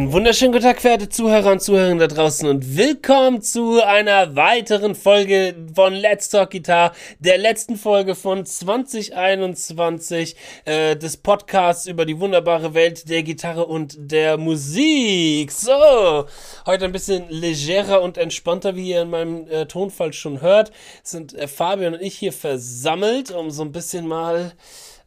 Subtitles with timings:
[0.00, 4.94] Einen wunderschönen guten Tag, verehrte Zuhörer und Zuhörerinnen da draußen und willkommen zu einer weiteren
[4.94, 12.18] Folge von Let's Talk Guitar, der letzten Folge von 2021 äh, des Podcasts über die
[12.18, 15.52] wunderbare Welt der Gitarre und der Musik.
[15.52, 16.24] So,
[16.64, 20.72] heute ein bisschen legerer und entspannter, wie ihr in meinem äh, Tonfall schon hört,
[21.02, 24.52] sind äh, Fabian und ich hier versammelt, um so ein bisschen mal,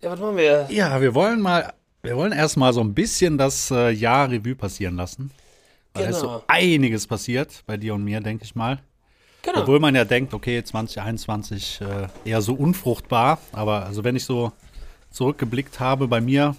[0.02, 0.68] ja, was machen wir?
[0.70, 4.98] Ja, wir wollen mal wir wollen erstmal so ein bisschen das äh, Jahr Revue passieren
[4.98, 5.32] lassen.
[5.94, 6.16] Weil genau.
[6.16, 6.44] ist so genau.
[6.48, 8.80] einiges passiert bei dir und mir, denke ich mal.
[9.42, 9.62] Genau.
[9.62, 13.40] Obwohl man ja denkt, okay, 2021 äh, eher so unfruchtbar.
[13.54, 14.52] Aber also wenn ich so
[15.12, 16.56] zurückgeblickt habe bei mir,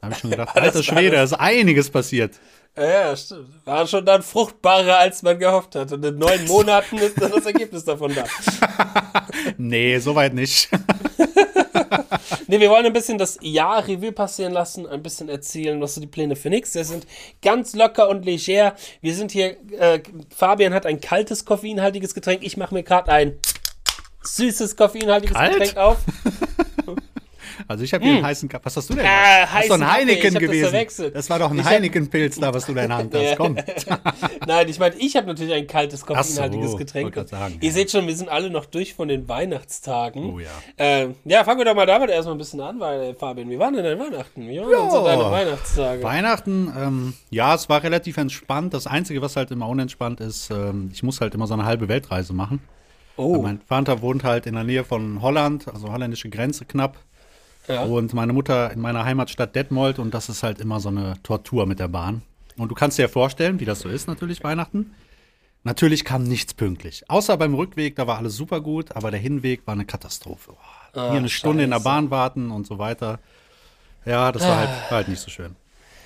[0.00, 2.38] habe ich schon gedacht, alter Schwede, da ist einiges passiert.
[2.76, 3.48] Ja, stimmt.
[3.64, 5.92] War schon dann fruchtbarer, als man gehofft hat.
[5.92, 8.24] Und in neun Monaten ist dann das Ergebnis davon da.
[9.58, 10.68] nee, soweit nicht.
[12.46, 16.00] nee, wir wollen ein bisschen das Jahr Revue passieren lassen, ein bisschen erzählen, was so
[16.00, 16.74] die Pläne für nix.
[16.74, 17.06] Wir sind
[17.42, 18.74] ganz locker und leger.
[19.00, 20.00] Wir sind hier, äh,
[20.34, 22.42] Fabian hat ein kaltes, koffeinhaltiges Getränk.
[22.42, 23.38] Ich mache mir gerade ein
[24.22, 25.52] süßes, koffeinhaltiges Kalt?
[25.52, 25.98] Getränk auf.
[27.68, 28.26] Also ich habe hier einen hm.
[28.26, 28.64] heißen Kaffee.
[28.64, 29.04] Was hast du denn?
[29.04, 30.72] Das ist doch ein Heineken gewesen.
[30.72, 33.36] Das, das, war doch ein Heineken-Pilz da, was du in deiner Hand hast.
[33.36, 33.56] Komm.
[34.46, 37.14] Nein, ich meine, ich habe natürlich ein kaltes, koffeinhaltiges so, Getränk.
[37.28, 37.74] Sagen, Ihr ja.
[37.74, 40.34] seht schon, wir sind alle noch durch von den Weihnachtstagen.
[40.34, 40.50] Oh ja.
[40.76, 43.58] Äh, ja, fangen wir doch mal damit erstmal ein bisschen an, weil, äh, Fabian, wie
[43.58, 44.48] waren denn deine Weihnachten?
[44.48, 44.90] Wie waren ja.
[44.90, 46.02] so deine Weihnachtstage?
[46.02, 48.74] Weihnachten, ähm, ja, es war relativ entspannt.
[48.74, 51.88] Das Einzige, was halt immer unentspannt ist, ähm, ich muss halt immer so eine halbe
[51.88, 52.60] Weltreise machen.
[53.16, 53.40] Oh.
[53.40, 56.98] Mein Vater wohnt halt in der Nähe von Holland, also holländische Grenze knapp.
[57.68, 57.84] Ja.
[57.84, 61.66] Und meine Mutter in meiner Heimatstadt Detmold und das ist halt immer so eine Tortur
[61.66, 62.22] mit der Bahn.
[62.56, 64.94] Und du kannst dir ja vorstellen, wie das so ist, natürlich Weihnachten.
[65.64, 67.08] Natürlich kam nichts pünktlich.
[67.08, 70.52] Außer beim Rückweg, da war alles super gut, aber der Hinweg war eine Katastrophe.
[70.52, 71.64] Oh, hier eine Stunde Scheiße.
[71.64, 73.18] in der Bahn warten und so weiter.
[74.04, 75.56] Ja, das war halt, war halt nicht so schön.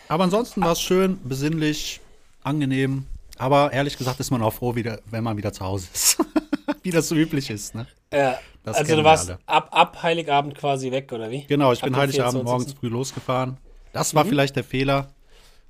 [0.06, 2.00] Aber ansonsten war es schön, besinnlich,
[2.44, 3.06] angenehm.
[3.36, 6.18] Aber ehrlich gesagt ist man auch froh, wieder, wenn man wieder zu Hause ist.
[6.82, 7.86] wie das so üblich ist, ne?
[8.12, 8.38] Ja.
[8.68, 11.44] Das also du warst ab, ab Heiligabend quasi weg, oder wie?
[11.44, 13.58] Genau, ich ab bin Heiligabend morgens früh losgefahren.
[13.92, 14.28] Das war mhm.
[14.28, 15.08] vielleicht der Fehler.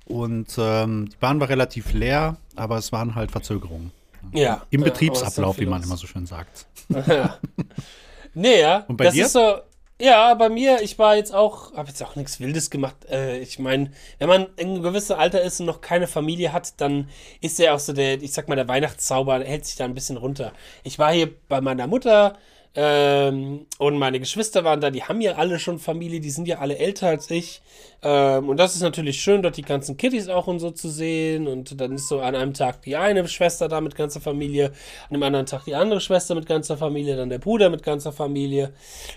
[0.05, 3.91] Und ähm, die Bahn war relativ leer, aber es waren halt Verzögerungen.
[4.33, 4.63] Ja.
[4.69, 6.65] Im Betriebsablauf, wie man immer so schön sagt.
[7.07, 7.37] Ja.
[8.33, 8.85] nee, ja.
[8.87, 9.25] Und bei das dir?
[9.25, 9.59] ist so.
[10.01, 12.95] Ja, bei mir, ich war jetzt auch, habe jetzt auch nichts Wildes gemacht.
[13.09, 16.79] Äh, ich meine, wenn man in einem gewissen Alter ist und noch keine Familie hat,
[16.79, 17.09] dann
[17.41, 20.15] ist ja auch so der, ich sag mal, der Weihnachtszauber hält sich da ein bisschen
[20.15, 20.53] runter.
[20.83, 22.37] Ich war hier bei meiner Mutter,
[22.75, 26.59] ähm, und meine Geschwister waren da, die haben ja alle schon Familie, die sind ja
[26.59, 27.61] alle älter als ich.
[28.03, 31.47] Ähm, und das ist natürlich schön, dort die ganzen Kittys auch und so zu sehen.
[31.47, 34.67] Und dann ist so an einem Tag die eine Schwester da mit ganzer Familie,
[35.09, 38.11] an dem anderen Tag die andere Schwester mit ganzer Familie, dann der Bruder mit ganzer
[38.11, 38.71] Familie.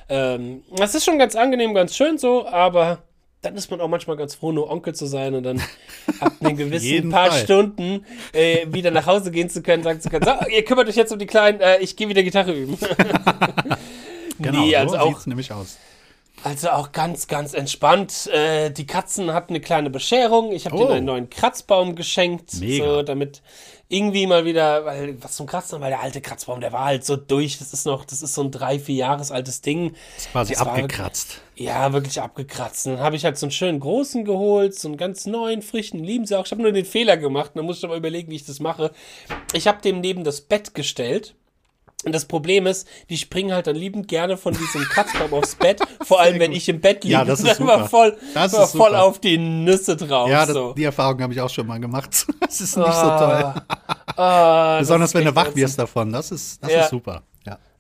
[0.09, 3.03] Ähm, das ist schon ganz angenehm, ganz schön so, aber
[3.43, 5.61] dann ist man auch manchmal ganz froh, nur Onkel zu sein und dann
[6.21, 7.41] ab einem gewissen paar Fall.
[7.41, 10.97] Stunden äh, wieder nach Hause gehen zu können, sagen zu können, so, ihr kümmert euch
[10.97, 12.79] jetzt um die Kleinen, äh, ich gehe wieder Gitarre üben.
[14.39, 15.77] genau, nee, also so auch, nämlich aus.
[16.45, 18.27] Also auch ganz, ganz entspannt.
[18.27, 20.53] Äh, die Katzen hatten eine kleine Bescherung.
[20.53, 20.79] Ich habe oh.
[20.81, 22.85] denen einen neuen Kratzbaum geschenkt, Mega.
[22.85, 23.43] so damit
[23.89, 27.17] irgendwie mal wieder, weil was zum Kratzen, weil der alte Kratzbaum, der war halt so
[27.17, 27.59] durch.
[27.59, 29.93] Das ist noch, das ist so ein drei, vier Jahres altes Ding.
[29.93, 31.41] Das ist quasi das abgekratzt.
[31.57, 32.87] War, ja, wirklich abgekratzt.
[32.87, 36.03] Und dann habe ich halt so einen schönen großen geholt, so einen ganz neuen, frischen,
[36.03, 36.47] lieben sie auch.
[36.47, 37.53] Ich habe nur den Fehler gemacht.
[37.55, 38.93] Dann muss ich aber überlegen, wie ich das mache.
[39.53, 41.35] Ich habe dem neben das Bett gestellt
[42.05, 45.81] und das Problem ist, die springen halt dann liebend gerne von diesem Katzbaum aufs Bett,
[46.03, 47.15] vor allem wenn ich im Bett liege.
[47.15, 47.89] Ja, das ist super.
[47.89, 50.29] voll, das ist voll auf die Nüsse drauf.
[50.29, 50.73] Ja, das, so.
[50.75, 52.27] die Erfahrung habe ich auch schon mal gemacht.
[52.53, 53.55] Das ist nicht oh, so toll.
[54.17, 56.13] Oh, Besonders wenn du wach wirst davon.
[56.13, 56.81] Das ist, das ja.
[56.83, 57.23] ist super.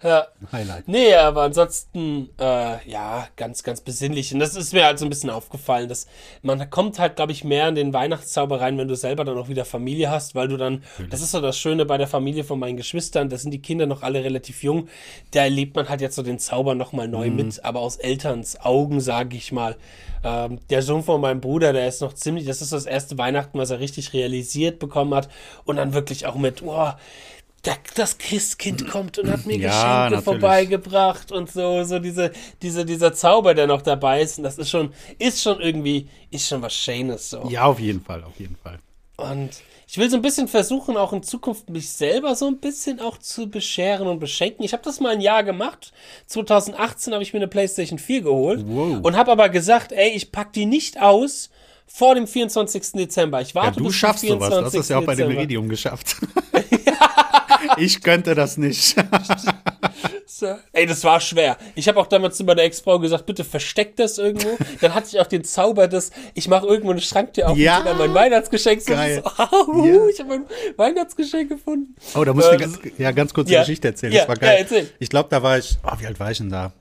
[0.03, 0.27] Ja.
[0.51, 0.89] Highlight.
[0.89, 4.35] Nee, aber ansonsten, äh, ja, ganz, ganz besinnlich.
[4.35, 6.07] Und das ist mir halt so ein bisschen aufgefallen, dass
[6.43, 9.49] man kommt halt, glaube ich, mehr in den Weihnachtszauber rein, wenn du selber dann auch
[9.49, 11.11] wieder Familie hast, weil du dann, Natürlich.
[11.11, 13.87] das ist so das Schöne bei der Familie von meinen Geschwistern, da sind die Kinder
[13.87, 14.89] noch alle relativ jung,
[15.31, 17.37] da erlebt man halt jetzt so den Zauber nochmal neu mhm.
[17.37, 19.77] mit, aber aus Elterns Augen, sage ich mal.
[20.25, 23.59] Ähm, der Sohn von meinem Bruder, der ist noch ziemlich, das ist das erste Weihnachten,
[23.59, 25.29] was er richtig realisiert bekommen hat
[25.65, 26.93] und dann wirklich auch mit, oh,
[27.95, 30.25] das Christkind kommt und hat mir ja, Geschenke natürlich.
[30.25, 34.39] vorbeigebracht und so, so diese, diese, dieser Zauber, der noch dabei ist.
[34.39, 37.49] Und das ist schon, ist schon irgendwie, ist schon was Schönes so.
[37.49, 38.81] Ja, auf jeden Fall, auf jeden Fall.
[39.17, 39.51] Und
[39.87, 43.19] ich will so ein bisschen versuchen, auch in Zukunft mich selber so ein bisschen auch
[43.19, 44.65] zu bescheren und beschenken.
[44.65, 45.93] Ich habe das mal ein Jahr gemacht.
[46.27, 48.99] 2018 habe ich mir eine PlayStation 4 geholt wow.
[49.03, 51.51] und habe aber gesagt, ey, ich pack die nicht aus
[51.87, 52.93] vor dem 24.
[52.93, 53.43] Dezember.
[53.43, 54.49] Ich warte ja, du bis schaffst sowas.
[54.51, 56.17] Du hast es ja auch bei dem Iridium geschafft.
[57.77, 58.97] ich könnte das nicht.
[60.73, 61.57] Ey, das war schwer.
[61.77, 64.57] Ich habe auch damals zu meiner Ex-Frau gesagt, bitte versteck das irgendwo.
[64.81, 67.79] Dann hatte ich auch den Zauber, dass ich mache irgendwo eine Schranktür auf Ja.
[67.79, 68.81] und dann mein Weihnachtsgeschenk.
[68.83, 69.23] So, Geil.
[69.25, 70.07] so, Ja.
[70.09, 70.45] Ich habe mein
[70.77, 71.95] Weihnachtsgeschenk gefunden.
[72.15, 73.61] Oh, da muss ich Äh, ganz, ja, ganz kurze ja.
[73.61, 74.13] Geschichte erzählen.
[74.13, 74.55] Ja, Das war geil.
[74.55, 74.91] ja, erzähl.
[74.99, 76.73] Ich glaube, da war ich, oh, wie alt war ich denn da?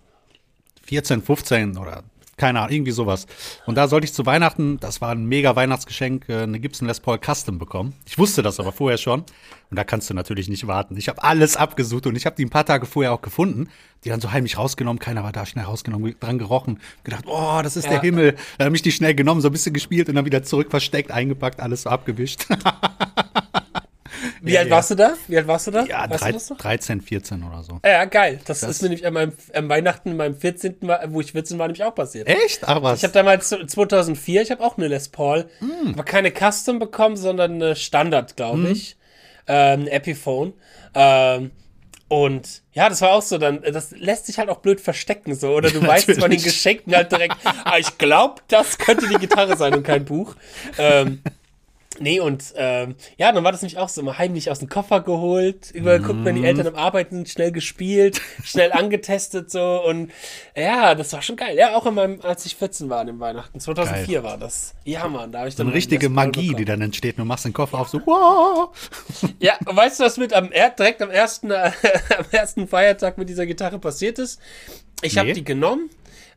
[0.87, 2.03] 14, 15 oder
[2.41, 3.27] keine Ahnung, irgendwie sowas.
[3.67, 6.99] Und da sollte ich zu Weihnachten, das war ein mega Weihnachtsgeschenk, äh, eine Gibson Les
[6.99, 7.93] Paul Custom bekommen.
[8.07, 9.19] Ich wusste das aber vorher schon.
[9.69, 10.97] Und da kannst du natürlich nicht warten.
[10.97, 13.69] Ich habe alles abgesucht und ich habe die ein paar Tage vorher auch gefunden.
[14.03, 17.77] Die dann so heimlich rausgenommen, keiner war da, schnell rausgenommen, dran gerochen, gedacht, oh, das
[17.77, 17.91] ist Ja.
[17.91, 18.35] der Himmel.
[18.57, 21.11] Dann habe ich die schnell genommen, so ein bisschen gespielt und dann wieder zurück versteckt,
[21.11, 22.47] eingepackt, alles so abgewischt.
[24.41, 25.13] Wie alt warst du da?
[25.27, 25.85] Wie alt warst du da?
[25.85, 26.57] ja, weißt drei, du das noch?
[26.57, 27.79] 13, 14 oder so.
[27.85, 28.39] Ja, geil.
[28.45, 31.67] Das, ist mir nämlich an meinem am Weihnachten, meinem 14., war, wo ich 14 war,
[31.67, 32.27] nämlich auch passiert.
[32.27, 32.61] Echt?
[32.67, 32.99] Ach was.
[32.99, 35.93] Ich habe damals 2004, ich habe auch eine Les Paul, Hm.
[35.93, 38.97] aber keine Custom bekommen, sondern eine Standard, glaube ich,
[39.47, 40.53] ähm, Epiphone.
[40.95, 41.51] Ähm,
[42.07, 45.51] und ja, das war auch so, dann, das lässt sich halt auch blöd verstecken, so.
[45.55, 46.41] Oder du weißt von den.
[46.41, 50.35] Geschenken halt direkt, ah, ich glaube, das könnte die Gitarre sein und kein Buch.
[50.77, 51.21] Ähm,
[52.01, 55.01] nee, und ähm, ja, dann war das nämlich auch so immer heimlich aus dem Koffer
[55.01, 59.81] geholt, überall guckt, wenn die Eltern am Arbeiten schnell gespielt, schnell angetestet, so.
[59.85, 60.11] Und
[60.55, 61.55] ja, das war schon geil.
[61.57, 64.73] Ja, auch in meinem, als ich 14 war an dem Weihnachten, 2004 war das.
[64.83, 66.57] Ja, Mann, da habe ich so dann eine meinen richtige Magie, bekommen.
[66.57, 67.17] die dann entsteht.
[67.17, 68.69] Du machst den Koffer auf so, wow.
[69.39, 73.79] Ja, weißt du, was mit am direkt am ersten, am ersten Feiertag mit dieser Gitarre
[73.79, 74.39] passiert ist?
[75.01, 75.33] Ich habe Nee.
[75.33, 75.89] die genommen,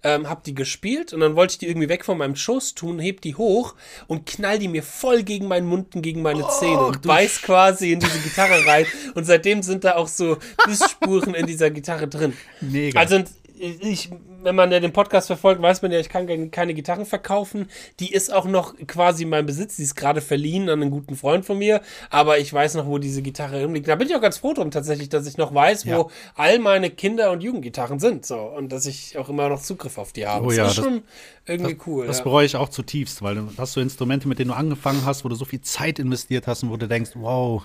[0.04, 2.98] ähm, habe die gespielt und dann wollte ich die irgendwie weg von meinem Schoß tun,
[2.98, 3.74] heb die hoch
[4.06, 7.92] und knall die mir voll gegen meinen Mund und gegen meine Zähne und beiß quasi
[7.92, 10.36] in diese Gitarre rein und seitdem sind da auch so
[10.66, 12.34] Bissspuren in dieser Gitarre drin.
[12.60, 13.00] Mega.
[13.00, 13.24] Also
[13.64, 14.10] ich,
[14.42, 17.68] wenn man ja den Podcast verfolgt, weiß man ja, ich kann keine- Gitarren verkaufen.
[18.00, 19.76] Die ist auch noch quasi in meinem Besitz.
[19.76, 21.80] Die ist gerade verliehen an einen guten Freund von mir.
[22.10, 23.88] Aber ich weiß noch, wo diese Gitarre rumliegt.
[23.88, 25.98] Da bin ich auch ganz froh drum tatsächlich, dass ich noch weiß, Ja.
[25.98, 28.26] wo all meine Kinder- und Jugendgitarren sind.
[28.26, 28.38] So.
[28.38, 30.44] Und dass ich auch immer noch Zugriff auf die habe.
[30.46, 31.02] Oh das ja, ist das- schon
[31.46, 32.06] irgendwie cool.
[32.06, 32.24] Das ja.
[32.24, 35.28] bereue ich auch zutiefst, weil du hast so Instrumente, mit denen du angefangen hast, wo
[35.28, 37.62] du so viel Zeit investiert hast und wo du denkst, wow,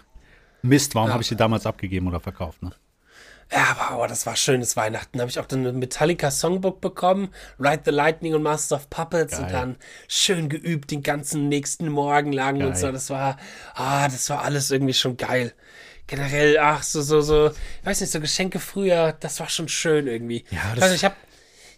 [0.62, 2.62] Mist, warum habe ich die damals abgegeben oder verkauft?
[2.62, 2.72] Ne?
[3.52, 5.20] Ja, aber, aber das war schönes Weihnachten.
[5.20, 7.30] Habe ich auch dann ein Metallica Songbook bekommen,
[7.60, 9.52] Ride the Lightning und Master of Puppets und Geil.
[9.52, 9.76] dann
[10.08, 12.76] schön geübt den ganzen nächsten Morgen lang und Geil.
[12.76, 12.92] so.
[12.92, 13.38] Das war,
[13.74, 15.54] ah, das war alles irgendwie schon geil.
[16.06, 20.08] Generell, ach, so, so, so, ich weiß nicht, so Geschenke früher, das war schon schön
[20.08, 20.44] irgendwie.
[20.52, 21.16] Ja, ich das- nicht, ich habe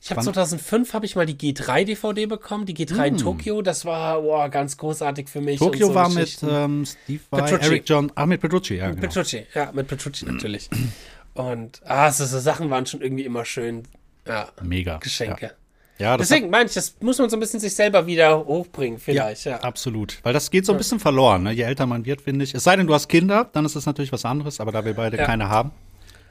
[0.04, 3.62] ich hab Wann- 2005 habe ich mal die G3 DVD bekommen, die G3 in Tokio.
[3.62, 5.62] Das war boah, ganz großartig für mich.
[5.62, 5.72] und.
[5.74, 7.66] Tokio so war mit ähm, Steve Vai, Petrucci.
[7.66, 9.02] Eric John, ah, mit Petrucci, ja, genau.
[9.02, 10.70] Petrucci, ja, mit Petrucci natürlich.
[11.34, 13.84] Und ah, so, so Sachen waren schon irgendwie immer schön.
[14.28, 14.98] Ja, Mega.
[14.98, 15.52] Geschenke.
[15.98, 18.46] Ja, ja das Deswegen meine ich, das muss man so ein bisschen sich selber wieder
[18.46, 19.58] hochbringen, Ja, vielleicht, ja.
[19.62, 20.20] absolut.
[20.24, 21.52] Weil das geht so ein bisschen verloren, ne?
[21.52, 22.54] je älter man wird, finde ich.
[22.54, 24.94] Es sei denn, du hast Kinder, dann ist es natürlich was anderes, aber da wir
[24.94, 25.26] beide Ja.
[25.26, 25.72] keine haben,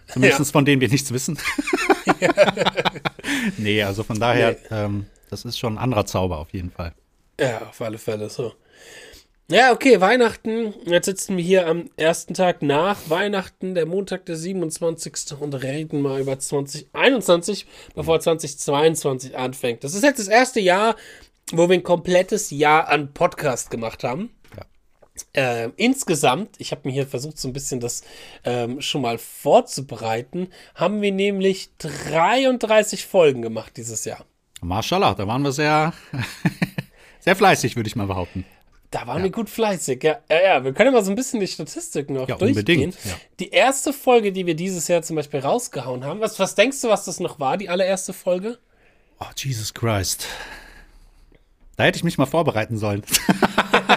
[0.07, 0.45] zumindest Ja.
[0.47, 1.39] von denen wir nichts wissen.
[3.59, 6.93] nee, also von daher, ähm, das ist schon ein anderer Zauber auf jeden Fall.
[7.41, 8.53] Ja, auf alle Fälle so.
[9.51, 10.75] Ja, okay, Weihnachten.
[10.87, 15.33] Jetzt sitzen wir hier am ersten Tag nach Weihnachten, der Montag, der 27.
[15.41, 17.67] und reden mal über 2021,
[17.97, 19.83] bevor 2022 anfängt.
[19.83, 20.95] Das ist jetzt das erste Jahr,
[21.51, 24.31] wo wir ein komplettes Jahr an Podcast gemacht haben.
[24.57, 24.63] Ja.
[25.35, 28.05] Ähm, insgesamt, ich habe mir hier versucht, so ein bisschen das
[28.45, 34.25] ähm, schon mal vorzubereiten, haben wir nämlich 33 Folgen gemacht dieses Jahr.
[34.61, 35.93] Mashallah, da waren wir sehr,
[37.19, 38.45] sehr fleißig, würde ich mal behaupten.
[38.91, 40.19] Da waren wir gut fleißig, ja.
[40.29, 40.43] ja.
[40.43, 42.59] Ja, wir können mal so ein bisschen die Statistiken noch Ja, durchgehen.
[42.59, 43.13] unbedingt, ja.
[43.39, 46.89] Die erste Folge, die wir dieses Jahr zum Beispiel rausgehauen haben, was, was denkst du,
[46.89, 48.59] was das noch war, die allererste Folge?
[49.21, 50.27] Oh, Jesus Christ.
[51.77, 53.03] Da hätte ich mich mal vorbereiten sollen.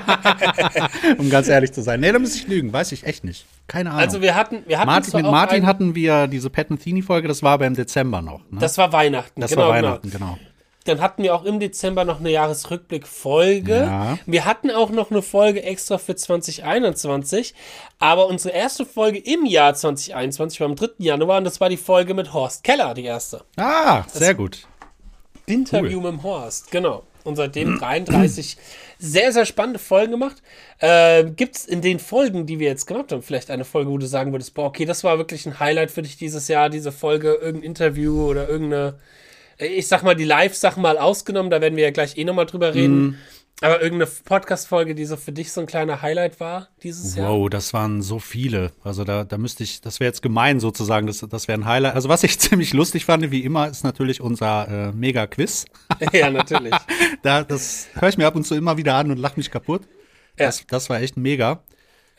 [1.18, 2.00] um ganz ehrlich zu sein.
[2.00, 3.46] Nee, da muss ich lügen, weiß ich echt nicht.
[3.68, 4.02] Keine Ahnung.
[4.02, 7.54] Also wir hatten, wir hatten Martin, mit Martin hatten wir diese Pat Metheny-Folge, das war
[7.54, 8.40] aber im Dezember noch.
[8.52, 8.60] Ne?
[8.60, 10.38] das war Weihnachten, Das genau, war Weihnachten, genau.
[10.38, 10.53] genau.
[10.86, 13.76] Dann hatten wir auch im Dezember noch eine Jahresrückblick-Folge.
[13.76, 14.20] Ja.
[14.26, 17.54] Wir hatten auch noch eine Folge extra für 2021.
[18.00, 20.90] Aber unsere erste Folge im Jahr 2021 war am 3.
[20.98, 23.44] Januar und das war die Folge mit Horst Keller, die erste.
[23.56, 24.68] Ah, sehr gut.
[25.46, 27.04] Interview mit dem Horst, genau.
[27.24, 28.58] Und seitdem 33
[29.00, 30.42] sehr, sehr spannende Folgen gemacht.
[30.80, 33.98] Äh, Gibt es in den Folgen, die wir jetzt gemacht haben, vielleicht eine Folge, wo
[33.98, 36.92] du sagen würdest, boah, okay, das war wirklich ein Highlight für dich dieses Jahr, diese
[36.92, 39.00] Folge, irgendein Interview oder irgendeine,
[39.58, 42.74] ich sag mal, die Live-Sachen mal ausgenommen, da werden wir ja gleich eh nochmal drüber
[42.74, 43.18] reden.
[43.62, 47.30] Aber irgendeine Podcast-Folge, die so für dich so ein kleiner Highlight war dieses Jahr?
[47.30, 48.72] Wow, das waren so viele.
[48.84, 51.96] Also da, da müsste ich, das wäre jetzt gemein sozusagen, das, das wäre ein Highlight.
[51.96, 55.66] Also was ich ziemlich lustig fand, wie immer, ist natürlich unser äh, Mega-Quiz.
[56.14, 56.74] ja, natürlich.
[57.22, 59.84] Da, das höre ich mir ab und zu immer wieder an und lache mich kaputt.
[60.38, 60.48] Ja.
[60.48, 61.64] Das, das war echt mega.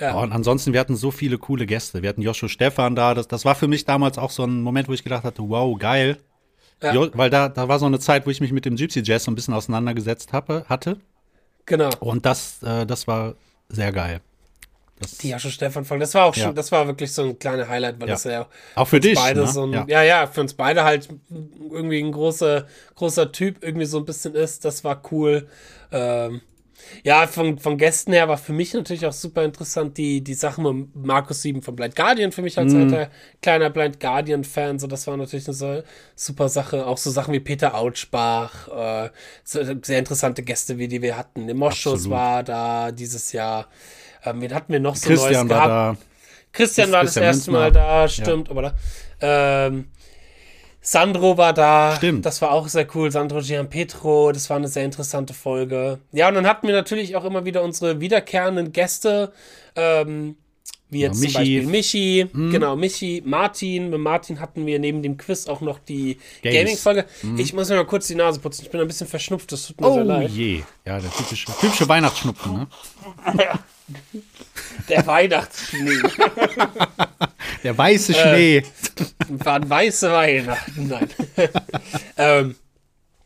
[0.00, 0.14] Ja.
[0.14, 2.00] Und ansonsten, wir hatten so viele coole Gäste.
[2.00, 3.12] Wir hatten Joshua Stefan da.
[3.12, 5.79] Das, das war für mich damals auch so ein Moment, wo ich gedacht hatte, wow,
[5.79, 6.17] geil.
[6.93, 7.09] Ja.
[7.14, 9.31] Weil da, da war so eine Zeit, wo ich mich mit dem Gypsy Jazz so
[9.31, 10.99] ein bisschen auseinandergesetzt habe, hatte.
[11.67, 11.91] Genau.
[12.00, 13.35] Und das, äh, das war
[13.69, 14.21] sehr geil.
[15.00, 16.53] Das, die Joshua Stefan Folge, das war auch schon, ja.
[16.53, 18.14] das war wirklich so ein kleiner Highlight, weil ja.
[18.14, 19.47] das ja auch für dich beide ne?
[19.49, 19.85] so ein, ja.
[19.88, 20.03] ja.
[20.03, 21.09] ja, für uns beide halt
[21.71, 24.64] irgendwie ein großer, großer Typ irgendwie so ein bisschen ist.
[24.64, 25.49] Das war cool.
[25.91, 26.43] Ähm,
[27.03, 30.64] ja, von, von Gästen her war für mich natürlich auch super interessant die, die Sachen
[30.64, 32.76] mit Markus 7 von Blind Guardian für mich als mm.
[32.76, 33.11] alter
[33.43, 34.79] kleiner Blind Guardian-Fan.
[34.79, 35.83] So, das war natürlich eine so,
[36.14, 36.87] super Sache.
[36.87, 39.11] Auch so Sachen wie Peter Autschbach, äh,
[39.45, 41.55] so, sehr interessante Gäste, wie die wir hatten.
[41.57, 43.69] Moschus war da dieses Jahr.
[44.25, 46.00] Ähm, wen hatten wir noch so Christian Neues war gehabt?
[46.00, 46.05] Da.
[46.53, 48.53] Christian war das erste Mal da, stimmt, ja.
[48.53, 48.75] aber da.
[49.21, 49.87] Ähm,
[50.87, 51.97] Sandro war da.
[51.97, 52.26] Stimmt.
[52.26, 53.11] Das war auch sehr cool.
[53.11, 55.99] Sandro Gianpetro, das war eine sehr interessante Folge.
[56.12, 59.33] Ja, und dann hatten wir natürlich auch immer wieder unsere wiederkehrenden Gäste.
[59.76, 60.37] Ähm,
[60.91, 62.50] wie jetzt ja, zum Beispiel Michi, hm.
[62.53, 63.88] genau, Michi, Martin.
[63.88, 67.07] Mit Martin hatten wir neben dem Quiz auch noch die Gaming-Folge.
[67.23, 67.38] Hm.
[67.38, 68.62] Ich muss mir mal kurz die Nase putzen.
[68.64, 70.31] Ich bin ein bisschen verschnupft, das tut mir oh sehr leid.
[70.31, 70.62] Oh je.
[70.85, 72.69] Ja, der typische, typische Weihnachtsschnupfen, ne?
[74.88, 76.03] Der Weihnachtsschnee.
[77.62, 78.57] Der weiße äh, Schnee.
[78.59, 78.64] Äh,
[79.45, 80.88] waren weiße Weihnachten.
[80.88, 81.09] Nein.
[82.17, 82.57] ähm,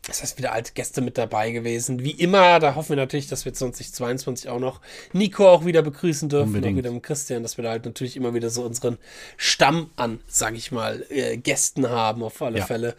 [0.05, 2.03] das heißt, wieder alte Gäste mit dabei gewesen.
[2.03, 4.81] Wie immer, da hoffen wir natürlich, dass wir 2022 auch noch
[5.13, 6.47] Nico auch wieder begrüßen dürfen.
[6.47, 6.73] Unbedingt.
[6.73, 8.97] Auch wieder mit Christian, dass wir da halt natürlich immer wieder so unseren
[9.37, 12.65] Stamm an, sag ich mal, äh, Gästen haben, auf alle ja.
[12.65, 12.95] Fälle.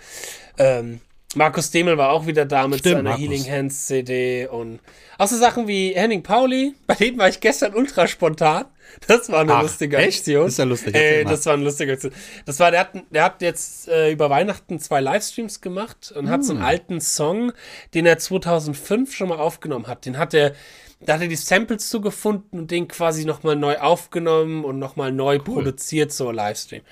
[0.56, 1.00] Ähm,
[1.36, 3.24] Markus Demel war auch wieder da mit Stimmt, seiner Markus.
[3.24, 4.80] Healing Hands CD und
[5.16, 8.64] auch so Sachen wie Henning Pauli, bei dem war ich gestern ultra spontan.
[9.06, 10.20] Das war eine Ach, lustige echt?
[10.20, 10.48] Aktion.
[10.48, 10.96] ist ja lustig.
[10.96, 12.12] Äh, das war eine lustige Aktion.
[12.44, 16.30] Das war, der hat, der hat jetzt äh, über Weihnachten zwei Livestreams gemacht und hm.
[16.30, 16.66] hat so einen hm.
[16.66, 17.52] alten Song,
[17.94, 20.06] den er 2005 schon mal aufgenommen hat.
[20.06, 20.54] Den hat er,
[20.98, 25.36] da hat er die Samples zugefunden und den quasi nochmal neu aufgenommen und nochmal neu
[25.36, 25.44] cool.
[25.44, 26.82] produziert, so Livestream.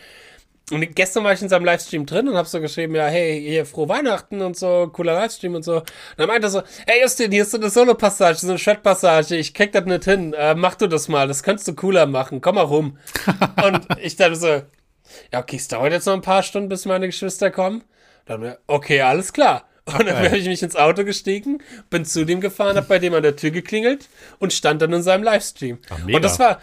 [0.71, 3.65] Und gestern war ich in seinem Livestream drin und hab so geschrieben, ja, hey, hier,
[3.65, 5.77] frohe Weihnachten und so, cooler Livestream und so.
[5.77, 5.85] Und
[6.17, 9.55] dann meinte er so, hey Justin, hier ist so eine Solo-Passage, so eine Shred-Passage, ich
[9.55, 12.57] krieg das nicht hin, äh, mach du das mal, das kannst du cooler machen, komm
[12.57, 12.99] mal rum.
[13.65, 14.47] und ich dachte so,
[15.33, 17.85] ja, okay, es dauert jetzt noch ein paar Stunden, bis meine Geschwister kommen.
[18.27, 19.65] Dann, okay, alles klar.
[19.87, 23.15] Und dann habe ich mich ins Auto gestiegen, bin zu dem gefahren, hab bei dem
[23.15, 24.09] an der Tür geklingelt
[24.39, 25.79] und stand dann in seinem Livestream.
[25.89, 26.61] Ach, und das war,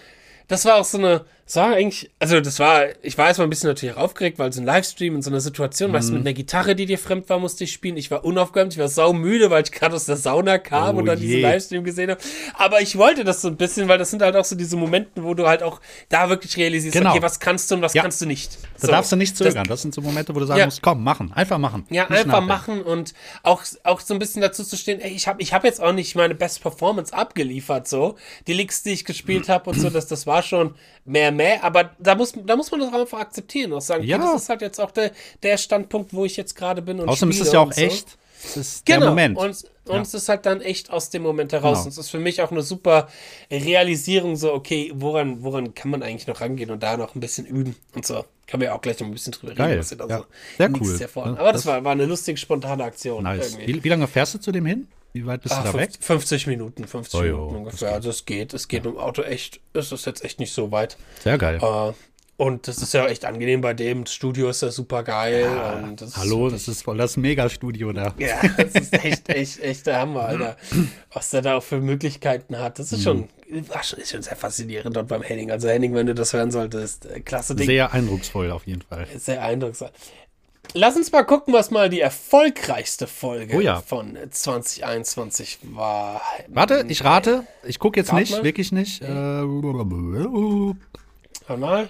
[0.47, 3.51] das war auch so eine, das war eigentlich, also das war, ich war erstmal ein
[3.51, 5.95] bisschen natürlich aufgeregt, weil so ein Livestream in so einer Situation, mhm.
[5.95, 7.97] weißt du, mit einer Gitarre, die dir fremd war, musste ich spielen.
[7.97, 11.05] Ich war unaufgeräumt, ich war saumüde, weil ich gerade aus der Sauna kam oh und
[11.05, 11.27] dann je.
[11.27, 12.19] diesen Livestream gesehen habe.
[12.55, 15.23] Aber ich wollte das so ein bisschen, weil das sind halt auch so diese Momente,
[15.23, 17.11] wo du halt auch da wirklich realisierst, genau.
[17.11, 18.01] okay, was kannst du und was ja.
[18.01, 18.57] kannst du nicht.
[18.81, 19.65] Da darfst du nicht zögern.
[19.65, 20.65] Das, das, sind so Momente, wo du sagen ja.
[20.65, 21.85] musst, komm, machen, einfach machen.
[21.91, 22.47] Ja, einfach nachdenken.
[22.47, 25.63] machen und auch, auch so ein bisschen dazu zu stehen, ey, ich habe ich hab
[25.63, 28.15] jetzt auch nicht meine Best Performance abgeliefert, so.
[28.47, 30.73] Die Licks, die ich gespielt habe und so, das, das war schon
[31.05, 34.17] mehr, mehr, aber da muss, da muss man das einfach akzeptieren und sagen, ja.
[34.17, 35.11] Okay, das ist halt jetzt auch der,
[35.43, 36.99] der Standpunkt, wo ich jetzt gerade bin.
[36.99, 37.81] Und Außerdem ist es ja auch so.
[37.81, 38.17] echt.
[38.43, 38.99] Das ist genau.
[38.99, 39.37] der Moment.
[39.37, 40.01] Und, und ja.
[40.01, 41.79] es ist halt dann echt aus dem Moment heraus.
[41.79, 41.83] Genau.
[41.85, 43.07] Und es ist für mich auch eine super
[43.49, 47.45] Realisierung, so, okay, woran, woran kann man eigentlich noch rangehen und da noch ein bisschen
[47.45, 48.25] üben und so.
[48.47, 49.79] Kann man ja auch gleich noch ein bisschen drüber Geil.
[49.79, 49.79] reden.
[49.79, 50.17] Was ja.
[50.19, 50.25] so
[50.57, 51.23] Sehr cool.
[51.23, 53.23] Aber das, das, war, war eine lustige, spontane Aktion.
[53.23, 53.57] Nice.
[53.57, 54.87] Wie, wie, lange fährst du zu dem hin?
[55.15, 56.05] Wie weit bist Ach, du da 50, weg?
[56.05, 57.87] 50 Minuten, 50 oh, Minuten ungefähr.
[57.87, 58.53] Das also es geht.
[58.53, 58.89] Es geht ja.
[58.89, 60.97] mit dem Auto echt, es ist jetzt echt nicht so weit.
[61.23, 61.57] Sehr geil.
[61.61, 61.93] Äh,
[62.35, 64.03] und das ist ja echt angenehm bei dem.
[64.03, 65.43] Das Studio ist ja super geil.
[65.43, 68.13] Ja, das Hallo, das ist voll das Megastudio da.
[68.17, 70.57] Ja, das ist echt, echt, echt der Hammer, Alter.
[71.13, 72.77] Was der da auch für Möglichkeiten hat.
[72.77, 75.49] Das ist schon, ist schon sehr faszinierend dort beim Henning.
[75.49, 77.67] Also Henning, wenn du das hören solltest, äh, klasse Ding.
[77.67, 79.07] Sehr eindrucksvoll auf jeden Fall.
[79.17, 79.91] Sehr eindrucksvoll.
[80.73, 83.81] Lass uns mal gucken, was mal die erfolgreichste Folge oh ja.
[83.81, 86.21] von 2021 war.
[86.47, 87.45] Warte, ich rate.
[87.63, 88.43] Ich gucke jetzt Rat nicht, mal.
[88.43, 89.01] wirklich nicht.
[89.01, 89.41] Äh,
[91.57, 91.89] mal.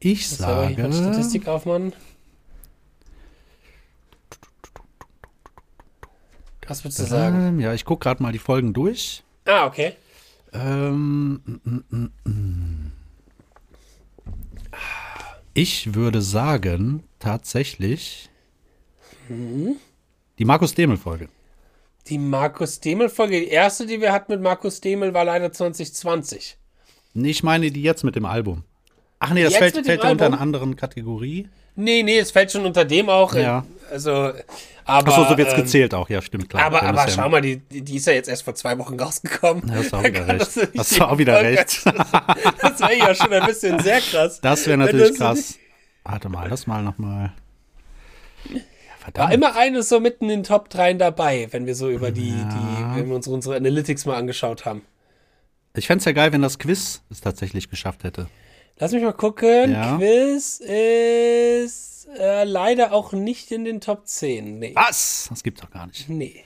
[0.00, 0.88] Ich sage.
[0.88, 1.92] Ich Statistik aufmachen.
[6.66, 7.60] Was würdest du sagen?
[7.60, 9.22] Ja, ich gucke gerade mal die Folgen durch.
[9.44, 9.92] Ah, okay.
[10.52, 12.92] Ähm, mm, mm, mm.
[15.52, 18.28] Ich würde sagen, tatsächlich
[19.28, 19.76] mhm.
[20.38, 21.28] die Markus Demel-Folge.
[22.08, 26.58] Die Markus Demel-Folge, die erste, die wir hatten mit Markus Demel, war leider 2020.
[27.14, 28.64] Nee, ich meine die jetzt mit dem Album.
[29.20, 31.48] Ach nee, das Jetzt fällt, fällt unter einer anderen Kategorie.
[31.76, 33.34] Nee, nee, es fällt schon unter dem auch.
[33.34, 33.64] Ja.
[33.90, 34.32] Also,
[34.84, 35.08] aber.
[35.08, 36.64] Achso, so wird es ähm, gezählt auch, ja, stimmt, klar.
[36.64, 39.66] Aber, aber schau mal, die, die ist ja jetzt erst vor zwei Wochen rausgekommen.
[39.68, 40.50] Ja, hast du auch wieder recht.
[40.76, 41.84] Hast du auch wieder recht.
[42.60, 44.40] Das wäre ja schon ein bisschen sehr krass.
[44.40, 45.58] Das wäre natürlich das krass.
[46.04, 47.32] Warte mal, das mal nochmal.
[48.50, 48.60] Ja,
[49.14, 52.30] War immer eine so mitten in den Top 3 dabei, wenn wir so über die,
[52.30, 52.44] ja.
[52.44, 54.82] die wenn wir uns unsere Analytics mal angeschaut haben.
[55.76, 58.28] Ich fände es ja geil, wenn das Quiz es tatsächlich geschafft hätte.
[58.78, 59.72] Lass mich mal gucken.
[59.72, 59.96] Ja.
[59.96, 64.58] Quiz ist äh, leider auch nicht in den Top 10.
[64.58, 64.72] Nee.
[64.74, 65.26] Was?
[65.30, 66.08] Das gibt's doch gar nicht.
[66.08, 66.44] Nee.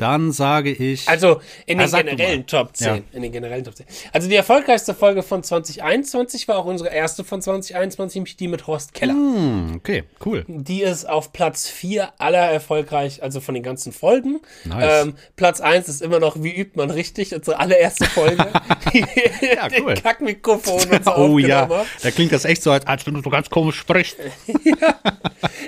[0.00, 1.06] Dann sage ich.
[1.08, 2.46] Also in den generellen.
[2.46, 2.86] Top 10.
[2.86, 2.98] Ja.
[3.12, 3.84] In den generellen Top 10.
[4.12, 8.66] Also die erfolgreichste Folge von 2021 war auch unsere erste von 2021, nämlich die mit
[8.66, 9.12] Horst Keller.
[9.12, 10.44] hm, okay, cool.
[10.48, 14.40] Die ist auf Platz 4 aller erfolgreich, also von den ganzen Folgen.
[14.64, 15.04] Nice.
[15.04, 18.46] Ähm, Platz 1 ist immer noch, wie übt man richtig, unsere allererste Folge.
[18.92, 19.94] Ja, cool.
[19.94, 21.68] Den Kackmikrofon und so Oh ja,
[22.02, 24.16] da klingt das echt so, als, als wenn du so ganz komisch sprichst.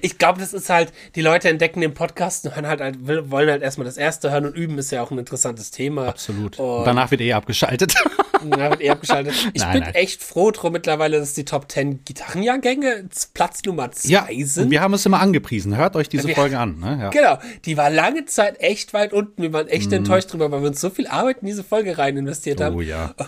[0.01, 3.62] Ich glaube, das ist halt, die Leute entdecken den Podcast und halt, halt wollen halt
[3.62, 6.07] erstmal das erste hören und üben ist ja auch ein interessantes Thema.
[6.09, 6.59] Absolut.
[6.59, 7.95] Und Und danach wird eh abgeschaltet.
[8.45, 9.35] Da wird eh abgeschaltet.
[9.55, 9.95] Ich Nein, bin nein.
[9.95, 14.64] echt froh drum mittlerweile, dass die Top 10 Gitarrenjahrgänge Platz Nummer 2 ja, sind.
[14.64, 15.76] und wir haben es immer angepriesen.
[15.76, 16.81] Hört euch diese Wir- Folge an.
[16.81, 16.99] Ne?
[17.02, 17.11] Ja.
[17.11, 19.43] Genau, die war lange Zeit echt weit unten.
[19.43, 19.99] Wir waren echt Mhm.
[19.99, 22.75] enttäuscht drüber, weil wir uns so viel Arbeit in diese Folge rein investiert haben.
[22.75, 23.14] Oh ja.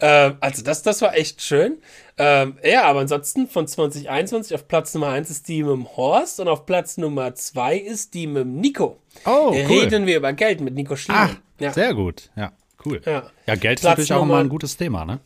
[0.00, 1.78] Ähm, also das, das war echt schön.
[2.18, 6.40] Ähm, ja, aber ansonsten von 2021 auf Platz Nummer 1 ist die mit dem Horst
[6.40, 8.98] und auf Platz Nummer 2 ist die mit dem Nico.
[9.24, 9.54] Oh, cool.
[9.56, 11.36] Reden wir über Geld mit Nico Ah, Schliemann.
[11.58, 11.72] ja.
[11.72, 12.30] sehr gut.
[12.36, 12.52] Ja,
[12.84, 13.00] cool.
[13.06, 13.24] Ja.
[13.46, 15.20] Ja, Geld ist Platz natürlich auch Nummer- immer ein gutes Thema, ne?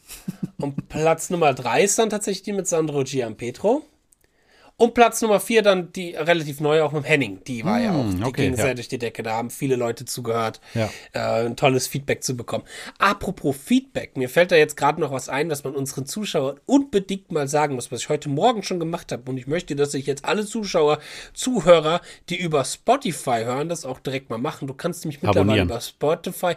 [0.58, 3.82] Und Platz Nummer 3 ist dann tatsächlich die mit Sandro Giampetro.
[4.78, 7.42] Und Platz Nummer 4 dann die relativ neue auch mit Henning.
[7.44, 8.62] Die war ja auch, die okay, ging ja.
[8.62, 9.22] sehr durch die Decke.
[9.22, 10.90] Da haben viele Leute zugehört, Ja.
[11.14, 12.64] äh, ein tolles Feedback zu bekommen.
[12.98, 17.32] Apropos Feedback, mir fällt da jetzt gerade noch was ein, was man unseren Zuschauern unbedingt
[17.32, 19.22] mal sagen muss, was ich heute Morgen schon gemacht habe.
[19.30, 20.98] Und ich möchte, dass sich jetzt alle Zuschauer,
[21.32, 24.68] Zuhörer, die über Spotify hören, das auch direkt mal machen.
[24.68, 25.68] Du kannst mich mittlerweile Abonnieren.
[25.68, 26.52] über Spotify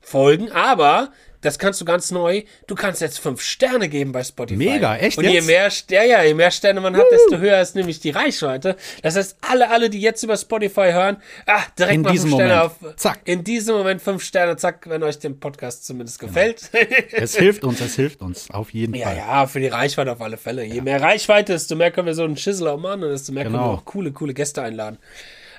[0.00, 2.42] folgen, aber das kannst du ganz neu.
[2.66, 4.56] Du kannst jetzt fünf Sterne geben bei Spotify.
[4.58, 5.46] Mega, echt Und je jetzt?
[5.46, 8.76] mehr, Ster- ja, je mehr Sterne man hat, desto höher ist nämlich die Reichweite.
[9.02, 12.54] Das heißt, alle, alle, die jetzt über Spotify hören, ah, direkt In mal fünf Sterne
[12.54, 12.60] Moment.
[12.86, 12.96] auf.
[12.96, 13.20] Zack.
[13.24, 16.70] In diesem Moment fünf Sterne, zack, wenn euch der Podcast zumindest gefällt.
[17.12, 18.50] Es hilft uns, es hilft uns.
[18.50, 19.16] Auf jeden ja, Fall.
[19.16, 20.64] ja, für die Reichweite auf alle Fälle.
[20.64, 23.44] Je mehr Reichweite, desto mehr können wir so einen Schissel auch machen und desto mehr
[23.44, 23.72] können Genau.
[23.72, 24.98] wir auch coole, coole Gäste einladen.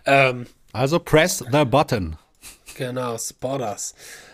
[0.06, 2.16] Ähm, Also press the button.
[2.76, 3.94] Genau, Spotters.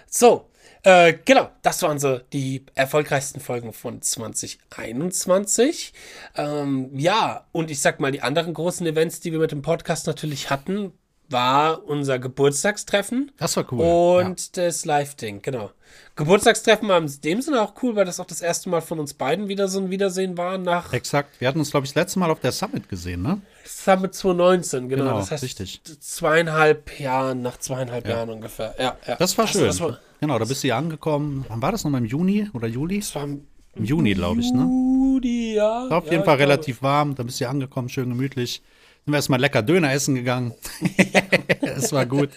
[0.09, 0.45] So,
[0.85, 5.93] äh, genau, das waren so die erfolgreichsten Folgen von 2021.
[6.37, 10.05] Ähm, ja, und ich sag mal, die anderen großen Events, die wir mit dem Podcast
[10.07, 10.93] natürlich hatten,
[11.27, 14.23] war unser Geburtstagstreffen Das war cool.
[14.23, 15.71] und das Live-Ding, genau.
[16.15, 19.13] Geburtstagstreffen war in dem Sinne auch cool, weil das auch das erste Mal von uns
[19.13, 20.97] beiden wieder so ein Wiedersehen war nach ja.
[20.97, 21.39] Exakt.
[21.39, 23.41] Wir hatten uns, glaube ich, das letzte Mal auf der Summit gesehen, ne?
[23.65, 25.03] Summit 2019, genau.
[25.03, 25.81] Genau, das heißt, richtig.
[25.99, 28.75] zweieinhalb Jahren, nach zweieinhalb Jahren ungefähr.
[28.79, 29.15] Ja, ja.
[29.15, 29.67] Das war Also, schön.
[29.67, 31.45] Das war, genau, da bist du ja angekommen.
[31.49, 32.99] Wann war das nochmal im Juni oder Juli?
[32.99, 34.61] das war im Im Juni, glaube ich, ne?
[34.61, 35.89] Juli, ja.
[35.89, 37.15] War auf ja, jeden Fall relativ warm.
[37.15, 38.61] Da bist du ja angekommen, schön gemütlich.
[39.03, 40.53] Sind wir erstmal lecker Döner essen gegangen.
[41.61, 42.29] Es war gut.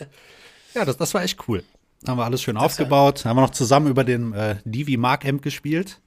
[0.75, 1.62] Ja, das, das war echt cool.
[2.07, 3.25] Haben wir alles schön aufgebaut.
[3.25, 6.01] Haben wir noch zusammen über den äh, Divi Mark Amp gespielt.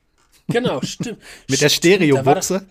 [0.48, 1.20] Genau, stimmt.
[1.50, 2.66] Mit der Stimmt, da das- Stereobuchse.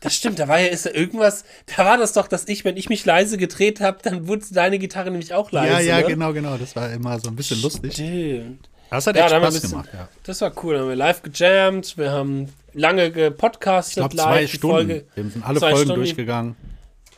[0.00, 2.76] Das stimmt, da war ja ist ja irgendwas, da war das doch, dass ich, wenn
[2.76, 5.72] ich mich leise gedreht habe, dann wurde deine Gitarre nämlich auch leise.
[5.72, 6.06] Ja, ja, ne?
[6.14, 6.56] genau, genau.
[6.58, 7.94] Das war immer so ein bisschen lustig.
[7.94, 8.68] Stimmt.
[8.90, 10.08] Das hat Ja, echt Spaß bisschen, gemacht, ja.
[10.22, 14.26] das war cool, da haben wir live gejammt, wir haben lange gepodcastet, Ich glaube, live,
[14.28, 14.76] zwei Stunden.
[14.76, 15.94] Folge, wir sind alle Folgen Stunden.
[15.96, 16.56] durchgegangen.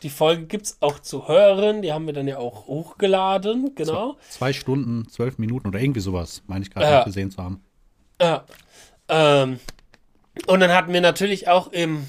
[0.03, 4.17] Die Folge gibt's auch zu hören, die haben wir dann ja auch hochgeladen, genau.
[4.29, 7.03] Zwei Stunden, zwölf Minuten oder irgendwie sowas, meine ich gerade Ja.
[7.03, 7.61] gesehen zu haben.
[8.21, 8.43] Ja.
[9.09, 9.59] Ähm,
[10.47, 12.05] und dann hatten wir natürlich auch im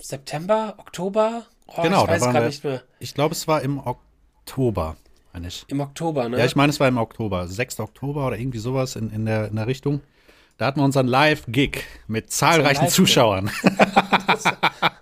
[0.00, 4.96] September, Oktober, oh, Genau, ich weiß gar nicht mehr, Ich glaube, es war im Oktober,
[5.32, 5.64] meine ich.
[5.68, 6.38] im Oktober, ne?
[6.38, 7.80] Ja, ich meine, es war im Oktober, 6.
[7.80, 10.00] Oktober oder irgendwie sowas in, in, der, in der Richtung.
[10.56, 12.94] Da hatten wir unseren Live-Gig mit zahlreichen Live-Gig.
[12.94, 13.50] Zuschauern.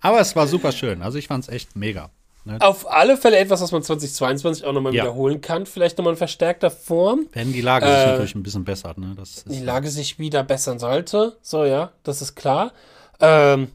[0.00, 1.02] Aber es war super schön.
[1.02, 2.10] Also ich fand es echt mega.
[2.44, 2.56] Ne?
[2.60, 5.02] Auf alle Fälle etwas, was man 2022 auch nochmal Ja.
[5.04, 5.66] wiederholen kann.
[5.66, 7.26] Vielleicht nochmal in verstärkter Form.
[7.32, 8.96] Wenn die Lage sich Äh, natürlich ein bisschen bessert.
[8.98, 9.14] Ne?
[9.16, 11.36] Das Die Lage sich wieder bessern sollte.
[11.42, 12.72] So, ja, das ist klar.
[13.20, 13.68] Ähm,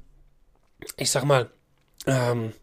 [0.98, 1.50] ich sag mal,
[2.08, 2.54] ähm,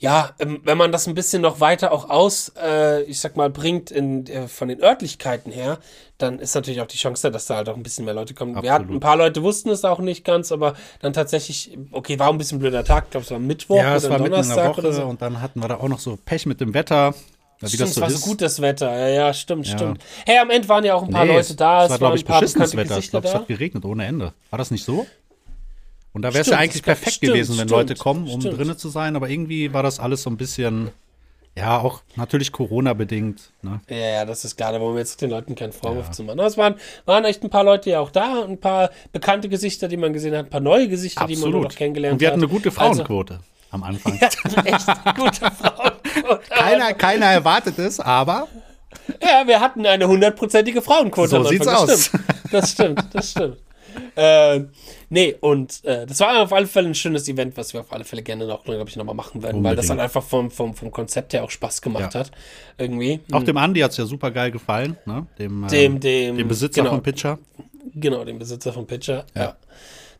[0.00, 3.50] ja, ähm, wenn man das ein bisschen noch weiter auch aus, äh, ich sag mal,
[3.50, 5.78] bringt in, äh, von den Örtlichkeiten her,
[6.18, 8.34] dann ist natürlich auch die Chance da, dass da halt auch ein bisschen mehr Leute
[8.34, 8.54] kommen.
[8.62, 8.96] Wir hatten, Absolut.
[8.96, 12.58] ein paar Leute wussten es auch nicht ganz, aber dann tatsächlich, okay, war ein bisschen
[12.60, 15.02] blöder Tag, ich glaube, es war Mittwoch ja, es oder war Donnerstag Woche oder so.
[15.02, 17.14] und dann hatten wir da auch noch so Pech mit dem Wetter.
[17.60, 18.20] Wie Stimmt, das es so war ist.
[18.20, 18.96] so gutes Wetter.
[18.96, 20.00] Ja, ja, stimmt, stimmt.
[20.24, 21.84] Hey, am Ende waren ja auch ein paar Nee, Leute da.
[21.86, 22.98] Es war, glaube ich, beschissenes Wetter.
[22.98, 24.32] Ich glaube, es hat geregnet ohne Ende.
[24.50, 25.08] War das nicht so?
[26.12, 28.58] Und da wäre es ja eigentlich perfekt stimmt, gewesen, wenn stimmt, Leute kommen, um stimmt.
[28.58, 29.14] drinnen zu sein.
[29.16, 30.90] Aber irgendwie war das alles so ein bisschen,
[31.56, 33.52] ja, auch natürlich Corona-bedingt.
[33.62, 33.80] Ne?
[33.88, 36.38] Ja, ja, das ist klar, da wollen wir jetzt den Leuten keinen Vorwurf zu machen.
[36.40, 39.86] Aber es waren, waren echt ein paar Leute ja auch da, ein paar bekannte Gesichter,
[39.88, 42.40] die man gesehen hat, ein paar neue Gesichter, die man noch kennengelernt Und wir hatten
[42.42, 42.48] hat.
[42.48, 43.40] eine gute Frauenquote
[43.70, 44.18] am Anfang.
[44.20, 46.40] Also, ja, echt gute Frauen.
[46.48, 48.48] Keiner, keiner erwartet es, aber
[49.22, 51.28] Ja, wir hatten eine hundertprozentige Frauenquote.
[51.28, 52.04] So sieht's das aus.
[52.06, 52.24] Stimmt.
[52.50, 53.58] Das stimmt, das stimmt.
[54.16, 54.60] äh,
[55.08, 58.04] nee, und äh, das war auf alle Fälle ein schönes Event, was wir auf alle
[58.04, 60.90] Fälle gerne noch, glaube ich, nochmal machen werden, weil das dann einfach vom, vom, vom
[60.90, 62.20] Konzept her auch Spaß gemacht Ja.
[62.20, 62.30] hat.
[62.78, 63.20] Irgendwie.
[63.32, 65.26] Auch dem Andi hat es ja super geil gefallen, ne?
[65.38, 66.94] Dem, äh, Dem- dem- dem Besitzer genau.
[66.94, 67.38] vom Pitcher.
[67.94, 69.24] Genau, den Besitzer vom Pitcher.
[69.34, 69.56] Ja.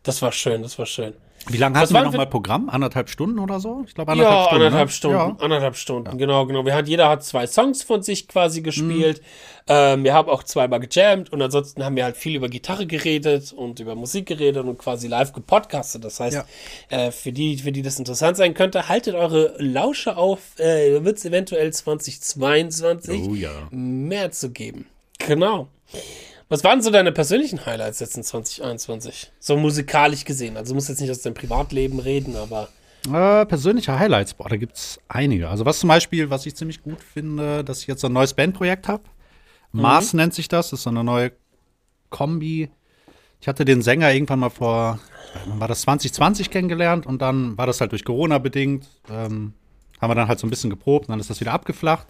[0.03, 1.13] Das war schön, das war schön.
[1.47, 2.69] Wie lange hatten wir nochmal Programm?
[2.69, 3.83] Anderthalb Stunden oder so?
[3.87, 4.63] Ich glaube Ja, anderthalb Stunden.
[4.65, 4.93] anderthalb ne?
[4.93, 5.41] Stunden.
[5.43, 6.65] Anderthalb Stunden, genau, genau.
[6.65, 9.21] Wir hat, jeder hat zwei Songs von sich quasi gespielt.
[9.21, 9.25] Mhm.
[9.71, 13.53] Ähm, wir haben auch zweimal gejammt und ansonsten haben wir halt viel über Gitarre geredet
[13.53, 16.03] und über Musik geredet und quasi live gepodcastet.
[16.03, 16.43] Das heißt,
[16.91, 16.97] Ja.
[17.07, 21.17] äh, für die, für die das interessant sein könnte, haltet eure Lausche auf, äh, wird
[21.17, 23.51] es eventuell 2022 Oh ja.
[23.71, 24.85] mehr zu geben.
[25.27, 25.67] Genau.
[26.51, 29.31] Was waren so deine persönlichen Highlights jetzt in 2021?
[29.39, 30.57] So musikalisch gesehen.
[30.57, 32.69] Also du musst jetzt nicht aus deinem Privatleben reden, aber
[33.05, 35.47] Äh, persönliche Highlights, boah, da gibt's einige.
[35.47, 38.33] Also was zum Beispiel, was ich ziemlich gut finde, dass ich jetzt so ein neues
[38.33, 39.03] Bandprojekt habe.
[39.71, 41.31] Mars nennt sich das, das ist so eine neue
[42.09, 42.71] Kombi.
[43.39, 44.99] Ich hatte den Sänger irgendwann mal vor,
[45.59, 48.87] war das 2020 kennengelernt und dann war das halt durch Corona bedingt.
[49.09, 49.53] Ähm,
[50.01, 52.07] haben wir dann halt so ein bisschen geprobt und dann ist das wieder abgeflacht.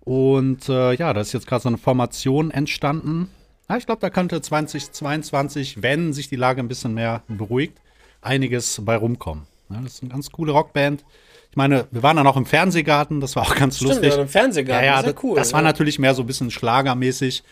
[0.00, 3.30] Und äh, ja, da ist jetzt gerade so eine Formation entstanden.
[3.68, 7.78] Ja, ich glaube, da könnte 2022, wenn sich die Lage ein bisschen mehr beruhigt,
[8.20, 9.46] einiges bei rumkommen.
[9.70, 11.04] Ja, das ist eine ganz coole Rockband.
[11.50, 14.14] Ich meine, wir waren dann auch im Fernsehgarten, das war auch ganz Stimmt, lustig.
[14.14, 16.26] ja, im Fernsehgarten, Ja, ja, das ist ja cool, das war natürlich mehr so ein
[16.26, 17.42] bisschen schlagermäßig,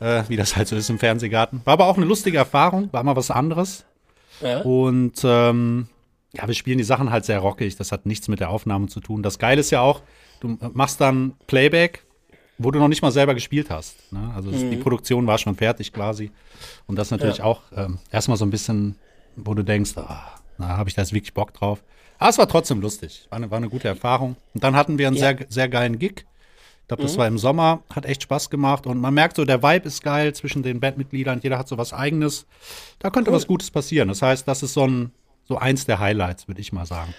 [0.00, 1.60] äh, wie das halt so ist im Fernsehgarten.
[1.64, 3.84] War aber auch eine lustige Erfahrung, war mal was anderes.
[4.64, 5.88] Und ähm,
[6.32, 7.76] ja, wir spielen die Sachen halt sehr rockig.
[7.76, 9.22] Das hat nichts mit der Aufnahme zu tun.
[9.22, 10.00] Das Geile ist ja auch,
[10.40, 12.04] du machst dann Playback,
[12.62, 14.12] wo du noch nicht mal selber gespielt hast.
[14.12, 14.32] Ne?
[14.34, 16.30] Also das, die Produktion war schon fertig quasi.
[16.86, 17.44] Und das natürlich Ja.
[17.44, 18.96] auch ähm, erstmal so ein bisschen,
[19.36, 21.82] wo du denkst, ah, na, habe ich da jetzt wirklich Bock drauf.
[22.18, 23.26] Aber es war trotzdem lustig.
[23.30, 24.36] War eine, war eine gute Erfahrung.
[24.54, 25.36] Und dann hatten wir einen Ja.
[25.36, 26.26] sehr, sehr geilen Gig.
[26.82, 29.62] Ich glaube, das war im Sommer, hat echt Spaß gemacht und man merkt so, der
[29.62, 32.46] Vibe ist geil zwischen den Bandmitgliedern, jeder hat so was eigenes.
[32.98, 34.08] Da könnte was Gutes passieren.
[34.08, 35.12] Das heißt, das ist so ein
[35.44, 37.14] so eins der Highlights, würde ich mal sagen.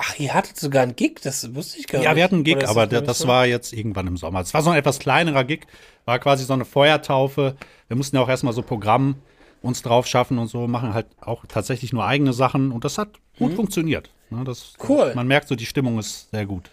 [0.00, 2.06] Ach, ihr hattet sogar einen Gig, das wusste ich gar nicht.
[2.06, 4.40] Ja, wir hatten einen Gig, aber das das war jetzt irgendwann im Sommer.
[4.40, 5.66] Es war so ein etwas kleinerer Gig,
[6.04, 7.56] war quasi so eine Feuertaufe.
[7.88, 9.16] Wir mussten ja auch erstmal so Programm
[9.60, 13.08] uns drauf schaffen und so, machen halt auch tatsächlich nur eigene Sachen und das hat
[13.38, 14.10] gut funktioniert.
[14.30, 14.88] Ne, das, Mhm.
[14.88, 15.12] Cool.
[15.16, 16.70] Man merkt so, die Stimmung ist sehr gut.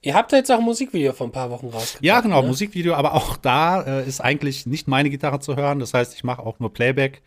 [0.00, 2.04] Ihr habt da jetzt auch ein Musikvideo vor ein paar Wochen rausgebracht.
[2.04, 2.48] Ja, genau, ne?
[2.48, 5.78] Musikvideo, aber auch da äh, ist eigentlich nicht meine Gitarre zu hören.
[5.78, 7.22] Das heißt, ich mache auch nur Playback.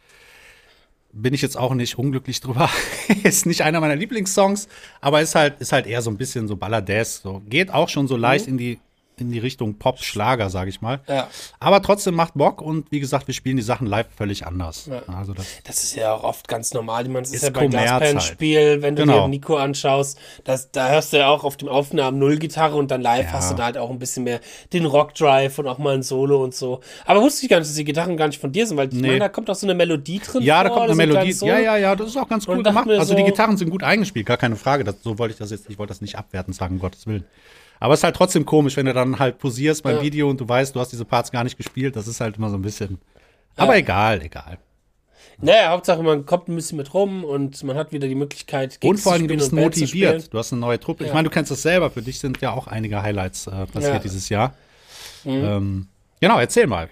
[1.18, 2.70] Bin ich jetzt auch nicht unglücklich drüber.
[3.24, 4.68] ist nicht einer meiner Lieblingssongs,
[5.00, 7.22] aber ist halt, ist halt eher so ein bisschen so Ballades.
[7.22, 7.42] So.
[7.48, 8.80] Geht auch schon so leicht in die,
[9.20, 11.00] in die Richtung Pop-Schlager, sag ich mal.
[11.08, 11.28] Ja.
[11.60, 14.88] Aber trotzdem macht Bock und wie gesagt, wir spielen die Sachen live völlig anders.
[14.88, 15.02] Ja.
[15.16, 17.04] Also das, Das ist ja auch oft ganz normal.
[17.04, 18.40] Ich meine, das ist, Ist ja bei Kommerz halt.
[18.40, 19.22] Wenn du Genau.
[19.24, 23.02] dir Nico anschaust, das, da hörst du ja auch auf dem Aufnahmen Null-Gitarre und dann
[23.02, 23.34] live Ja.
[23.34, 24.40] hast du da halt auch ein bisschen mehr
[24.74, 26.82] den Rock-Drive und auch mal ein Solo und so.
[27.06, 28.96] Aber wusste ich gar nicht, dass die Gitarren gar nicht von dir sind, weil ich
[28.96, 29.08] Nee.
[29.08, 31.32] meine, da kommt auch so eine Melodie drin ja, da vor, kommt eine ein Melodie.
[31.34, 31.52] Solo.
[31.54, 32.90] Ja, ja, ja, das ist auch ganz cool gemacht.
[32.90, 34.84] Also die so- Gitarren sind gut eingespielt, gar keine Frage.
[34.84, 37.26] Das, so wollte ich das jetzt, ich wollte das nicht abwertend sagen, um Gottes Willen.
[37.80, 40.02] Aber es ist halt trotzdem komisch, wenn du dann halt posierst beim Ja.
[40.02, 41.96] Video und du weißt, du hast diese Parts gar nicht gespielt.
[41.96, 43.00] Das ist halt immer so ein bisschen.
[43.58, 43.80] Aber Ja.
[43.80, 44.58] egal, egal.
[45.42, 48.80] Naja, Hauptsache, man kommt ein bisschen mit rum und man hat wieder die Möglichkeit, Und
[48.80, 50.34] Gigs vor zu allem, du bist und motiviert.
[50.34, 51.04] Du hast eine neue Truppe.
[51.04, 51.14] Ich Ja.
[51.14, 51.92] meine, du kennst das selber.
[51.92, 54.54] Für dich sind ja auch einige Highlights äh, passiert dieses Jahr.
[55.26, 55.32] Mhm.
[55.44, 55.88] Ähm,
[56.22, 56.90] genau, erzähl mal.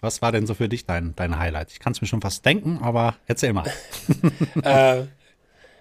[0.00, 1.72] Was war denn so für dich dein, dein Highlight?
[1.72, 3.66] Ich kann es mir schon fast denken, aber erzähl mal.
[4.62, 5.04] äh,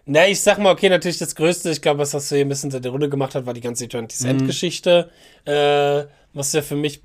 [0.07, 2.49] na, ich sag mal, okay, natürlich das Größte, ich glaube, was das so hier ein
[2.49, 4.23] bisschen in der Runde gemacht hat, war die ganze 20 Mhm.
[4.23, 5.09] Cent Geschichte,
[5.45, 7.01] äh, was ja für mich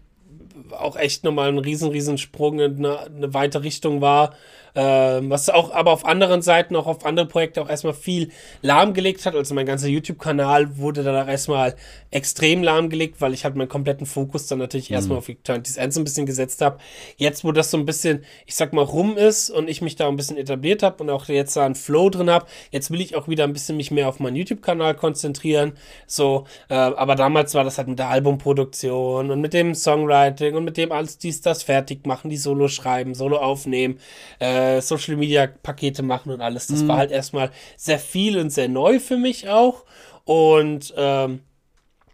[0.71, 4.35] auch echt nochmal ein riesen, riesen Sprung in eine, eine weite Richtung war.
[4.75, 8.31] Ähm, was auch aber auf anderen Seiten, auch auf andere Projekte auch erstmal viel
[8.63, 9.35] lahmgelegt hat.
[9.35, 11.75] Also mein ganzer YouTube-Kanal wurde dann auch erstmal
[12.11, 16.01] extrem lahmgelegt, weil ich halt meinen kompletten Fokus dann natürlich erstmal auf Eternity's End so
[16.01, 16.79] ein bisschen gesetzt habe.
[17.17, 20.09] Jetzt, wo das so ein bisschen, ich sag mal, rum ist und ich mich da
[20.09, 23.17] ein bisschen etabliert habe und auch jetzt da einen Flow drin habe, jetzt will ich
[23.17, 25.73] auch wieder ein bisschen mich mehr auf meinen YouTube-Kanal konzentrieren.
[26.07, 30.65] So, äh, aber damals war das halt mit der Albumproduktion und mit dem Songwriting und
[30.65, 33.99] mit dem alles dies, das fertig machen, die Solo schreiben, Solo aufnehmen,
[34.39, 36.67] äh, Social Media Pakete machen und alles.
[36.67, 39.85] Das war halt erstmal sehr viel und sehr neu für mich auch.
[40.25, 41.41] Und ähm,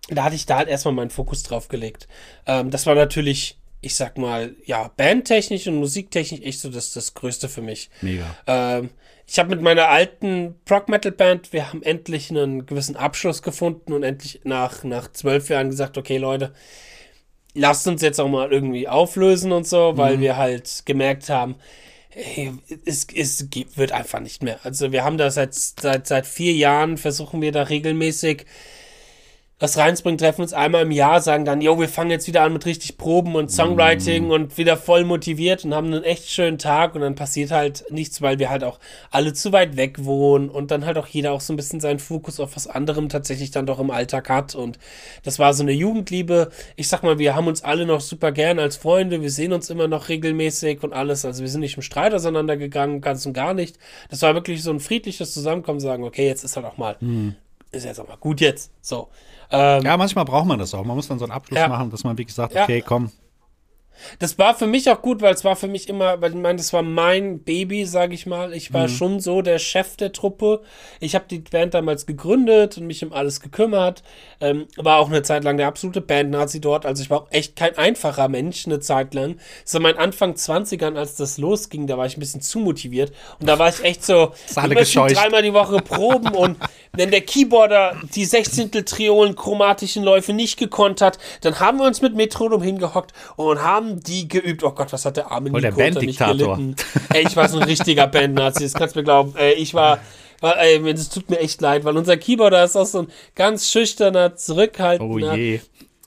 [0.09, 2.09] da hatte ich da halt erstmal meinen Fokus drauf gelegt.
[2.47, 7.15] Ähm, das war natürlich, ich sag mal, ja, bandtechnisch und musiktechnisch echt so das, das
[7.15, 7.91] Größte für mich.
[8.01, 8.25] Mega.
[8.47, 8.91] Ähm,
[9.27, 14.41] ich habe mit meiner alten Prog-Metal-Band, wir haben endlich einen gewissen Abschluss gefunden und endlich
[14.45, 16.55] nach, nach zwölf Jahren gesagt, okay, Leute,
[17.53, 21.57] lasst uns jetzt auch mal irgendwie auflösen und so, weil wir halt gemerkt haben,
[22.11, 22.53] hey,
[22.85, 24.61] es, es wird einfach nicht mehr.
[24.65, 28.47] Also wir haben da seit, seit, seit vier Jahren, versuchen wir da regelmäßig
[29.59, 32.53] das reinspringen, treffen uns einmal im Jahr, sagen dann, jo, wir fangen jetzt wieder an
[32.53, 34.31] mit richtig Proben und Songwriting mm.
[34.31, 38.23] und wieder voll motiviert und haben einen echt schönen Tag und dann passiert halt nichts,
[38.23, 38.79] weil wir halt auch
[39.11, 41.99] alle zu weit weg wohnen und dann halt auch jeder auch so ein bisschen seinen
[41.99, 44.79] Fokus auf was anderem tatsächlich dann doch im Alltag hat und
[45.25, 46.51] das war so eine Jugendliebe.
[46.77, 49.71] Ich sag mal, wir haben uns alle noch super gern als Freunde, wir sehen uns
[49.71, 53.55] immer noch regelmäßig und alles, also wir sind nicht im Streit auseinandergegangen, ganz und gar
[53.55, 53.77] nicht.
[54.09, 57.31] Das war wirklich so ein friedliches Zusammenkommen, sagen, okay, jetzt ist halt auch mal mm
[57.71, 58.71] ist jetzt auch mal gut jetzt.
[58.81, 59.09] So.
[59.51, 60.85] Ähm, ja, manchmal braucht man das auch.
[60.85, 61.69] Man muss dann so einen Abschluss ja.
[61.69, 62.85] machen, dass man wirklich sagt, okay, ja.
[62.85, 63.11] komm,
[64.19, 66.57] das war für mich auch gut, weil es war für mich immer, weil ich meine,
[66.57, 68.53] das war mein Baby, sage ich mal.
[68.53, 68.93] Ich war mhm.
[68.93, 70.63] schon so der Chef der Truppe.
[71.01, 74.03] Ich habe die Band damals gegründet und mich um alles gekümmert.
[74.41, 76.87] Ähm, war auch eine Zeit lang der absolute Band-Nazi dort.
[76.87, 79.39] Also ich war auch echt kein einfacher Mensch eine Zeit lang.
[79.65, 83.13] So mein Anfang 20ern, als das losging, da war ich ein bisschen zu motiviert.
[83.41, 86.57] Und da war ich echt so, dreimal die Woche proben und
[86.93, 88.71] wenn der Keyboarder die 16.
[88.85, 94.01] Triolen chromatischen Läufe nicht gekonnt hat, dann haben wir uns mit Metronom hingehockt und haben
[94.03, 94.63] die geübt.
[94.65, 96.77] Oh Gott, was hat der arme Nico der nicht gelitten?
[97.13, 99.35] Ey, ich war so ein richtiger Band-Nazi, das kannst du mir glauben.
[99.37, 100.01] Ey, ich war,
[100.41, 103.71] war ey, es tut mir echt leid, weil unser Keyboarder ist auch so ein ganz
[103.71, 105.61] schüchterner, zurückhaltender, oh je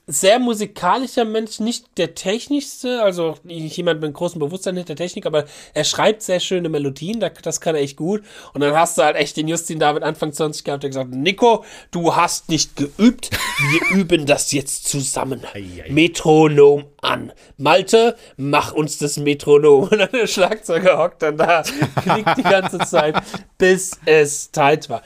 [0.06, 5.44] sehr musikalischer Mensch, nicht der technischste, also nicht jemand mit großem Bewusstsein hinter Technik, aber
[5.74, 8.22] er schreibt sehr schöne Melodien, das kann er echt gut.
[8.52, 11.64] Und dann hast du halt echt den Justin David Anfang 20 gehabt, der gesagt, Nico,
[11.92, 13.30] du hast nicht geübt,
[13.70, 15.42] wir üben das jetzt zusammen.
[15.88, 17.32] Metronom an.
[17.56, 19.84] Malte, mach uns das Metronom.
[19.84, 23.16] Und dann der Schlagzeuger hockt dann da, klickt die ganze Zeit,
[23.58, 25.02] bis es Zeit war.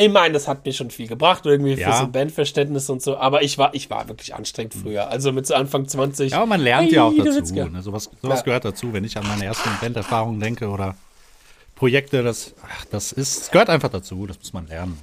[0.00, 1.90] Ich meine, das hat mir schon viel gebracht, irgendwie ja.
[1.90, 5.08] für so ein Bandverständnis und so, aber ich war, ich war wirklich anstrengend früher.
[5.08, 6.32] Also mit so Anfang 20.
[6.32, 7.54] Ja, aber man lernt hey, ja auch dazu.
[7.54, 7.82] Ne?
[7.82, 8.44] Sowas, sowas ja.
[8.44, 10.96] gehört dazu, wenn ich an meine ersten Banderfahrungen denke oder
[11.74, 14.98] Projekte, das, ach, das ist, gehört einfach dazu, das muss man lernen.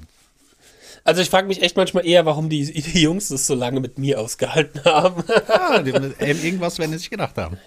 [1.03, 3.97] Also ich frage mich echt manchmal eher, warum die, die, Jungs das so lange mit
[3.97, 5.23] mir ausgehalten haben.
[5.47, 5.81] Ja,
[6.19, 7.57] irgendwas werden sie sich gedacht haben.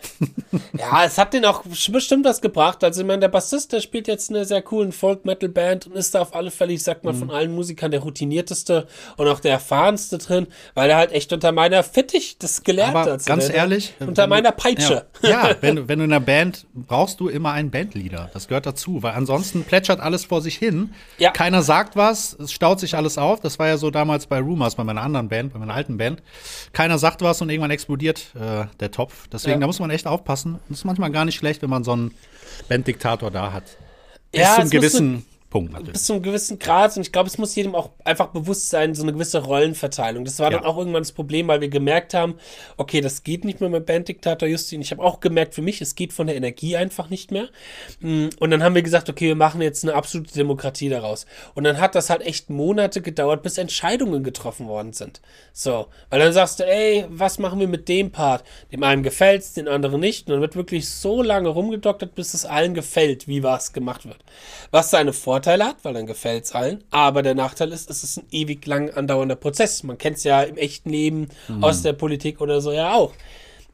[0.76, 2.82] Ja, es hat denen auch bestimmt was gebracht.
[2.84, 6.20] Also ich meine, der Bassist, der spielt jetzt eine sehr coolen Folk-Metal-Band und ist da
[6.20, 7.18] auf alle Fälle, ich sag mal, mhm.
[7.18, 11.52] von allen Musikern der routinierteste und auch der erfahrenste drin, weil er halt echt unter
[11.52, 13.26] meiner Fittich das gelernt Aber hat.
[13.26, 13.94] Ganz ehrlich.
[14.00, 15.06] Unter meiner Peitsche.
[15.22, 18.30] Ja, ja wenn, wenn du in einer Band brauchst du immer einen Bandleader.
[18.32, 20.92] Das gehört dazu, weil ansonsten plätschert alles vor sich hin.
[21.18, 21.30] Ja.
[21.30, 23.40] Keiner sagt was, es staut sich alles auf auf.
[23.40, 26.22] Das war ja so damals bei Rumors, bei meiner anderen Band, bei meiner alten Band.
[26.72, 29.28] Keiner sagt was und irgendwann explodiert äh, der Topf.
[29.28, 29.60] Deswegen, ja.
[29.60, 30.58] da muss man echt aufpassen.
[30.68, 32.14] Das ist manchmal gar nicht schlecht, wenn man so einen
[32.68, 33.64] Banddiktator da hat.
[34.32, 35.94] Bis ja, zum gewissen Punkt natürlich.
[35.94, 36.96] Bis zu einem gewissen Grad.
[36.96, 40.24] Und ich glaube, es muss jedem auch einfach bewusst sein, so eine gewisse Rollenverteilung.
[40.24, 40.58] Das war ja.
[40.58, 42.36] dann auch irgendwann das Problem, weil wir gemerkt haben,
[42.76, 44.80] okay, das geht nicht mehr mit Banddiktator Justin.
[44.80, 47.48] Ich habe auch gemerkt für mich, es geht von der Energie einfach nicht mehr.
[47.98, 51.26] Mm, und dann haben wir gesagt, okay, wir machen jetzt eine absolute Demokratie daraus.
[51.54, 55.20] Und dann hat das halt echt Monate gedauert, bis Entscheidungen getroffen worden sind.
[55.52, 58.44] So, weil dann sagst du, ey, was machen wir mit dem Part?
[58.70, 60.28] Dem einen gefällt es, den anderen nicht.
[60.28, 64.18] Und dann wird wirklich so lange rumgedoktert, bis es allen gefällt, wie was gemacht wird.
[64.70, 66.84] Was seine Vorteile Vorteile hat, weil dann gefällt es allen.
[66.90, 69.82] Aber der Nachteil ist, es ist ein ewig lang andauernder Prozess.
[69.82, 71.64] Man kennt es ja im echten Leben mhm.
[71.64, 73.14] aus der Politik oder so ja auch.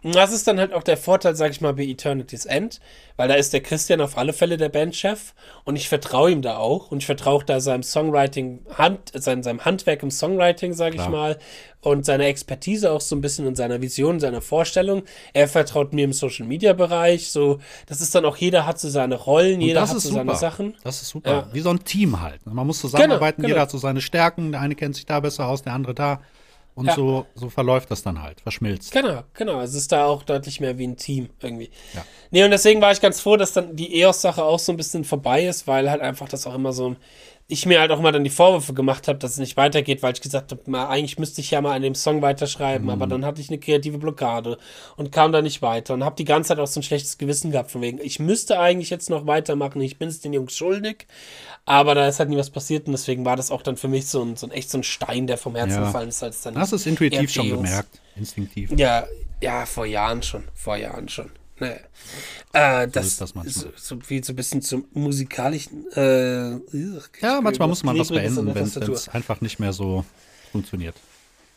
[0.06, 2.78] Und das ist dann halt auch der Vorteil, sag ich mal, bei Eternity's End,
[3.16, 6.58] weil da ist der Christian auf alle Fälle der Bandchef und ich vertraue ihm da
[6.58, 11.08] auch und ich vertraue da seinem Songwriting, Hand, seinem, seinem Handwerk im Songwriting, sag ich
[11.08, 11.40] mal,
[11.80, 15.02] und seiner Expertise auch so ein bisschen und seiner Vision, seiner Vorstellung.
[15.32, 18.88] Er vertraut mir im Social Media Bereich, so, das ist dann auch, jeder hat so
[18.88, 20.18] seine Rollen, jeder hat so super.
[20.18, 20.76] seine Sachen.
[20.84, 21.30] Das ist super.
[21.30, 21.48] Ja.
[21.52, 22.46] Wie so ein Team halt.
[22.46, 23.54] Man muss zusammenarbeiten, genau, genau.
[23.56, 26.20] jeder hat so seine Stärken, der eine kennt sich da besser aus, der andere da.
[26.76, 26.94] Und ja.
[26.94, 28.92] so, so verläuft das dann halt, verschmilzt.
[28.92, 29.62] Genau, genau.
[29.62, 31.70] Es ist da auch deutlich mehr wie ein Team irgendwie.
[31.94, 32.04] Ja.
[32.30, 35.02] Nee, und deswegen war ich ganz froh, dass dann die EOS-Sache auch so ein bisschen
[35.02, 36.96] vorbei ist, weil halt einfach das auch immer so ein
[37.48, 40.12] ich mir halt auch mal dann die Vorwürfe gemacht habe, dass es nicht weitergeht, weil
[40.12, 42.90] ich gesagt habe, eigentlich müsste ich ja mal an dem Song weiterschreiben, mhm.
[42.90, 44.58] aber dann hatte ich eine kreative Blockade
[44.96, 47.52] und kam da nicht weiter und habe die ganze Zeit auch so ein schlechtes Gewissen
[47.52, 51.06] gehabt von wegen, ich müsste eigentlich jetzt noch weitermachen, ich bin es den Jungs schuldig,
[51.64, 54.08] aber da ist halt nie was passiert und deswegen war das auch dann für mich
[54.08, 55.86] so ein, so ein echt so ein Stein, der vom Herzen ja.
[55.86, 56.58] gefallen ist, als dann.
[56.58, 58.72] Hast du es intuitiv schon gemerkt, instinktiv?
[58.76, 59.06] Ja,
[59.40, 61.30] ja, vor Jahren schon, vor Jahren schon.
[61.58, 61.76] Nee.
[62.52, 65.90] Äh, das, das ist so, so, wie so ein bisschen zum musikalischen.
[65.92, 66.52] Äh,
[67.20, 70.04] ja, manchmal muss man was beenden, wenn es einfach nicht mehr so
[70.52, 70.94] funktioniert.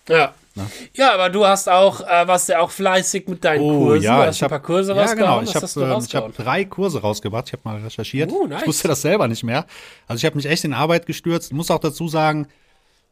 [0.08, 0.34] Ja.
[0.56, 0.70] Na?
[0.94, 4.04] Ja, aber du hast auch, äh, warst ja auch fleißig mit deinen oh, Kursen.
[4.04, 5.42] Ja, du hast ich hab, ein paar Kurse ja, genau.
[5.42, 7.48] Ich habe ähm, hab drei Kurse rausgebracht.
[7.48, 8.32] Ich habe mal recherchiert.
[8.32, 8.62] Uh, nice.
[8.62, 9.66] Ich wusste das selber nicht mehr.
[10.08, 11.52] Also ich habe mich echt in Arbeit gestürzt.
[11.52, 12.48] Ich muss auch dazu sagen,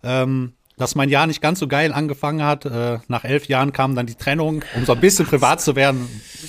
[0.04, 2.66] ähm, dass mein Jahr nicht ganz so geil angefangen hat.
[2.66, 6.08] Äh, nach elf Jahren kam dann die Trennung, um so ein bisschen privat zu werden.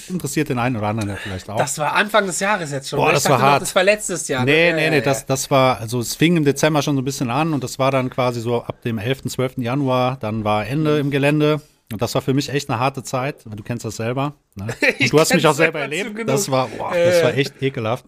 [0.09, 1.57] Interessiert den einen oder anderen ja vielleicht auch.
[1.57, 2.99] Das war Anfang des Jahres jetzt schon.
[2.99, 3.55] Boah, das war hart.
[3.55, 4.45] Noch, das war letztes Jahr.
[4.45, 4.77] Nee, ne?
[4.77, 7.55] nee, nee, das, das war, also es fing im Dezember schon so ein bisschen an
[7.55, 9.59] und das war dann quasi so ab dem 11., 12.
[9.59, 11.63] Januar, dann war Ende im Gelände.
[11.91, 14.35] Und das war für mich echt eine harte Zeit, du kennst das selber.
[14.57, 14.67] Ne?
[15.01, 16.29] Und du hast mich auch selber erlebt.
[16.29, 18.05] Das war, boah, das war echt ekelhaft.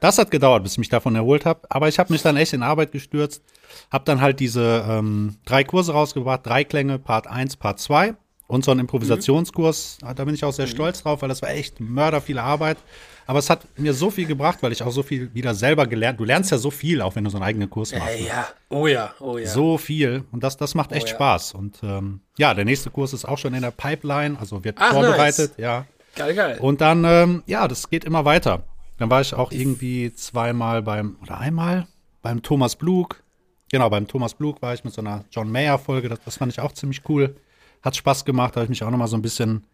[0.00, 1.60] Das hat gedauert, bis ich mich davon erholt habe.
[1.68, 3.42] Aber ich habe mich dann echt in Arbeit gestürzt.
[3.90, 6.46] Habe dann halt diese ähm, drei Kurse rausgebracht.
[6.46, 8.14] Drei Klänge, Part 1, Part 2.
[8.48, 9.98] Und so einen Improvisationskurs.
[10.02, 10.14] Mhm.
[10.14, 10.70] Da bin ich auch sehr mhm.
[10.70, 12.78] stolz drauf, weil das war echt mörder viel Arbeit.
[13.26, 16.20] Aber es hat mir so viel gebracht, weil ich auch so viel wieder selber gelernt.
[16.20, 18.20] Du lernst ja so viel, auch wenn du so einen eigenen Kurs machst.
[18.20, 18.48] Ja, ja.
[18.70, 19.48] oh ja, oh ja.
[19.48, 20.22] So viel.
[20.30, 21.14] Und das, das macht echt oh, ja.
[21.16, 21.54] Spaß.
[21.54, 24.92] Und ähm, ja, der nächste Kurs ist auch schon in der Pipeline, also wird Ach,
[24.92, 25.58] vorbereitet, nice.
[25.58, 25.86] ja.
[26.14, 26.58] Geil, geil.
[26.60, 28.62] Und dann, ähm, ja, das geht immer weiter.
[28.98, 31.86] Dann war ich auch irgendwie zweimal beim, oder einmal
[32.22, 33.22] beim Thomas Blug.
[33.70, 36.08] Genau, beim Thomas Blug war ich mit so einer John Mayer-Folge.
[36.08, 37.36] Das, das, fand ich auch ziemlich cool.
[37.82, 39.64] Hat Spaß gemacht, da habe ich mich auch nochmal so ein bisschen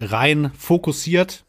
[0.00, 1.44] rein fokussiert,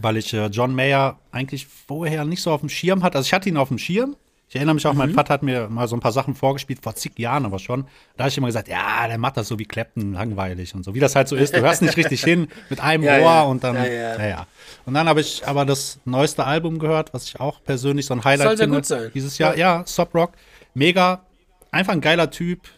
[0.00, 3.18] weil ich äh, John Mayer eigentlich vorher nicht so auf dem Schirm hatte.
[3.18, 4.16] Also ich hatte ihn auf dem Schirm,
[4.48, 4.98] ich erinnere mich auch, mhm.
[4.98, 7.86] mein Vater hat mir mal so ein paar Sachen vorgespielt, vor zig Jahren aber schon.
[8.16, 10.94] Da habe ich immer gesagt, ja, der macht das so wie Clapton, langweilig und so.
[10.94, 11.54] Wie das halt so ist.
[11.54, 13.42] Du hörst nicht richtig hin mit einem ja, Ohr ja.
[13.42, 14.46] und dann, ja, ja.
[14.84, 18.22] Und dann habe ich aber das neueste Album gehört, was ich auch persönlich so ein
[18.22, 18.78] Highlight Soll sehr finde.
[18.78, 19.10] Gut sein.
[19.14, 20.32] Dieses Jahr, ja, Stop Rock.
[20.74, 21.24] Mega,
[21.72, 22.68] einfach ein geiler Typ,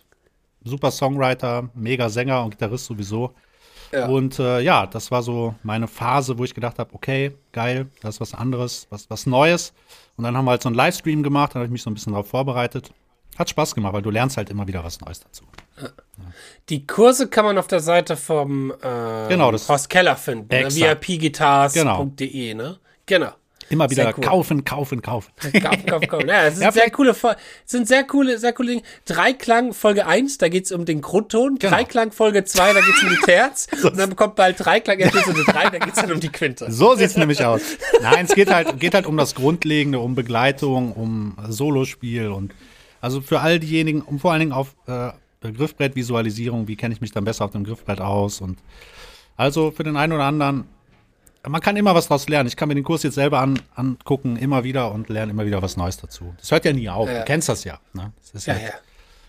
[0.65, 3.35] super Songwriter, mega Sänger und Gitarrist sowieso.
[3.93, 4.07] Ja.
[4.07, 8.17] Und äh, ja, das war so meine Phase, wo ich gedacht habe, okay, geil, das
[8.17, 9.73] ist was anderes, was, was Neues.
[10.17, 11.95] Und dann haben wir halt so einen Livestream gemacht, da habe ich mich so ein
[11.95, 12.91] bisschen darauf vorbereitet.
[13.39, 15.45] Hat Spaß gemacht, weil du lernst halt immer wieder was Neues dazu.
[15.81, 15.89] Ja.
[16.69, 20.71] Die Kurse kann man auf der Seite vom äh, genau, das Horst Keller finden, ne?
[20.71, 22.63] vipguitars.de, genau.
[22.63, 22.79] ne?
[23.07, 23.33] Genau.
[23.71, 24.25] Immer wieder cool.
[24.25, 25.31] kaufen, kaufen, kaufen.
[25.61, 26.29] Kaufen, kaufen, kaufen.
[26.29, 27.15] Ja, es sind ja, sehr coole,
[27.67, 28.83] sind sehr coole, sehr coole Dinge.
[29.05, 31.59] Dreiklang Folge 1, da geht es um den Grundton.
[31.59, 31.75] Genau.
[31.75, 33.67] Dreiklang Folge 2, da geht es um die Terz.
[33.83, 36.71] und dann kommt bald Dreiklang Episode 3, da geht es dann um die Quinte.
[36.71, 37.61] So sieht es nämlich aus.
[38.01, 42.55] Nein, es geht halt, geht halt um das Grundlegende, um Begleitung, um Solospiel und
[43.01, 47.13] also für all diejenigen, um vor allen Dingen auf äh, Griffbrettvisualisierung, wie kenne ich mich
[47.13, 48.59] dann besser auf dem Griffbrett aus und
[49.37, 50.65] also für den einen oder anderen
[51.47, 52.49] man kann immer was daraus lernen.
[52.49, 55.63] Ich kann mir den Kurs jetzt selber an, angucken, immer wieder und lerne immer wieder
[55.63, 56.35] was Neues dazu.
[56.39, 57.09] Das hört ja nie auf.
[57.09, 57.21] Ja.
[57.21, 57.79] Du kennst das ja.
[57.93, 58.13] Ne?
[58.33, 58.71] Das ja, ja,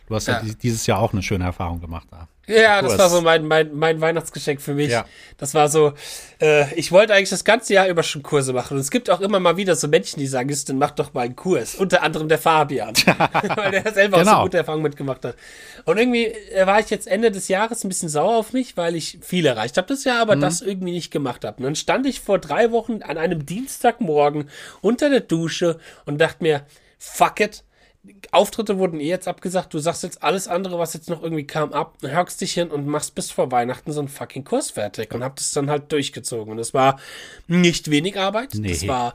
[0.10, 0.42] Du hast ja.
[0.42, 2.28] dieses Jahr auch eine schöne Erfahrung gemacht da.
[2.48, 4.90] Ja, das war so mein, mein, mein Weihnachtsgeschenk für mich.
[4.90, 5.06] Ja.
[5.38, 5.94] Das war so,
[6.42, 8.74] äh, ich wollte eigentlich das ganze Jahr über schon Kurse machen.
[8.74, 11.26] Und es gibt auch immer mal wieder so Menschen, die sagen, dann mach doch mal
[11.26, 11.76] einen Kurs.
[11.76, 12.96] Unter anderem der Fabian.
[13.56, 14.18] Weil der selber genau.
[14.18, 14.44] auch so genau.
[14.46, 15.36] gute Erfahrungen mitgemacht hat.
[15.86, 18.96] Und irgendwie äh, war ich jetzt Ende des Jahres ein bisschen sauer auf mich, weil
[18.96, 20.42] ich viel erreicht habe das Jahr, aber mhm.
[20.42, 21.58] das irgendwie nicht gemacht habe.
[21.58, 24.50] Und dann stand ich vor drei Wochen an einem Dienstagmorgen
[24.82, 26.66] unter der Dusche und dachte mir,
[26.98, 27.64] fuck it,
[28.32, 29.74] Auftritte wurden eh jetzt abgesagt.
[29.74, 32.88] Du sagst jetzt alles andere, was jetzt noch irgendwie kam, ab, hörst dich hin und
[32.88, 36.54] machst bis vor Weihnachten so einen fucking Kurs fertig und hab das dann halt durchgezogen.
[36.54, 37.00] Und es war
[37.48, 38.54] nicht wenig Arbeit.
[38.54, 38.70] Nee.
[38.70, 39.14] Das war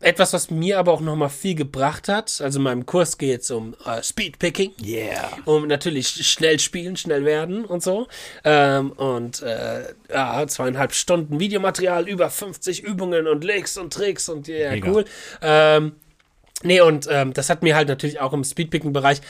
[0.00, 2.40] etwas, was mir aber auch nochmal viel gebracht hat.
[2.42, 4.72] Also in meinem Kurs geht es um äh, Speedpicking.
[4.84, 5.30] Yeah.
[5.44, 8.06] Um natürlich schnell spielen, schnell werden und so.
[8.44, 14.48] Ähm, und äh, ja, zweieinhalb Stunden Videomaterial, über 50 Übungen und Licks und Tricks und
[14.48, 15.04] ja, yeah, cool.
[15.40, 15.92] Ähm,
[16.62, 19.20] Nee, und ähm, das hat mir halt natürlich auch im Speedpicking-Bereich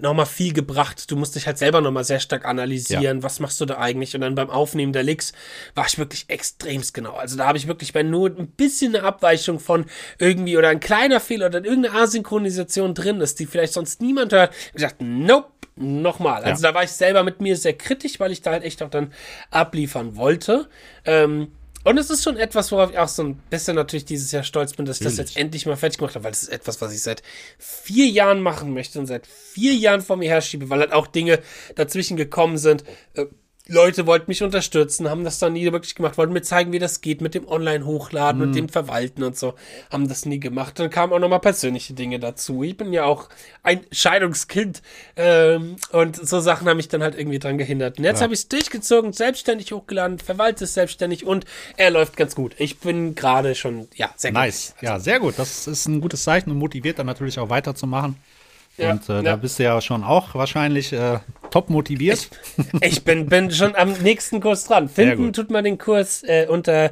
[0.00, 1.08] nochmal viel gebracht.
[1.08, 3.22] Du musst dich halt selber nochmal sehr stark analysieren, ja.
[3.22, 4.16] was machst du da eigentlich?
[4.16, 5.32] Und dann beim Aufnehmen der Licks
[5.76, 7.12] war ich wirklich extremst genau.
[7.12, 9.86] Also da habe ich wirklich bei nur ein bisschen eine Abweichung von
[10.18, 14.52] irgendwie oder ein kleiner Fehler oder irgendeine Asynchronisation drin ist, die vielleicht sonst niemand hört,
[14.74, 16.42] gesagt, nope, nochmal.
[16.42, 16.70] Also ja.
[16.70, 19.12] da war ich selber mit mir sehr kritisch, weil ich da halt echt auch dann
[19.50, 20.68] abliefern wollte.
[21.04, 21.52] Ähm,
[21.88, 24.74] und es ist schon etwas, worauf ich auch so ein bisschen natürlich dieses Jahr stolz
[24.74, 25.18] bin, dass ich natürlich.
[25.18, 27.22] das jetzt endlich mal fertig gemacht habe, weil es ist etwas, was ich seit
[27.58, 31.40] vier Jahren machen möchte und seit vier Jahren vor mir herschiebe, weil halt auch Dinge
[31.76, 32.84] dazwischen gekommen sind.
[33.14, 33.26] Äh,
[33.70, 37.02] Leute wollten mich unterstützen, haben das dann nie wirklich gemacht, wollten mir zeigen, wie das
[37.02, 38.46] geht mit dem Online-Hochladen mhm.
[38.46, 39.54] und dem Verwalten und so,
[39.90, 40.78] haben das nie gemacht.
[40.78, 42.62] Dann kamen auch nochmal persönliche Dinge dazu.
[42.62, 43.28] Ich bin ja auch
[43.62, 44.80] ein Scheidungskind
[45.16, 47.98] ähm, und so Sachen haben mich dann halt irgendwie dran gehindert.
[47.98, 48.24] Und jetzt ja.
[48.24, 51.44] habe ich es durchgezogen, selbstständig hochgeladen, verwalte es selbstständig und
[51.76, 52.54] er läuft ganz gut.
[52.56, 54.40] Ich bin gerade schon, ja, sehr gut.
[54.40, 55.34] Nice, also, ja, sehr gut.
[55.36, 58.16] Das ist ein gutes Zeichen und motiviert dann natürlich auch weiterzumachen.
[58.78, 59.22] Ja, und äh, ja.
[59.22, 61.18] da bist du ja schon auch wahrscheinlich äh,
[61.50, 62.30] top motiviert.
[62.80, 64.88] Ich, ich, bin, bin schon am nächsten Kurs dran.
[64.88, 66.90] Finden tut man den Kurs äh, unter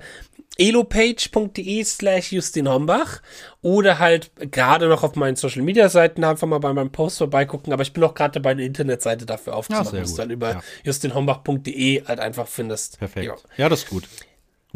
[0.59, 3.21] elopage.de slash Justin Hombach
[3.63, 7.73] oder halt gerade noch auf meinen Social Media Seiten einfach mal bei meinem Post vorbeigucken,
[7.73, 10.51] aber ich bin auch gerade dabei, eine Internetseite dafür aufzumachen, ja, dass du dann über
[10.53, 10.63] ja.
[10.85, 12.99] justinhombach.de halt einfach findest.
[12.99, 13.27] Perfekt.
[13.27, 13.35] Ja.
[13.57, 14.09] ja, das ist gut.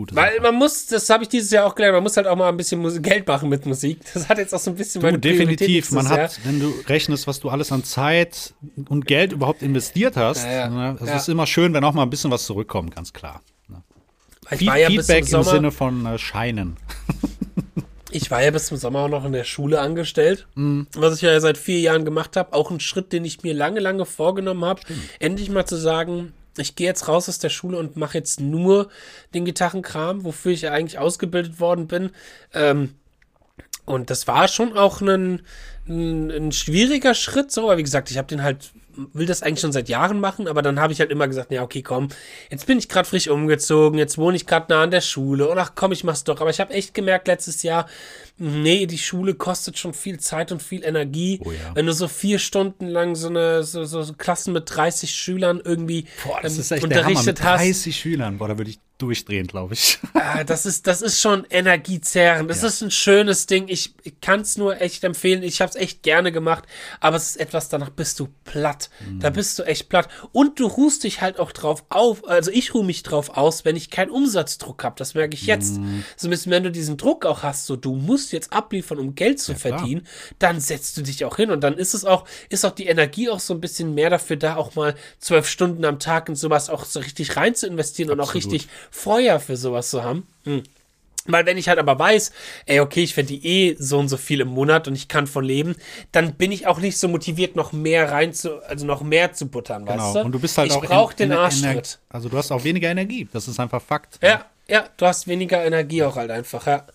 [0.01, 0.43] Gute Weil Sache.
[0.43, 2.57] man muss, das habe ich dieses Jahr auch gelernt, man muss halt auch mal ein
[2.57, 3.99] bisschen Geld machen mit Musik.
[4.15, 5.91] Das hat jetzt auch so ein bisschen Du, definitiv.
[5.93, 8.55] Man hat, wenn du rechnest, was du alles an Zeit
[8.89, 10.69] und Geld überhaupt investiert hast, Ja, ja.
[10.71, 11.17] ne, es Ja.
[11.17, 13.43] ist immer schön, wenn auch mal ein bisschen was zurückkommt, ganz klar.
[13.69, 13.83] Ne?
[14.51, 16.79] Ich war ja bis zum Feedback im Sinne von äh, Scheinen.
[18.11, 20.87] ich war ja bis zum Sommer auch noch in der Schule angestellt, Mhm.
[20.95, 22.53] was ich ja seit vier Jahren gemacht habe.
[22.55, 24.81] Auch ein Schritt, den ich mir lange, lange vorgenommen habe,
[25.19, 28.89] endlich mal zu sagen, ich gehe jetzt raus aus der Schule und mache jetzt nur
[29.35, 32.11] den Gitarrenkram, wofür ich ja eigentlich ausgebildet worden bin.
[32.55, 32.95] Ähm,
[33.85, 35.43] und das war schon auch ein,
[35.89, 38.71] ein, ein schwieriger Schritt, so, weil wie gesagt, ich habe den halt,
[39.13, 41.63] will das eigentlich schon seit Jahren machen, aber dann habe ich halt immer gesagt, ja,
[41.63, 42.09] okay, komm,
[42.51, 45.59] jetzt bin ich gerade frisch umgezogen, jetzt wohne ich gerade nah an der Schule und
[45.59, 46.41] ach komm, ich mach's doch.
[46.41, 47.89] Aber ich habe echt gemerkt letztes Jahr,
[48.41, 51.41] nee, die Schule kostet schon viel Zeit und viel Energie.
[51.45, 51.75] Oh ja.
[51.75, 56.07] Wenn du so vier Stunden lang so eine so, so, Klassen mit 30 Schülern irgendwie
[56.25, 57.09] Boah, das ähm, ist echt der Hammer.
[57.11, 57.61] Mit unterrichtet hast.
[57.61, 59.99] 30 Schülern, boah, da würde ich durchdrehen, glaube ich.
[60.23, 62.51] Ah, das ist, das ist schon energiezerrend.
[62.51, 63.69] Das ist ein schönes Ding.
[63.69, 65.43] Ich, ich kann es nur echt empfehlen.
[65.43, 66.65] Ich habe es echt gerne gemacht,
[67.01, 68.91] aber es ist etwas, danach bist du platt.
[69.19, 70.09] Da bist du echt platt.
[70.33, 72.29] Und du ruhst dich halt auch drauf auf.
[72.29, 74.95] Also ich ruhe mich drauf aus, wenn ich keinen Umsatzdruck habe.
[74.99, 75.77] Das merke ich jetzt.
[76.17, 79.15] So ein bisschen, wenn du diesen Druck auch hast, so du musst jetzt abliefern, um
[79.15, 79.79] Geld zu klar.
[79.79, 80.07] verdienen,
[80.39, 83.29] dann setzt du dich auch hin und dann ist es auch, ist auch die Energie
[83.29, 86.71] auch so ein bisschen mehr dafür da, auch mal zwölf Stunden am Tag in sowas
[86.71, 88.53] auch so richtig rein zu investieren und auch Absolut.
[88.53, 90.27] richtig Feuer für sowas zu haben.
[90.45, 90.63] Hm.
[91.27, 92.33] Weil wenn ich halt aber weiß,
[92.67, 95.45] ey, okay, ich verdiene eh so und so viel im Monat und ich kann von
[95.45, 95.77] leben,
[96.13, 99.47] dann bin ich auch nicht so motiviert, noch mehr rein zu, also noch mehr zu
[99.47, 100.13] buttern, weißt Genau.
[100.15, 100.21] du?
[100.21, 101.99] Und du bist halt ich auch brauch den Arschtritt.
[102.09, 103.29] Also du hast auch weniger Energie.
[103.33, 104.19] Das ist einfach Fakt.
[104.23, 106.87] Ja, ja, du hast weniger Energie auch halt einfach, ja.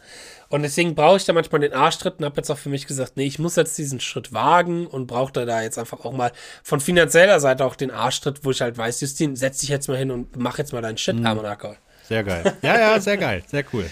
[0.55, 3.17] Und deswegen brauche ich da manchmal den Arschtritt und habe jetzt auch für mich gesagt,
[3.17, 6.31] nee, ich muss jetzt diesen Schritt wagen und brauche da, da jetzt einfach auch mal
[6.63, 9.97] von finanzieller Seite auch den Arschtritt, wo ich halt weiß, Justin, setz dich jetzt mal
[9.97, 11.25] hin und mach jetzt mal deinen Shit, Mhm.
[11.25, 11.75] Armonako.
[12.07, 12.53] Sehr geil.
[12.61, 13.43] Ja, ja, sehr geil.
[13.51, 13.89] Sehr cool.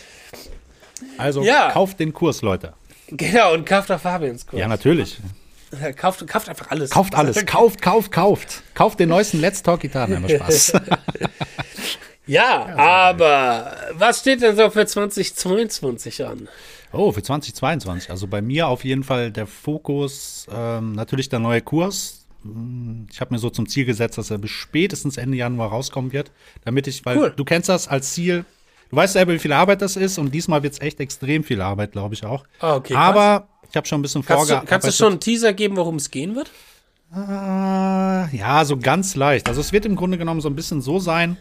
[1.18, 1.72] Also Ja.
[1.72, 2.72] kauft den Kurs, Leute.
[3.09, 4.61] Genau, und kauft auch Fabians Kurs.
[4.61, 5.18] Ja, natürlich.
[5.97, 6.91] Kauft, kauft einfach alles.
[6.91, 7.45] Kauft alles.
[7.45, 8.64] Kauft, kauft, kauft.
[8.74, 10.14] Kauft den neuesten Let's Talk Gitarren.
[10.14, 10.74] Immer Spaß.
[12.26, 16.47] Ja, aber was steht denn so für 2022 an?
[16.91, 18.09] Oh, für 2022.
[18.11, 22.26] Also bei mir auf jeden Fall der Fokus, ähm, natürlich der neue Kurs.
[22.43, 26.13] Hm, Ich habe mir so zum Ziel gesetzt, dass er bis spätestens Ende Januar rauskommen
[26.13, 26.32] wird,
[26.63, 27.34] damit ich, weil Cool.
[27.36, 28.45] du kennst das als Ziel.
[28.89, 31.61] Du weißt selber, wie viel Arbeit das ist und diesmal wird es echt extrem viel
[31.61, 32.45] Arbeit, glaube ich auch.
[32.59, 33.03] Ah, okay, krass.
[33.03, 34.69] Aber ich habe schon ein bisschen vorgearbeitet.
[34.69, 36.51] kannst du schon einen Teaser geben, worum es gehen wird?
[37.11, 39.47] Äh, ja, so ganz leicht.
[39.49, 41.38] Also es wird im Grunde genommen so ein bisschen so sein,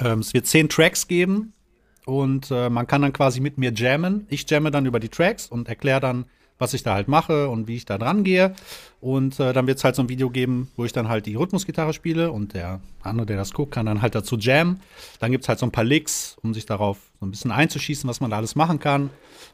[0.00, 1.52] ähm, es wird zehn Tracks geben
[2.06, 4.26] und äh, man kann dann quasi mit mir jammen.
[4.28, 6.26] Ich jamme dann über die Tracks und erkläre dann,
[6.58, 8.54] was ich da halt mache und wie ich da dran gehe.
[9.00, 11.34] Und äh, dann wird es halt so ein Video geben, wo ich dann halt die
[11.34, 14.80] Rhythmusgitarre spiele und der andere, der das guckt, kann dann halt dazu jammen.
[15.20, 18.08] Dann gibt es halt so ein paar Licks, um sich darauf so ein bisschen einzuschießen,
[18.08, 19.08] was man da alles machen kann.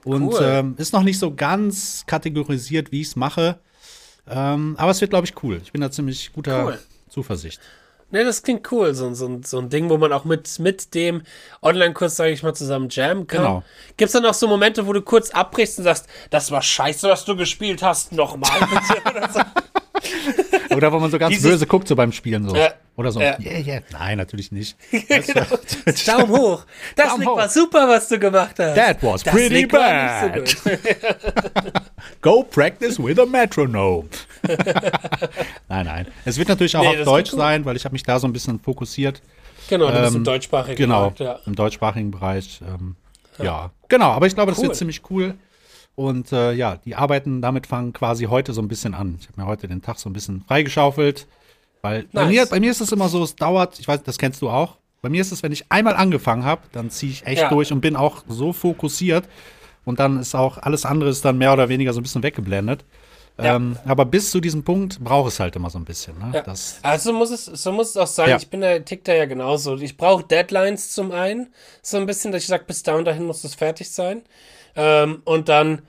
[0.04, 0.38] Und Cool.
[0.42, 3.60] ähm, ist noch nicht so ganz kategorisiert, wie ich es mache.
[4.28, 5.60] Ähm, aber es wird, glaube ich, cool.
[5.62, 6.78] Ich bin da ziemlich guter Cool.
[7.08, 7.60] Zuversicht.
[8.10, 8.94] Ne, das klingt cool.
[8.94, 11.22] So, so, so ein Ding, wo man auch mit, mit dem
[11.60, 13.42] Online-Kurs, sage ich mal, zusammen jammen kann.
[13.42, 13.62] Genau.
[13.96, 17.08] Gibt es dann auch so Momente, wo du kurz abbrichst und sagst, das war scheiße,
[17.08, 19.46] was du gespielt hast, nochmal bitte?
[20.74, 20.96] Oder so?
[20.96, 22.54] Wo man so ganz Dieses- böse guckt, so beim Spielen so.
[22.56, 22.72] Ja.
[22.96, 23.20] Oder so.
[23.20, 23.38] Ja.
[23.38, 23.80] Yeah, yeah.
[23.92, 24.76] Nein, natürlich nicht.
[24.90, 25.44] genau.
[26.06, 26.64] Daumen hoch.
[26.94, 27.36] Das Daumen hoch.
[27.36, 28.74] war super, was du gemacht hast.
[28.74, 30.82] That was das pretty Lied war nicht so bad.
[30.84, 31.82] gut.
[32.22, 34.08] Go practice with a metronome.
[35.68, 36.06] nein, nein.
[36.24, 38.26] Es wird natürlich auch Nee, auf das Deutsch sein, weil ich habe mich da so
[38.26, 39.20] ein bisschen fokussiert.
[39.68, 41.40] Genau, du bist im Ähm, deutschsprachigen Genau, Markt, ja.
[41.46, 42.60] im deutschsprachigen Bereich.
[42.66, 42.96] Ähm,
[43.42, 43.70] ja.
[43.88, 44.12] genau.
[44.12, 44.68] Aber ich glaube, das Cool.
[44.68, 45.34] wird ziemlich cool.
[45.96, 49.16] Und äh, ja, die Arbeiten damit fangen quasi heute so ein bisschen an.
[49.20, 51.26] Ich habe mir heute den Tag so ein bisschen freigeschaufelt.
[51.82, 52.30] Weil bei, Nice.
[52.32, 54.76] mir, bei mir ist es immer so, es dauert, ich weiß, das kennst du auch.
[55.02, 57.48] Bei mir ist es, wenn ich einmal angefangen habe, dann ziehe ich echt Ja.
[57.48, 59.24] durch und bin auch so fokussiert.
[59.84, 62.84] Und dann ist auch alles andere ist dann mehr oder weniger so ein bisschen weggeblendet.
[63.38, 63.56] Ja.
[63.56, 66.18] Ähm, aber bis zu diesem Punkt braucht es halt immer so ein bisschen.
[66.18, 66.30] Ne?
[66.34, 66.40] Ja.
[66.42, 68.30] Das, Also muss es, so muss es auch sein.
[68.30, 68.36] Ja.
[68.38, 69.76] Ich bin da, tick da ja genauso.
[69.76, 71.48] Ich brauche Deadlines zum einen.
[71.82, 74.22] So ein bisschen, dass ich sage, bis da und dahin muss es fertig sein.
[74.76, 75.82] Ähm, und dann,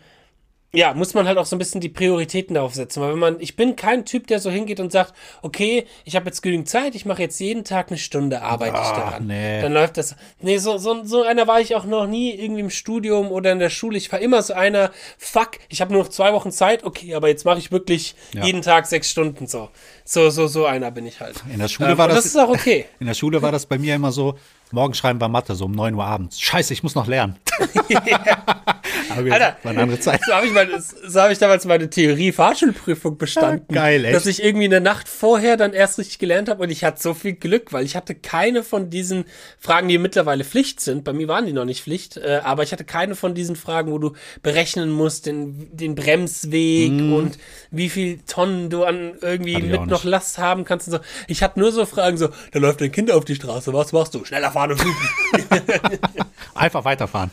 [0.74, 3.02] ja, muss man halt auch so ein bisschen die Prioritäten darauf setzen.
[3.02, 6.26] Weil wenn man, ich bin kein Typ, der so hingeht und sagt, okay, ich habe
[6.26, 9.28] jetzt genügend Zeit, ich mache jetzt jeden Tag eine Stunde, arbeite ich daran.
[9.28, 9.62] nee.
[9.62, 10.16] Dann läuft das.
[10.42, 13.60] Nee, so, so, so einer war ich auch noch nie irgendwie im Studium oder in
[13.60, 13.98] der Schule.
[13.98, 17.30] Ich war immer so einer, fuck, ich habe nur noch zwei Wochen Zeit, okay, aber
[17.30, 18.46] jetzt mache ich wirklich Ja.
[18.46, 19.70] jeden Tag sechs Stunden so.
[20.04, 21.42] So, so, so einer bin ich halt.
[21.52, 22.86] in der Schule Ähm, war das, das ist auch okay.
[23.00, 24.36] In der Schule war das bei mir immer so,
[24.72, 26.40] morgen schreiben wir Mathe, so um 9 Uhr abends.
[26.40, 27.38] Scheiße, ich muss noch lernen.
[29.10, 30.22] Alter, war eine andere Zeit.
[30.26, 33.66] So habe ich, mein, so hab ich damals meine Theorie-Fahrschulprüfung bestanden.
[33.74, 34.16] Ja, geil, echt.
[34.16, 37.14] Dass ich irgendwie eine Nacht vorher dann erst richtig gelernt habe und ich hatte so
[37.14, 39.26] viel Glück, weil ich hatte keine von diesen
[39.60, 41.04] Fragen, die mittlerweile Pflicht sind.
[41.04, 43.92] Bei mir waren die noch nicht Pflicht, äh, aber ich hatte keine von diesen Fragen,
[43.92, 47.14] wo du berechnen musst, den, den Bremsweg mm.
[47.14, 47.38] und
[47.72, 51.00] wie viel Tonnen du an irgendwie mit noch Last haben kannst und so.
[51.28, 54.16] Ich hatte nur so Fragen so, da läuft ein Kind auf die Straße, was machst
[54.16, 54.26] du?
[54.26, 54.82] Schneller fahren und.
[56.56, 57.32] Einfach weiterfahren.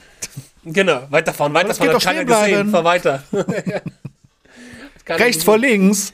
[0.65, 3.23] Genau, weiterfahren, weiterfahren, hat keiner gesehen, fahr weiter.
[5.09, 6.13] Rechts vor links.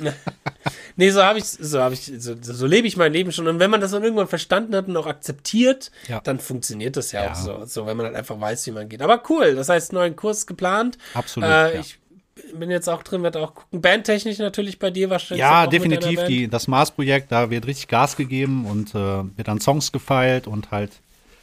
[0.96, 3.46] nee, so habe ich, so habe ich, so, so lebe ich mein Leben schon.
[3.46, 6.20] Und wenn man das dann irgendwann verstanden hat und auch akzeptiert, ja.
[6.20, 8.88] dann funktioniert das ja, ja, auch so, so, wenn man halt einfach weiß, wie man
[8.88, 9.02] geht.
[9.02, 10.96] Aber cool, das heißt, neuen Kurs geplant.
[11.12, 11.48] Absolut.
[11.48, 11.80] Äh, ja.
[11.80, 11.98] Ich
[12.54, 13.80] bin jetzt auch drin, werde auch gucken.
[13.80, 15.40] Bandtechnisch natürlich bei dir wahrscheinlich.
[15.40, 16.24] Ja, definitiv.
[16.24, 20.70] Die, das Mars-Projekt, da wird richtig Gas gegeben und äh, wird an Songs gefeilt und
[20.70, 20.92] halt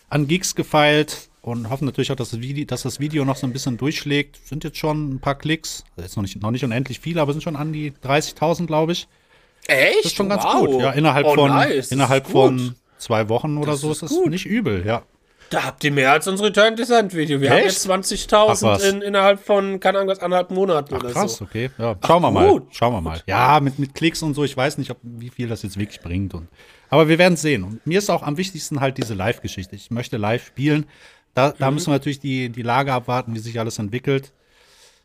[0.09, 3.47] an Gigs gefeilt und hoffen natürlich auch, dass das, Video, dass das Video noch so
[3.47, 4.39] ein bisschen durchschlägt.
[4.45, 5.83] Sind jetzt schon ein paar Klicks.
[5.95, 8.91] Also jetzt noch nicht, noch nicht unendlich viele, aber sind schon an die 30.000, glaube
[8.91, 9.07] ich.
[9.67, 9.97] Echt?
[9.99, 10.65] Das ist schon ganz wow.
[10.65, 10.81] gut.
[10.81, 11.91] Ja, innerhalb oh, von, nice.
[11.91, 15.03] innerhalb von zwei Wochen oder das so ist, ist es nicht übel, ja.
[15.49, 17.41] Da habt ihr mehr als unser Return Descent Video.
[17.41, 17.85] Wir Echt?
[17.85, 21.45] haben jetzt 20.000 in, innerhalb von, keine Ahnung, anderthalb Monaten Ach, oder krass, so.
[21.45, 21.69] okay.
[21.77, 22.49] Ja, schauen Ach, wir mal.
[22.49, 22.67] Gut.
[22.71, 23.21] Schauen wir mal.
[23.27, 24.45] Ja, mit, mit Klicks und so.
[24.45, 26.33] Ich weiß nicht, ob, wie viel das jetzt wirklich bringt.
[26.33, 26.47] Und,
[26.89, 27.65] aber wir werden sehen.
[27.65, 29.75] Und mir ist auch am wichtigsten halt diese Live-Geschichte.
[29.75, 30.85] Ich möchte live spielen.
[31.34, 31.75] Da, da mhm.
[31.75, 34.32] müssen wir natürlich die, die Lage abwarten, wie sich alles entwickelt.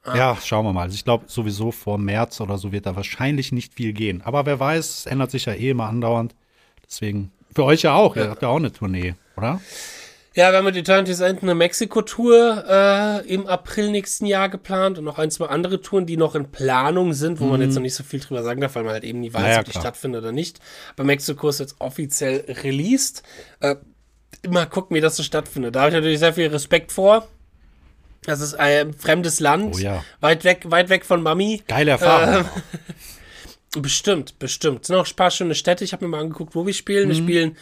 [0.03, 0.17] Ah.
[0.17, 0.83] Ja, schauen wir mal.
[0.83, 4.23] Also ich glaube, sowieso vor März oder so wird da wahrscheinlich nicht viel gehen.
[4.23, 6.35] Aber wer weiß, es ändert sich ja eh immer andauernd.
[6.87, 8.17] Deswegen, für euch ja auch.
[8.17, 8.25] Ja.
[8.25, 9.61] Ihr habt ja auch eine Tournee, oder?
[10.37, 15.05] Ja, wir haben mit Eternity's End eine Mexiko-Tour äh, im April nächsten Jahr geplant und
[15.05, 17.53] noch ein, zwei andere Touren, die noch in Planung sind, wo mhm.
[17.53, 19.43] man jetzt noch nicht so viel drüber sagen darf, weil man halt eben nie weiß,
[19.43, 19.83] naja, ob die klar.
[19.83, 20.61] stattfindet oder nicht.
[20.95, 23.23] Aber Mexiko ist jetzt offiziell released.
[23.61, 23.77] Äh,
[24.49, 25.75] mal gucken, wie das so stattfindet.
[25.75, 27.29] Da habe ich natürlich sehr viel Respekt vor.
[28.23, 29.77] Das ist ein fremdes Land.
[29.77, 30.05] Oh ja.
[30.21, 31.63] Weit weg, weit weg von Mami.
[31.69, 32.45] Geile Erfahrung.
[32.45, 34.83] Äh, bestimmt, bestimmt.
[34.83, 35.85] Es sind auch ein paar schöne Städte.
[35.85, 37.09] Ich habe mir mal angeguckt, wo wir spielen.
[37.09, 37.13] Mhm.
[37.13, 37.57] Wir spielen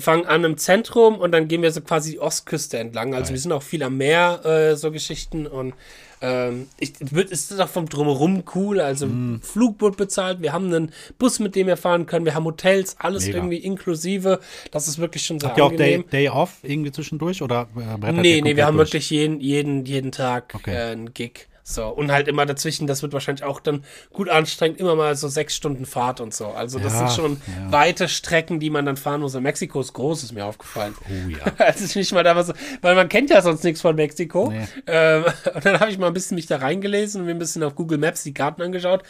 [0.00, 3.14] fangen an im Zentrum und dann gehen wir so quasi die Ostküste entlang.
[3.14, 3.34] Also Geil.
[3.34, 5.74] wir sind auch viel am Meer, äh, so Geschichten und
[6.20, 8.80] ähm, ich, wird, ist auch vom Drumherum cool.
[8.80, 9.40] Also mm.
[9.42, 13.26] Flugboot bezahlt, wir haben einen Bus, mit dem wir fahren können, wir haben Hotels, alles
[13.26, 13.38] Mega.
[13.38, 14.40] irgendwie inklusive.
[14.70, 16.02] Das ist wirklich schon sehr Habt angenehm.
[16.02, 18.88] Habt ihr auch Day, Day Off irgendwie zwischendurch oder äh, Nee, nee, wir haben durch?
[18.88, 20.74] wirklich jeden, jeden, jeden Tag okay.
[20.74, 21.46] äh, einen Gig.
[21.70, 25.28] So, und halt immer dazwischen, das wird wahrscheinlich auch dann gut anstrengend, immer mal so
[25.28, 26.46] sechs Stunden Fahrt und so.
[26.46, 27.70] Also, das ja, sind schon ja.
[27.70, 29.34] weite Strecken, die man dann fahren muss.
[29.34, 30.94] Und Mexiko ist groß, ist mir aufgefallen.
[31.10, 31.52] Oh ja.
[31.66, 34.50] Als ich nicht mal da war so, weil man kennt ja sonst nichts von Mexiko.
[34.50, 34.66] Nee.
[34.86, 37.62] Ähm, und dann habe ich mal ein bisschen mich da reingelesen und mir ein bisschen
[37.62, 39.02] auf Google Maps die Karten angeschaut.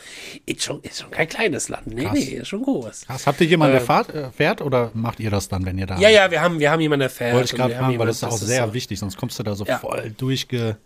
[0.44, 1.86] Ist schon, ist schon kein kleines Land.
[1.86, 2.14] Nee, Krass.
[2.14, 3.06] nee, ist schon groß.
[3.06, 3.24] Krass.
[3.24, 5.86] Habt ihr jemanden, der ähm, fahrt, äh, fährt oder macht ihr das dann, wenn ihr
[5.86, 7.34] da Ja, ja, wir haben, wir haben jemanden, der fährt.
[7.34, 9.64] Wollte ich gerade fragen, weil das ist auch sehr wichtig, sonst kommst du da so
[9.64, 10.76] voll durchge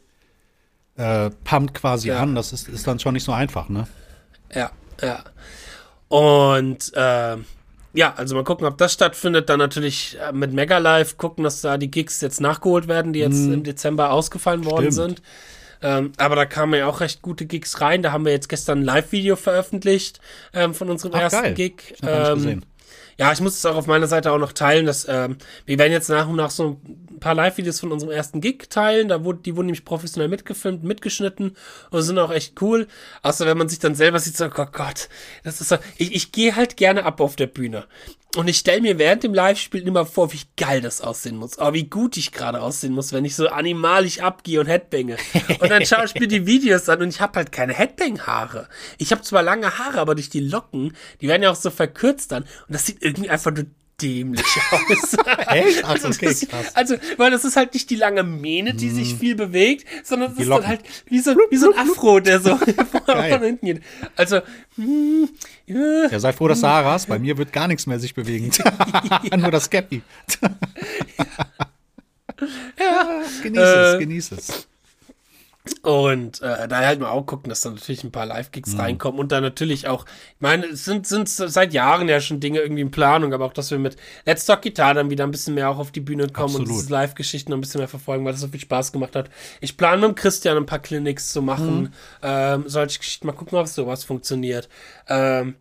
[0.97, 2.21] äh, pumpt quasi ja.
[2.21, 2.35] an.
[2.35, 3.87] Das ist, ist dann schon nicht so einfach, ne?
[4.55, 4.71] Ja,
[5.01, 5.25] ja.
[6.09, 7.37] Und äh,
[7.95, 9.49] ja, also mal gucken, ob das stattfindet.
[9.49, 13.21] Dann natürlich äh, mit Mega Live gucken, dass da die Gigs jetzt nachgeholt werden, die
[13.21, 13.53] jetzt hm.
[13.53, 15.19] im Dezember ausgefallen worden Stimmt.
[15.19, 15.23] sind.
[15.85, 18.03] Ähm, aber da kamen ja auch recht gute Gigs rein.
[18.03, 20.21] Da haben wir jetzt gestern ein Live-Video veröffentlicht
[20.55, 21.55] ähm, von unserem Ach, ersten geil.
[21.55, 21.95] Gig.
[21.95, 22.63] Ich ähm,
[23.19, 25.37] ja, ich muss es auch auf meiner Seite auch noch teilen, dass ähm,
[25.67, 29.09] wir werden jetzt nach und nach so ein paar Live-Videos von unserem ersten Gig teilen.
[29.09, 31.57] Da wurde, die wurden nämlich professionell mitgefilmt, mitgeschnitten
[31.91, 32.87] und sind auch echt cool.
[33.23, 35.09] Außer wenn man sich dann selber sieht, so, oh Gott,
[35.45, 35.77] das ist so.
[35.97, 37.85] Ich, ich gehe halt gerne ab auf der Bühne.
[38.35, 41.59] Und ich stelle mir während dem Live-Spiel immer vor, wie geil das aussehen muss.
[41.59, 45.19] Oh, wie gut ich gerade aussehen muss, wenn ich so animalisch abgehe und Headbange.
[45.61, 48.69] Und dann schaue ich mir die Videos an und ich habe halt keine Headbang-Haare.
[48.97, 52.33] Ich habe zwar lange Haare, aber durch die Locken, die werden ja auch so verkürzt
[52.33, 52.45] dann.
[52.45, 53.53] Und das sieht irgendwie einfach
[54.03, 55.17] dämlich aus.
[55.49, 55.85] Echt?
[55.85, 58.95] Also, okay, das, also, weil das ist halt nicht die lange Mähne, die mm.
[58.95, 62.41] sich viel bewegt, sondern es ist dann halt wie so, wie so ein Afro, der
[62.41, 62.57] so
[63.07, 63.83] von hinten geht.
[64.17, 64.41] Also,
[64.77, 65.25] mm,
[65.67, 66.09] ja.
[66.11, 67.09] ja, sei froh, dass Sarah hast.
[67.09, 68.51] Bei mir wird gar nichts mehr sich bewegen.
[69.37, 70.03] Nur das Cappy.
[70.41, 70.51] ja.
[72.79, 73.23] ja.
[73.43, 74.69] Genieß äh, es, genieß es.
[75.83, 78.81] Und äh, da halt mal auch gucken, dass da natürlich ein paar Live-Gigs mhm.
[78.81, 82.59] reinkommen und dann natürlich auch, ich meine, es sind, sind seit Jahren ja schon Dinge
[82.59, 83.97] irgendwie in Planung, aber auch, dass wir mit
[84.27, 86.69] Let's Talk Guitar dann wieder ein bisschen mehr auch auf die Bühne kommen Absolut.
[86.69, 89.31] und diese Live-Geschichten noch ein bisschen mehr verfolgen, weil das so viel Spaß gemacht hat.
[89.61, 91.93] Ich plane mit Christian ein paar Clinics zu machen, mhm.
[92.23, 94.69] ähm, solche Geschichten, mal gucken, ob sowas funktioniert.
[95.09, 95.55] Ähm,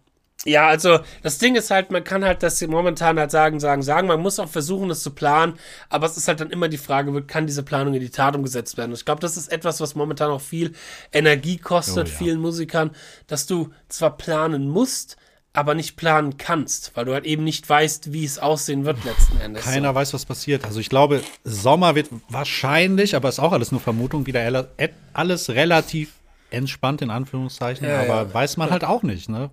[0.45, 4.07] ja, also das Ding ist halt, man kann halt das momentan halt sagen, sagen, sagen,
[4.07, 5.53] man muss auch versuchen, das zu planen,
[5.89, 8.77] aber es ist halt dann immer die Frage, kann diese Planung in die Tat umgesetzt
[8.77, 8.91] werden?
[8.91, 10.73] Und ich glaube, das ist etwas, was momentan auch viel
[11.11, 12.17] Energie kostet, oh, ja.
[12.17, 12.91] vielen Musikern,
[13.27, 15.17] dass du zwar planen musst,
[15.53, 19.39] aber nicht planen kannst, weil du halt eben nicht weißt, wie es aussehen wird letzten
[19.41, 19.65] Endes.
[19.65, 19.95] Keiner so.
[19.95, 20.65] weiß, was passiert.
[20.65, 24.69] Also ich glaube, Sommer wird wahrscheinlich, aber ist auch alles nur Vermutung, wieder
[25.13, 26.13] alles relativ
[26.49, 28.33] entspannt in Anführungszeichen, ja, aber ja.
[28.33, 29.51] weiß man halt auch nicht, ne?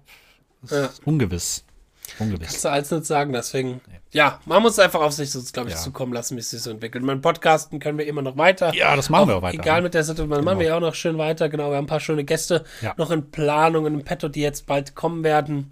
[0.71, 0.91] Ja.
[1.05, 1.65] ungewiss.
[2.19, 2.49] Ungewiss.
[2.49, 3.81] Kannst du alles nicht sagen, deswegen.
[4.11, 5.81] Ja, man muss einfach auf sich glaube ich, ja.
[5.81, 7.05] zukommen lassen, wie es sich so entwickelt.
[7.05, 8.75] Mein Podcasten können wir immer noch weiter.
[8.75, 9.61] Ja, das machen auch, wir auch weiter.
[9.61, 10.43] Egal mit der Situation, genau.
[10.43, 11.49] machen wir ja auch noch schön weiter.
[11.49, 12.95] Genau, wir haben ein paar schöne Gäste ja.
[12.97, 15.71] noch in Planung, in Petto, die jetzt bald kommen werden.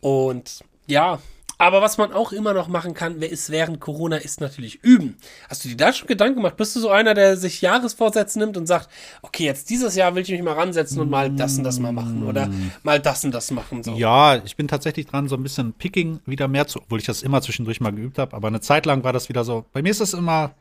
[0.00, 1.18] Und ja,
[1.58, 5.16] aber was man auch immer noch machen kann, wer ist während Corona, ist natürlich üben.
[5.48, 6.56] Hast du dir da schon Gedanken gemacht?
[6.56, 8.90] Bist du so einer, der sich Jahresvorsätze nimmt und sagt,
[9.22, 11.92] okay, jetzt dieses Jahr will ich mich mal ransetzen und mal das und das mal
[11.92, 12.50] machen oder
[12.82, 13.82] mal das und das machen?
[13.82, 13.94] So.
[13.94, 17.22] Ja, ich bin tatsächlich dran, so ein bisschen Picking wieder mehr zu, obwohl ich das
[17.22, 19.64] immer zwischendurch mal geübt habe, aber eine Zeit lang war das wieder so.
[19.72, 20.54] Bei mir ist es immer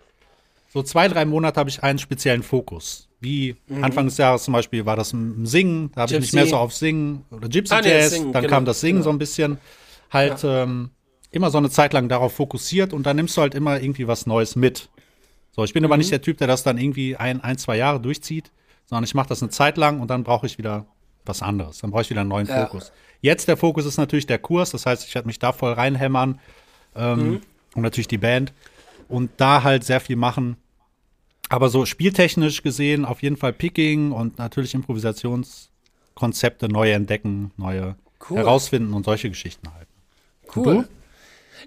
[0.76, 3.08] so zwei, drei Monate habe ich einen speziellen Fokus.
[3.20, 3.84] Wie mhm.
[3.84, 6.58] Anfang des Jahres zum Beispiel war das im Singen, da habe ich mich mehr so
[6.58, 9.04] auf Singen oder Gypsy ah, Jazz, nee, dann genau, kam das Singen genau.
[9.06, 9.58] so ein bisschen
[10.10, 10.64] halt ja.
[10.64, 10.92] ähm,
[11.32, 14.26] immer so eine Zeit lang darauf fokussiert und dann nimmst du halt immer irgendwie was
[14.26, 14.90] Neues mit.
[15.52, 15.86] So, ich bin mhm.
[15.86, 18.52] aber nicht der Typ, der das dann irgendwie ein, ein zwei Jahre durchzieht,
[18.86, 20.86] sondern ich mache das eine Zeit lang und dann brauche ich wieder
[21.26, 21.80] was anderes.
[21.80, 22.66] Dann brauche ich wieder einen neuen ja.
[22.66, 22.92] Fokus.
[23.22, 26.40] Jetzt der Fokus ist natürlich der Kurs, das heißt, ich werde mich da voll reinhämmern
[26.96, 27.42] ähm, mhm.
[27.76, 28.54] und natürlich die Band
[29.08, 30.58] und da halt sehr viel machen.
[31.50, 37.96] Aber so spieltechnisch gesehen auf jeden Fall Picking und natürlich Improvisationskonzepte neu entdecken, neue
[38.30, 38.38] cool.
[38.38, 39.95] herausfinden und solche Geschichten halten.
[40.48, 40.86] Cool.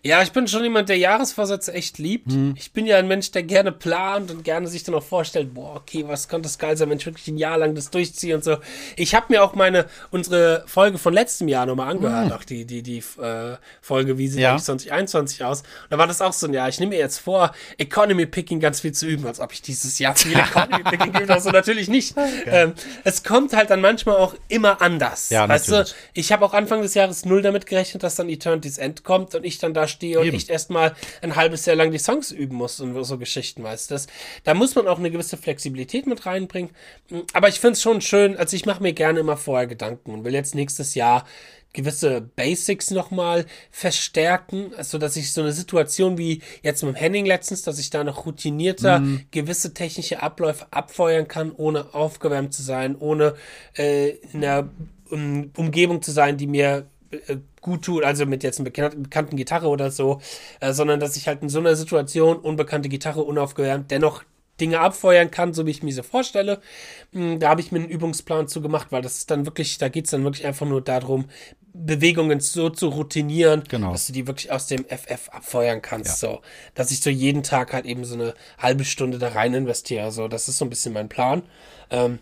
[0.02, 2.28] Ja, ich bin schon jemand, der Jahresvorsätze echt liebt.
[2.28, 2.54] Mhm.
[2.56, 5.76] Ich bin ja ein Mensch, der gerne plant und gerne sich dann auch vorstellt, boah,
[5.76, 8.44] okay, was könnte das geil sein, wenn ich wirklich ein Jahr lang das durchziehe und
[8.44, 8.58] so.
[8.96, 12.32] Ich habe mir auch meine, unsere Folge von letztem Jahr nochmal angehört, mhm.
[12.32, 14.56] auch die, die, die äh, Folge, wie sieht ja.
[14.56, 15.60] 2021 aus.
[15.62, 16.68] Und da war das auch so ein Jahr.
[16.68, 19.98] Ich nehme mir jetzt vor, Economy Picking ganz viel zu üben, als ob ich dieses
[19.98, 21.40] Jahr viel Economy Picking geübt habe.
[21.40, 22.16] So natürlich nicht.
[22.16, 22.44] Okay.
[22.46, 22.74] Ähm,
[23.04, 25.30] es kommt halt dann manchmal auch immer anders.
[25.30, 25.92] Ja, weißt natürlich.
[25.92, 29.34] du, ich habe auch Anfang des Jahres null damit gerechnet, dass dann Eternity's End kommt
[29.34, 30.36] und ich dann da stehe und Eben.
[30.36, 33.98] nicht erstmal ein halbes Jahr lang die Songs üben muss und so Geschichten, weißt du.
[34.44, 36.70] Da muss man auch eine gewisse Flexibilität mit reinbringen.
[37.32, 40.24] Aber ich finde es schon schön, also ich mache mir gerne immer vorher Gedanken und
[40.24, 41.24] will jetzt nächstes Jahr
[41.72, 47.26] gewisse Basics nochmal verstärken, also dass ich so eine Situation wie jetzt mit dem Henning
[47.26, 49.26] letztens, dass ich da noch routinierter mhm.
[49.30, 53.34] gewisse technische Abläufe abfeuern kann, ohne aufgewärmt zu sein, ohne
[53.76, 54.70] äh, in einer
[55.10, 57.36] um, Umgebung zu sein, die mir äh,
[57.68, 60.20] gut tut, also mit jetzt einer bekannten Gitarre oder so,
[60.60, 64.24] äh, sondern dass ich halt in so einer Situation unbekannte Gitarre unaufgewärmt dennoch
[64.60, 66.60] Dinge abfeuern kann, so wie ich mir sie vorstelle.
[67.12, 69.88] Hm, da habe ich mir einen Übungsplan zu gemacht, weil das ist dann wirklich, da
[69.88, 71.26] geht es dann wirklich einfach nur darum,
[71.72, 73.92] Bewegungen so zu routinieren, genau.
[73.92, 76.22] dass du die wirklich aus dem FF abfeuern kannst.
[76.22, 76.30] Ja.
[76.30, 76.40] So,
[76.74, 80.10] dass ich so jeden Tag halt eben so eine halbe Stunde da rein investiere.
[80.10, 81.42] So, das ist so ein bisschen mein Plan.
[81.90, 82.18] Ähm,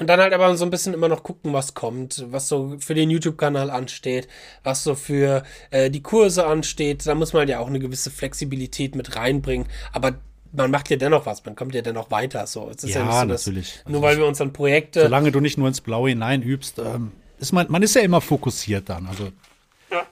[0.00, 2.94] und dann halt aber so ein bisschen immer noch gucken, was kommt, was so für
[2.94, 4.26] den YouTube-Kanal ansteht,
[4.64, 7.06] was so für äh, die Kurse ansteht.
[7.06, 9.66] Da muss man ja auch eine gewisse Flexibilität mit reinbringen.
[9.92, 10.14] Aber
[10.52, 12.46] man macht ja dennoch was, man kommt ja dennoch weiter.
[12.46, 13.80] So, es ist ja, ja nicht so, dass, natürlich.
[13.86, 15.02] Nur weil wir uns dann Projekte.
[15.02, 18.22] Solange du nicht nur ins Blaue hinein übst, ähm, ist man, man ist ja immer
[18.22, 19.06] fokussiert dann.
[19.06, 19.30] Also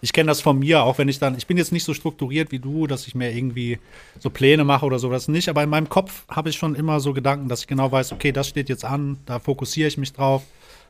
[0.01, 2.53] ich kenne das von mir, auch wenn ich dann, ich bin jetzt nicht so strukturiert
[2.53, 3.78] wie du, dass ich mir irgendwie
[4.18, 7.12] so Pläne mache oder sowas nicht, aber in meinem Kopf habe ich schon immer so
[7.12, 10.43] Gedanken, dass ich genau weiß, okay, das steht jetzt an, da fokussiere ich mich drauf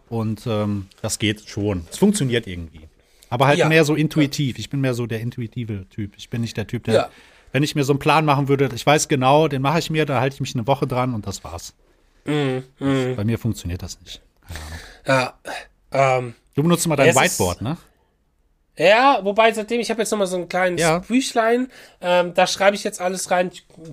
[0.08, 1.86] und ähm, das geht schon.
[1.90, 2.88] Es funktioniert irgendwie.
[3.28, 3.68] Aber halt ja.
[3.68, 4.58] mehr so intuitiv.
[4.58, 6.14] Ich bin mehr so der intuitive Typ.
[6.16, 7.10] Ich bin nicht der Typ, der, ja.
[7.52, 10.04] wenn ich mir so einen Plan machen würde, ich weiß genau, den mache ich mir,
[10.04, 11.74] da halte ich mich eine Woche dran und das war's.
[12.24, 13.16] Mm, mm.
[13.16, 14.20] Bei mir funktioniert das nicht.
[15.06, 15.34] Ja,
[15.92, 17.76] ähm, du benutzt mal dein Whiteboard, ne?
[18.80, 21.00] Ja, wobei seitdem, ich habe jetzt nochmal so ein kleines ja.
[21.00, 21.68] Büchlein,
[22.00, 23.50] ähm, da schreibe ich jetzt alles rein.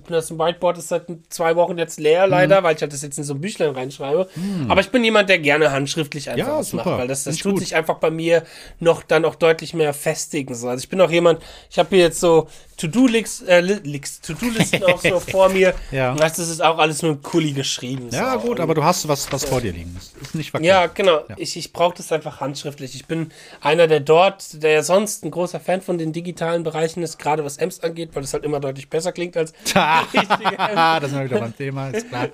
[0.08, 2.30] Das Whiteboard ist seit zwei Wochen jetzt leer, mhm.
[2.30, 4.30] leider, weil ich halt das jetzt in so ein Büchlein reinschreibe.
[4.34, 4.70] Mhm.
[4.70, 6.86] Aber ich bin jemand, der gerne handschriftlich einfach ja, was super.
[6.86, 7.60] macht, weil das, das tut gut.
[7.60, 8.44] sich einfach bei mir
[8.80, 10.54] noch dann auch deutlich mehr festigen.
[10.54, 10.68] So.
[10.68, 13.80] Also ich bin auch jemand, ich habe hier jetzt so To-Do-Listen äh,
[14.22, 15.74] To auch so vor mir.
[15.90, 16.18] Ja.
[16.18, 18.08] Weißt, das ist auch alles mit Kuli geschrieben.
[18.12, 18.46] Ja, so.
[18.46, 19.94] gut, aber du hast was, was vor dir liegen.
[19.96, 20.68] Das ist nicht verkehrt.
[20.68, 21.24] Ja, genau.
[21.28, 21.34] Ja.
[21.36, 22.94] Ich, ich brauche das einfach handschriftlich.
[22.94, 27.18] Ich bin einer, der dort, der sonst ein großer Fan von den digitalen Bereichen ist,
[27.18, 31.24] gerade was Ems angeht, weil das halt immer deutlich besser klingt als das ist mal
[31.24, 32.28] wieder mein Thema, ist klar.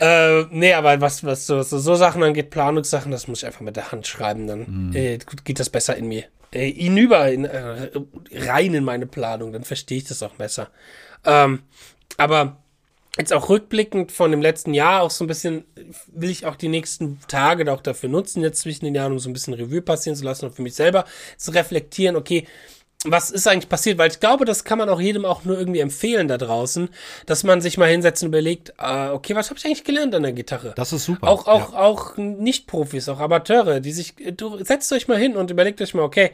[0.00, 3.60] äh, nee, aber was, was so, so, so, Sachen angeht, Planungssachen, das muss ich einfach
[3.60, 4.96] mit der Hand schreiben, dann mm.
[4.96, 7.90] äh, geht das besser in mir äh, hinüber in, äh,
[8.32, 10.68] rein in meine Planung, dann verstehe ich das auch besser.
[11.24, 11.62] Ähm,
[12.16, 12.58] aber
[13.18, 15.64] jetzt auch rückblickend von dem letzten Jahr auch so ein bisschen,
[16.08, 19.30] will ich auch die nächsten Tage auch dafür nutzen, jetzt zwischen den Jahren, um so
[19.30, 21.04] ein bisschen Revue passieren zu lassen und für mich selber
[21.36, 22.46] zu reflektieren, okay,
[23.04, 23.98] was ist eigentlich passiert?
[23.98, 26.88] Weil ich glaube, das kann man auch jedem auch nur irgendwie empfehlen da draußen,
[27.26, 30.22] dass man sich mal hinsetzt und überlegt, äh, okay, was habe ich eigentlich gelernt an
[30.22, 30.72] der Gitarre?
[30.76, 31.28] Das ist super.
[31.28, 31.78] Auch, auch, ja.
[31.78, 36.02] auch Nicht-Profis, auch Amateure, die sich, du setzt euch mal hin und überlegt euch mal,
[36.02, 36.30] okay,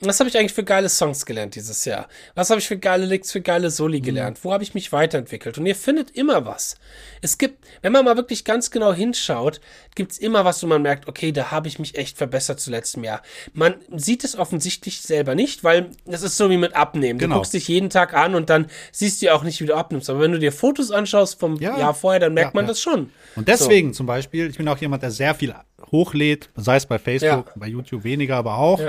[0.00, 2.06] was habe ich eigentlich für geile Songs gelernt dieses Jahr?
[2.36, 4.04] Was habe ich für geile Licks, für geile Soli mhm.
[4.04, 4.38] gelernt?
[4.44, 5.58] Wo habe ich mich weiterentwickelt?
[5.58, 6.76] Und ihr findet immer was.
[7.20, 9.60] Es gibt, wenn man mal wirklich ganz genau hinschaut,
[9.96, 12.70] gibt es immer was, wo man merkt, okay, da habe ich mich echt verbessert zu
[12.70, 13.22] letztem Jahr.
[13.54, 17.18] Man sieht es offensichtlich selber nicht, weil das ist so wie mit Abnehmen.
[17.18, 17.34] Genau.
[17.34, 20.08] Du guckst dich jeden Tag an und dann siehst du auch nicht, wie du abnimmst.
[20.10, 21.76] Aber wenn du dir Fotos anschaust vom ja.
[21.76, 22.68] Jahr vorher, dann merkt ja, man ja.
[22.68, 23.10] das schon.
[23.34, 23.98] Und deswegen so.
[23.98, 25.52] zum Beispiel, ich bin auch jemand, der sehr viel
[25.92, 28.80] hochlädt, sei es bei Facebook, bei YouTube weniger, aber auch.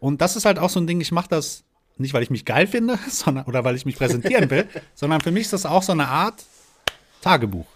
[0.00, 1.64] Und das ist halt auch so ein Ding, ich mache das
[1.98, 5.30] nicht, weil ich mich geil finde, sondern oder weil ich mich präsentieren will, sondern für
[5.30, 6.44] mich ist das auch so eine Art
[7.20, 7.66] Tagebuch.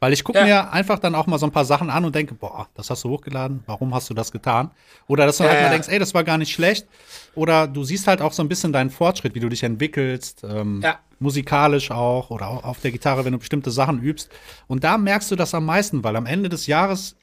[0.00, 0.44] Weil ich gucke ja.
[0.44, 3.04] mir einfach dann auch mal so ein paar Sachen an und denke, boah, das hast
[3.04, 4.70] du hochgeladen, warum hast du das getan?
[5.06, 6.86] Oder dass du ja, halt mal denkst, ey, das war gar nicht schlecht.
[7.34, 10.82] Oder du siehst halt auch so ein bisschen deinen Fortschritt, wie du dich entwickelst, ähm,
[10.82, 10.98] ja.
[11.20, 14.30] musikalisch auch oder auch auf der Gitarre, wenn du bestimmte Sachen übst.
[14.66, 17.16] Und da merkst du das am meisten, weil am Ende des Jahres,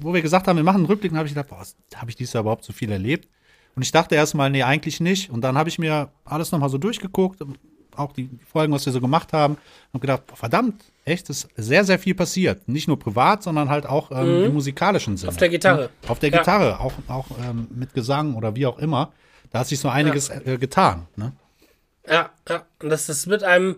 [0.00, 1.64] wo wir gesagt haben, wir machen einen Rückblick, habe ich gedacht, boah,
[1.96, 3.28] habe ich dieses Jahr überhaupt so viel erlebt?
[3.74, 5.30] Und ich dachte erstmal, nee, eigentlich nicht.
[5.30, 7.42] Und dann habe ich mir alles nochmal so durchgeguckt,
[7.94, 9.56] auch die Folgen, was wir so gemacht haben,
[9.92, 12.68] und gedacht, verdammt, echt, ist sehr, sehr viel passiert.
[12.68, 14.44] Nicht nur privat, sondern halt auch ähm, mhm.
[14.44, 15.30] im musikalischen Sinne.
[15.30, 15.90] Auf der Gitarre.
[16.08, 16.80] Auf der Gitarre, ja.
[16.80, 19.12] auch, auch ähm, mit Gesang oder wie auch immer.
[19.50, 20.40] Da hat sich so einiges ja.
[20.52, 21.06] äh, getan.
[21.16, 21.32] Ne?
[22.08, 22.66] Ja, ja.
[22.82, 23.76] Und das, das wird einem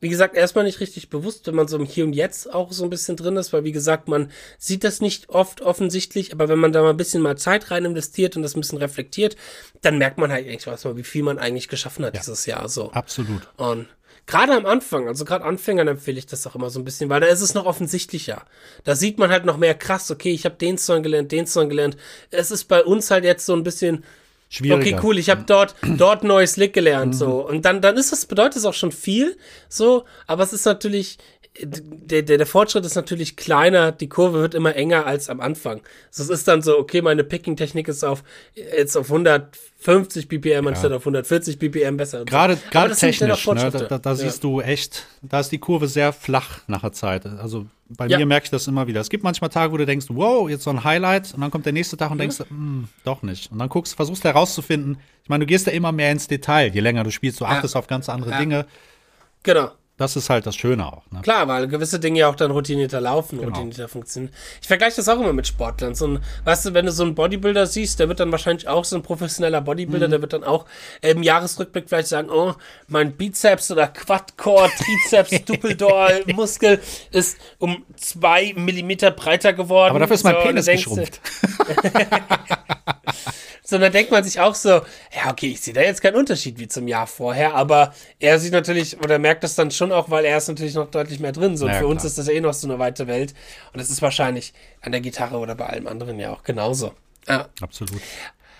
[0.00, 2.84] wie gesagt, erstmal nicht richtig bewusst, wenn man so im Hier und Jetzt auch so
[2.84, 6.58] ein bisschen drin ist, weil wie gesagt, man sieht das nicht oft offensichtlich, aber wenn
[6.58, 9.36] man da mal ein bisschen mal Zeit rein investiert und das ein bisschen reflektiert,
[9.80, 12.68] dann merkt man halt eigentlich mal, wie viel man eigentlich geschaffen hat ja, dieses Jahr
[12.68, 12.92] so.
[12.92, 13.48] Absolut.
[13.56, 13.88] Und
[14.26, 17.20] gerade am Anfang, also gerade Anfängern empfehle ich das auch immer so ein bisschen, weil
[17.20, 18.44] da ist es noch offensichtlicher.
[18.84, 21.70] Da sieht man halt noch mehr krass, okay, ich habe den Song gelernt, den Song
[21.70, 21.96] gelernt.
[22.30, 24.04] Es ist bei uns halt jetzt so ein bisschen
[24.48, 24.96] Schwieriger.
[24.96, 25.18] Okay, cool.
[25.18, 27.18] Ich habe dort dort neues Lick gelernt mhm.
[27.18, 29.36] so und dann dann ist das bedeutet es auch schon viel
[29.68, 31.18] so, aber es ist natürlich
[31.62, 35.80] der, der, der Fortschritt ist natürlich kleiner, die Kurve wird immer enger als am Anfang.
[36.08, 38.22] Also es ist dann so, okay, meine Picking-Technik ist auf
[38.54, 40.60] jetzt auf 150 BPM ja.
[40.60, 42.24] anstatt auf 140 BPM besser.
[42.24, 44.16] Gerade gerade technisch, ne, da, da, da ja.
[44.16, 47.26] siehst du echt, da ist die Kurve sehr flach nach der Zeit.
[47.26, 48.18] Also bei ja.
[48.18, 49.00] mir merke ich das immer wieder.
[49.00, 51.66] Es gibt manchmal Tage, wo du denkst, wow, jetzt so ein Highlight, und dann kommt
[51.66, 53.52] der nächste Tag und denkst, hm, doch nicht.
[53.52, 54.98] Und dann guckst, versuchst herauszufinden.
[55.22, 57.76] Ich meine, du gehst ja immer mehr ins Detail, je länger du spielst, du achtest
[57.76, 58.36] auf ganz andere.
[58.38, 58.66] Dinge.
[59.44, 59.70] Genau.
[59.98, 61.10] Das ist halt das Schöne auch.
[61.10, 61.22] Ne?
[61.22, 63.48] Klar, weil gewisse Dinge ja auch dann routinierter laufen, genau.
[63.48, 64.32] routinierter funktionieren.
[64.60, 65.94] Ich vergleiche das auch immer mit Sportlern.
[65.94, 68.84] So ein, weißt du, wenn du so einen Bodybuilder siehst, der wird dann wahrscheinlich auch
[68.84, 70.10] so ein professioneller Bodybuilder, mhm.
[70.10, 70.66] der wird dann auch
[71.00, 72.54] im Jahresrückblick vielleicht sagen, oh,
[72.88, 76.78] mein Bizeps oder Quadcore, Trizeps, Duppeldor, Muskel
[77.10, 79.90] ist um zwei Millimeter breiter geworden.
[79.90, 81.20] Aber dafür ist mein so, Penis geschrumpft.
[83.66, 86.68] sondern denkt man sich auch so, ja, okay, ich sehe da jetzt keinen Unterschied wie
[86.68, 90.38] zum Jahr vorher, aber er sieht natürlich oder merkt das dann schon auch, weil er
[90.38, 91.56] ist natürlich noch deutlich mehr drin.
[91.56, 91.90] So, ja, für klar.
[91.90, 93.34] uns ist das ja eh noch so eine weite Welt.
[93.72, 96.92] Und das ist wahrscheinlich an der Gitarre oder bei allem anderen ja auch genauso.
[97.28, 97.48] Ja.
[97.60, 98.00] Absolut.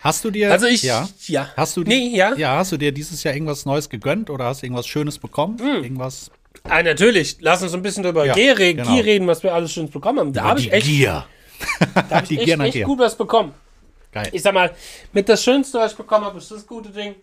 [0.01, 1.51] Hast du dir Also ich ja, ja.
[1.57, 2.35] Hast du nee, ja.
[2.35, 5.59] Ja, hast du dir dieses Jahr irgendwas Neues gegönnt oder hast du irgendwas schönes bekommen?
[5.59, 5.85] Hm.
[5.85, 6.31] Irgendwas
[6.65, 7.37] Ah, natürlich.
[7.41, 8.93] Lass uns ein bisschen drüber ja, Gier, genau.
[8.93, 10.33] Gier reden, was wir alles schönes bekommen haben.
[10.33, 11.27] Da habe ich echt Gier.
[11.95, 13.55] da habe ich echt, echt gut was bekommen.
[14.17, 14.29] Geil.
[14.33, 14.75] Ich sag mal,
[15.12, 17.14] mit das Schönste, was ich bekommen habe, ist das gute Ding.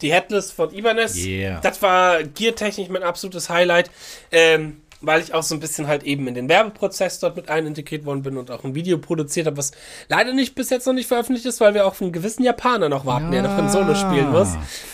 [0.00, 1.16] Die Headless von Ibanez.
[1.16, 1.60] Yeah.
[1.60, 3.90] Das war geartechnisch mein absolutes Highlight.
[4.30, 8.04] Ähm, weil ich auch so ein bisschen halt eben in den Werbeprozess dort mit einintegriert
[8.04, 9.72] worden bin und auch ein Video produziert habe, was
[10.08, 12.88] leider nicht bis jetzt noch nicht veröffentlicht ist, weil wir auch von einem gewissen Japaner
[12.88, 13.42] noch warten, ja.
[13.42, 14.48] der noch ein Solo spielen muss.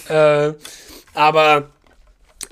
[0.08, 0.54] Äh,
[1.14, 1.68] aber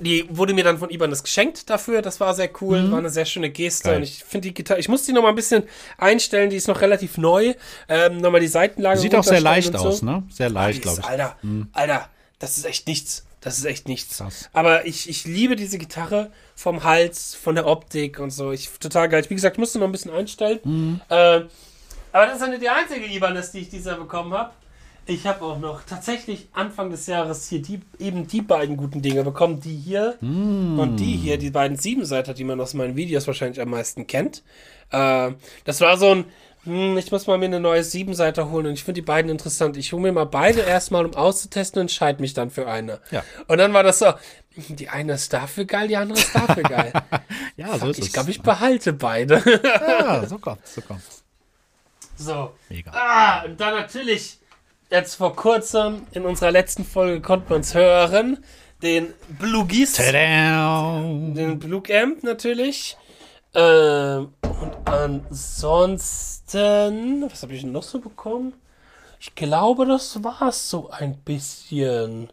[0.01, 2.03] die wurde mir dann von Ibanez geschenkt dafür.
[2.03, 2.93] Das war sehr cool, mhm.
[2.93, 3.91] war eine sehr schöne Geste.
[3.91, 3.97] Geil.
[3.99, 5.65] Und ich finde die Gitarre, ich muss die noch mal ein bisschen
[5.99, 7.55] einstellen, die ist noch relativ neu.
[7.89, 8.99] Ähm, nochmal die Seitenlage.
[8.99, 9.79] Sieht auch sehr leicht so.
[9.79, 10.23] aus, ne?
[10.31, 11.07] Sehr leicht, glaube ich.
[11.07, 11.69] Alter, mhm.
[11.73, 13.25] Alter, das ist echt nichts.
[13.41, 14.19] Das ist echt nichts.
[14.19, 14.51] Krass.
[14.53, 18.53] Aber ich, ich liebe diese Gitarre vom Hals, von der Optik und so.
[18.53, 19.25] Ich total geil.
[19.29, 20.61] Wie gesagt, ich musste noch ein bisschen einstellen.
[20.63, 21.01] Mhm.
[21.09, 21.43] Äh,
[22.13, 24.51] aber das ist ja nicht die einzige Ibanez, die ich dieses Jahr bekommen habe.
[25.11, 29.25] Ich habe auch noch tatsächlich Anfang des Jahres hier die, eben die beiden guten Dinge
[29.25, 29.59] bekommen.
[29.59, 30.79] Die hier mm.
[30.79, 34.45] und die hier, die beiden Siebenseiter, die man aus meinen Videos wahrscheinlich am meisten kennt.
[34.93, 35.33] Äh,
[35.65, 36.27] das war so ein,
[36.63, 39.77] hm, ich muss mal mir eine neue Siebenseiter holen und ich finde die beiden interessant.
[39.77, 43.01] Ich hole mir mal beide erstmal, um auszutesten und entscheide mich dann für eine.
[43.11, 43.25] Ja.
[43.49, 44.13] Und dann war das so,
[44.55, 46.93] die eine ist dafür geil, die andere ist dafür geil.
[47.57, 48.07] ja, so ist ich es.
[48.07, 49.43] Ich glaube, ich behalte beide.
[49.65, 51.25] ja, so kommt's, so kommt's.
[52.17, 52.53] So.
[52.69, 52.93] Mega.
[52.93, 54.40] Ah, und dann natürlich
[54.91, 58.45] jetzt vor kurzem in unserer letzten Folge konnten wir uns hören.
[58.83, 59.95] Den Bluegis.
[59.95, 62.97] Den Blue Amp natürlich.
[63.55, 66.51] Ähm, und ansonsten,
[67.31, 68.55] was habe ich noch so bekommen?
[69.19, 72.31] Ich glaube, das war's so ein bisschen.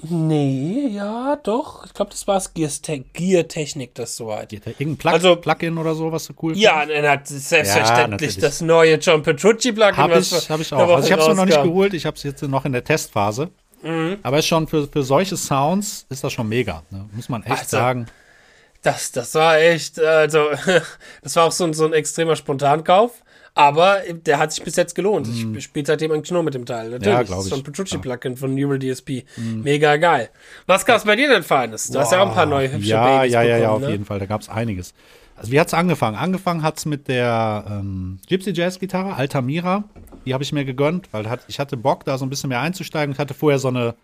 [0.00, 1.84] Nee, ja, doch.
[1.84, 4.52] Ich glaube, das war's Gear-Technik, das soweit.
[4.52, 8.60] Irgendein Plug also, Plugin oder so, was du cool Ja, er hat selbstverständlich ja, das
[8.60, 9.96] neue John Petrucci-Plugin.
[9.96, 10.94] Habe ich, hab ich auch.
[10.94, 13.50] Also ich habe es noch nicht geholt, ich habe es jetzt noch in der Testphase.
[13.82, 14.18] Mhm.
[14.22, 17.08] Aber ist schon für, für solche Sounds ist das schon mega, ne?
[17.12, 18.06] muss man echt also, sagen.
[18.82, 20.50] Das, das war echt, also,
[21.22, 23.22] das war auch so, so ein extremer Spontankauf.
[23.58, 25.26] Aber der hat sich bis jetzt gelohnt.
[25.26, 25.56] Mm.
[25.56, 26.90] Ich spiele seitdem eigentlich nur mit dem Teil.
[26.90, 27.12] Natürlich.
[27.12, 27.48] Ja, glaube ich.
[27.48, 29.24] So ein Petrucci-Plugin von Neural DSP.
[29.36, 29.62] Mm.
[29.62, 30.30] Mega geil.
[30.66, 31.88] Was gab es bei dir denn Feines?
[31.88, 32.02] Du Boah.
[32.02, 33.90] hast ja auch ein paar neue hübsche ja, Babys Ja, ja, bekommen, ja, auf ne?
[33.90, 34.20] jeden Fall.
[34.20, 34.94] Da gab es einiges.
[35.34, 36.16] Also wie hat es angefangen?
[36.16, 39.82] Angefangen hat es mit der ähm, Gypsy Jazz Gitarre, Altamira.
[40.24, 42.60] Die habe ich mir gegönnt, weil hat, ich hatte Bock, da so ein bisschen mehr
[42.60, 43.12] einzusteigen.
[43.12, 43.96] Ich hatte vorher so eine,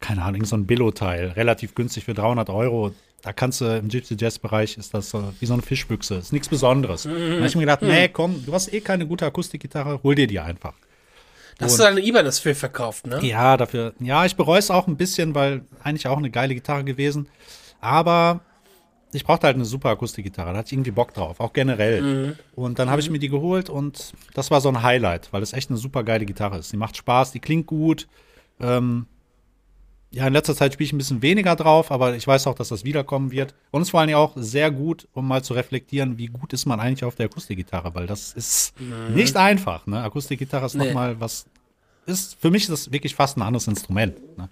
[0.00, 2.90] keine Ahnung, so ein Billo-Teil, relativ günstig für 300 Euro
[3.22, 6.48] da kannst du im Gypsy Jazz Bereich ist das wie so eine Fischbüchse, ist nichts
[6.48, 7.04] Besonderes.
[7.04, 7.10] Mhm.
[7.10, 7.88] Da habe ich mir gedacht, mhm.
[7.88, 10.74] nee, komm, du hast eh keine gute Akustikgitarre, hol dir die einfach.
[11.58, 13.20] Da hast du deine Ibanez für verkauft, ne?
[13.22, 13.92] Ja, dafür.
[14.00, 17.28] Ja, ich bereue es auch ein bisschen, weil eigentlich auch eine geile Gitarre gewesen.
[17.82, 18.40] Aber
[19.12, 20.52] ich brauchte halt eine super Akustikgitarre.
[20.52, 22.00] Da hatte ich irgendwie Bock drauf, auch generell.
[22.00, 22.36] Mhm.
[22.54, 23.14] Und dann habe ich mhm.
[23.14, 26.24] mir die geholt und das war so ein Highlight, weil es echt eine super geile
[26.24, 26.72] Gitarre ist.
[26.72, 28.08] Die macht Spaß, die klingt gut.
[28.58, 29.06] Ähm,
[30.12, 32.68] ja, in letzter Zeit spiele ich ein bisschen weniger drauf, aber ich weiß auch, dass
[32.68, 33.54] das wiederkommen wird.
[33.70, 36.66] Und es ist vor allem auch sehr gut, um mal zu reflektieren, wie gut ist
[36.66, 39.14] man eigentlich auf der Akustikgitarre, weil das ist mhm.
[39.14, 39.86] nicht einfach.
[39.86, 40.02] Ne?
[40.02, 40.86] Akustikgitarre ist nee.
[40.86, 41.46] nochmal was,
[42.06, 44.16] ist, für mich ist das wirklich fast ein anderes Instrument.
[44.36, 44.48] Ne?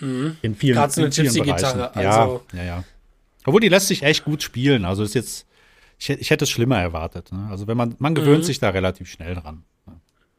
[0.00, 0.36] Mhm.
[0.42, 1.94] In vielen, Gerade so eine Gypsy-Gitarre.
[1.94, 2.42] Also.
[2.52, 2.84] Ja, ja, ja.
[3.44, 4.84] Obwohl die lässt sich echt gut spielen.
[4.84, 5.46] Also ist jetzt,
[5.96, 7.30] ich, ich hätte es schlimmer erwartet.
[7.30, 7.46] Ne?
[7.50, 8.46] Also wenn man, man gewöhnt mhm.
[8.46, 9.62] sich da relativ schnell dran.
[9.86, 9.94] Ne?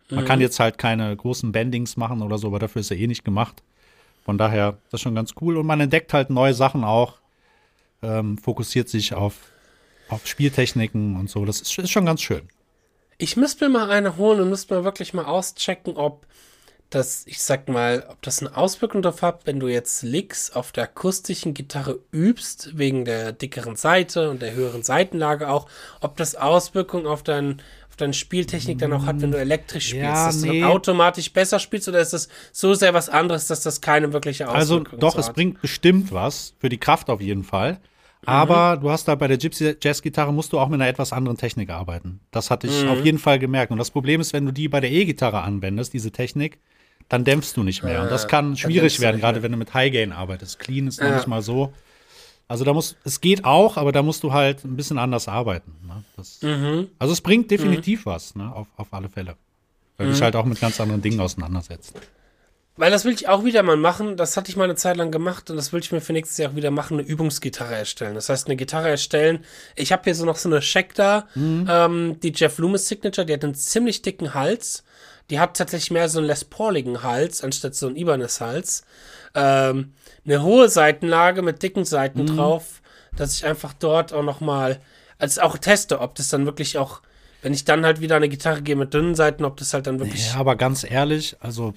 [0.10, 0.44] Man kann mhm.
[0.44, 3.64] jetzt halt keine großen Bendings machen oder so, aber dafür ist er eh nicht gemacht.
[4.24, 5.58] Von daher, das ist schon ganz cool.
[5.58, 7.18] Und man entdeckt halt neue Sachen auch,
[8.02, 9.36] ähm, fokussiert sich auf,
[10.10, 11.46] auf Spieltechniken und so.
[11.46, 12.48] Das ist, ist schon ganz schön.
[13.18, 16.26] Ich müsste mir mal eine holen und müsste mal wirklich mal auschecken, ob
[16.92, 20.72] das, ich sag mal, ob das eine Auswirkung darauf hat, wenn du jetzt Licks auf
[20.72, 25.68] der akustischen Gitarre übst, wegen der dickeren Seite und der höheren Seitenlage auch,
[26.02, 27.62] ob das Auswirkungen auf dein
[28.02, 30.62] deine Spieltechnik dann auch hat, wenn du elektrisch spielst, ja, dass nee.
[30.62, 34.48] du automatisch besser spielst oder ist das so sehr was anderes, dass das keine wirkliche
[34.50, 34.94] Auswirkung hat?
[34.94, 37.80] Also doch, es bringt bestimmt was, für die Kraft auf jeden Fall.
[38.26, 38.82] Aber mhm.
[38.82, 41.38] du hast da bei der Gypsy Jazz Gitarre musst du auch mit einer etwas anderen
[41.38, 42.20] Technik arbeiten.
[42.32, 42.90] Das hatte ich mhm.
[42.90, 43.72] auf jeden Fall gemerkt.
[43.72, 46.60] Und das Problem ist, wenn du die bei der E-Gitarre anwendest, diese Technik,
[47.10, 47.94] dann dämpfst du nicht mehr.
[47.94, 50.60] Ja, und das kann schwierig werden, gerade wenn du mit High Gain arbeitest.
[50.60, 51.10] Clean ist ja.
[51.10, 51.74] noch nicht mal so.
[52.52, 55.74] Also da muss, es geht auch, aber da musst du halt ein bisschen anders arbeiten.
[55.88, 56.04] Ne?
[56.18, 56.90] Das, mhm.
[57.00, 58.10] Also es bringt definitiv mhm.
[58.10, 58.54] was, ne?
[58.54, 59.38] auf, auf alle Fälle.
[59.96, 60.12] Weil mhm.
[60.12, 61.94] dich halt auch mit ganz anderen Dingen auseinandersetzt.
[62.76, 64.18] Weil das will ich auch wieder mal machen.
[64.18, 66.40] Das hatte ich mal eine Zeit lang gemacht und das will ich mir für nächstes
[66.40, 68.16] Jahr auch wieder machen, eine Übungsgitarre erstellen.
[68.16, 69.46] Das heißt, eine Gitarre erstellen.
[69.78, 71.68] Ich habe hier so noch so eine Shack da, mhm.
[71.70, 74.84] ähm, die Jeff Loomis Signature, die hat einen ziemlich dicken Hals.
[75.32, 78.84] Die hat tatsächlich mehr so einen Les Pauligen Hals, anstatt so einen Ibanez Hals.
[79.34, 79.94] Ähm,
[80.26, 82.36] eine hohe Seitenlage mit dicken Seiten mhm.
[82.36, 82.82] drauf,
[83.16, 84.82] dass ich einfach dort auch noch mal,
[85.18, 87.02] also auch teste, ob das dann wirklich auch,
[87.42, 90.00] wenn ich dann halt wieder eine Gitarre gehe mit dünnen Seiten, ob das halt dann
[90.00, 90.34] wirklich.
[90.34, 91.74] Ja, aber ganz ehrlich, also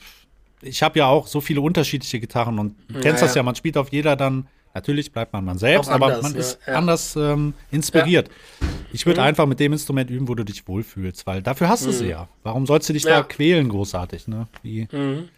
[0.61, 3.55] ich habe ja auch so viele unterschiedliche Gitarren und du kennst ja, das ja, man
[3.55, 6.39] spielt auf jeder dann, natürlich bleibt man man selbst, anders, aber man ne?
[6.39, 6.75] ist ja.
[6.75, 8.29] anders ähm, inspiriert.
[8.29, 8.67] Ja.
[8.93, 9.29] Ich würde mhm.
[9.29, 11.95] einfach mit dem Instrument üben, wo du dich wohlfühlst, weil dafür hast du mhm.
[11.95, 12.29] sie ja.
[12.43, 14.47] Warum sollst du dich da quälen, großartig, ne?
[14.63, 15.29] Wie, mhm.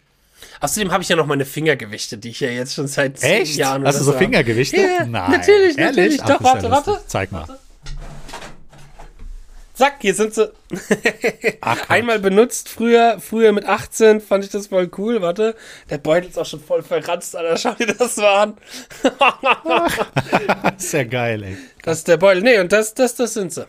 [0.60, 3.56] Außerdem habe ich ja noch meine Fingergewichte, die ich ja jetzt schon seit Echt?
[3.56, 4.76] Jahren Hast du so Fingergewichte?
[4.76, 5.30] Ja, Nein.
[5.30, 6.22] Natürlich, natürlich.
[6.22, 7.00] Ach, Doch, warte, warte.
[7.06, 7.46] Zeig mal.
[9.76, 10.50] Zack, hier sind sie.
[11.60, 15.20] Ach, Einmal benutzt, früher, früher mit 18 fand ich das voll cool.
[15.20, 15.54] Warte,
[15.90, 17.58] der Beutel ist auch schon voll verranzt, Alter.
[17.58, 18.56] Schau dir das mal an.
[20.62, 21.56] das ist ja geil, ey.
[21.82, 22.42] Das ist der Beutel.
[22.42, 23.66] Nee, und das, das, das sind sie.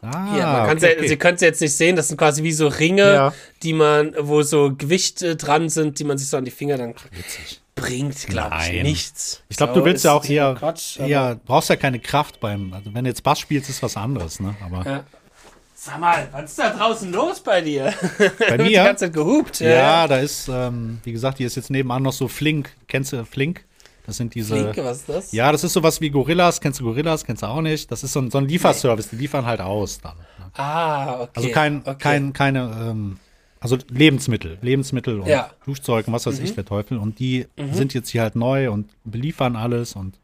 [0.00, 1.08] Ah, Hier, man okay, okay.
[1.08, 3.34] Sie können es jetzt nicht sehen, das sind quasi wie so Ringe, ja.
[3.62, 6.94] die man, wo so Gewichte dran sind, die man sich so an die Finger dann
[7.10, 7.60] Witzig.
[7.74, 9.42] bringt, glaube ich, nichts.
[9.50, 12.94] Ich glaube, du willst ja auch eher, Quatsch, eher, brauchst ja keine Kraft beim, also
[12.94, 14.56] wenn du jetzt Bass spielst, ist was anderes, ne?
[14.64, 15.04] Aber ja.
[15.82, 17.94] Sag mal, was ist da draußen los bei dir?
[18.38, 18.64] Bei mir?
[18.64, 19.60] Die ganze Zeit gehupt.
[19.60, 22.76] Ja, ja da ist, ähm, wie gesagt, hier ist jetzt nebenan noch so Flink.
[22.86, 23.64] Kennst du Flink?
[24.04, 24.56] Das sind diese.
[24.56, 25.32] Flinke, was ist das?
[25.32, 26.60] Ja, das ist sowas wie Gorillas.
[26.60, 27.24] Kennst du Gorillas?
[27.24, 27.90] Kennst du auch nicht?
[27.90, 29.08] Das ist so ein, so ein Lieferservice.
[29.08, 30.18] Die liefern halt aus dann.
[30.18, 30.50] Ne?
[30.52, 31.30] Ah, okay.
[31.34, 31.96] Also kein, okay.
[31.98, 33.16] kein, keine, ähm,
[33.58, 35.50] also Lebensmittel, Lebensmittel und ja.
[35.64, 36.44] Duschzeug und was weiß mhm.
[36.44, 36.98] ich, der Teufel.
[36.98, 37.72] Und die mhm.
[37.72, 40.18] sind jetzt hier halt neu und beliefern alles und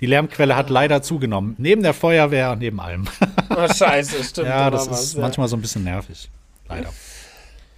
[0.00, 1.54] die Lärmquelle hat leider zugenommen.
[1.58, 3.06] Neben der Feuerwehr, neben allem.
[3.50, 4.46] Oh, scheiße, stimmt.
[4.46, 6.30] ja, das ist was, manchmal so ein bisschen nervig.
[6.68, 6.90] Leider.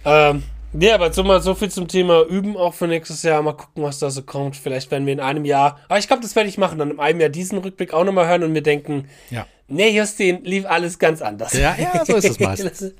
[0.05, 0.43] Ähm,
[0.73, 3.41] ja, aber so mal so viel zum Thema Üben auch für nächstes Jahr.
[3.41, 4.55] Mal gucken, was da so kommt.
[4.55, 5.79] Vielleicht werden wir in einem Jahr.
[5.89, 6.77] Aber ich glaube, das werde ich machen.
[6.77, 9.45] Dann in einem Jahr diesen Rückblick auch nochmal hören und mir denken, ja.
[9.67, 11.53] nee, Justin, lief alles ganz anders.
[11.53, 12.93] Ja, ja, so ist es meistens.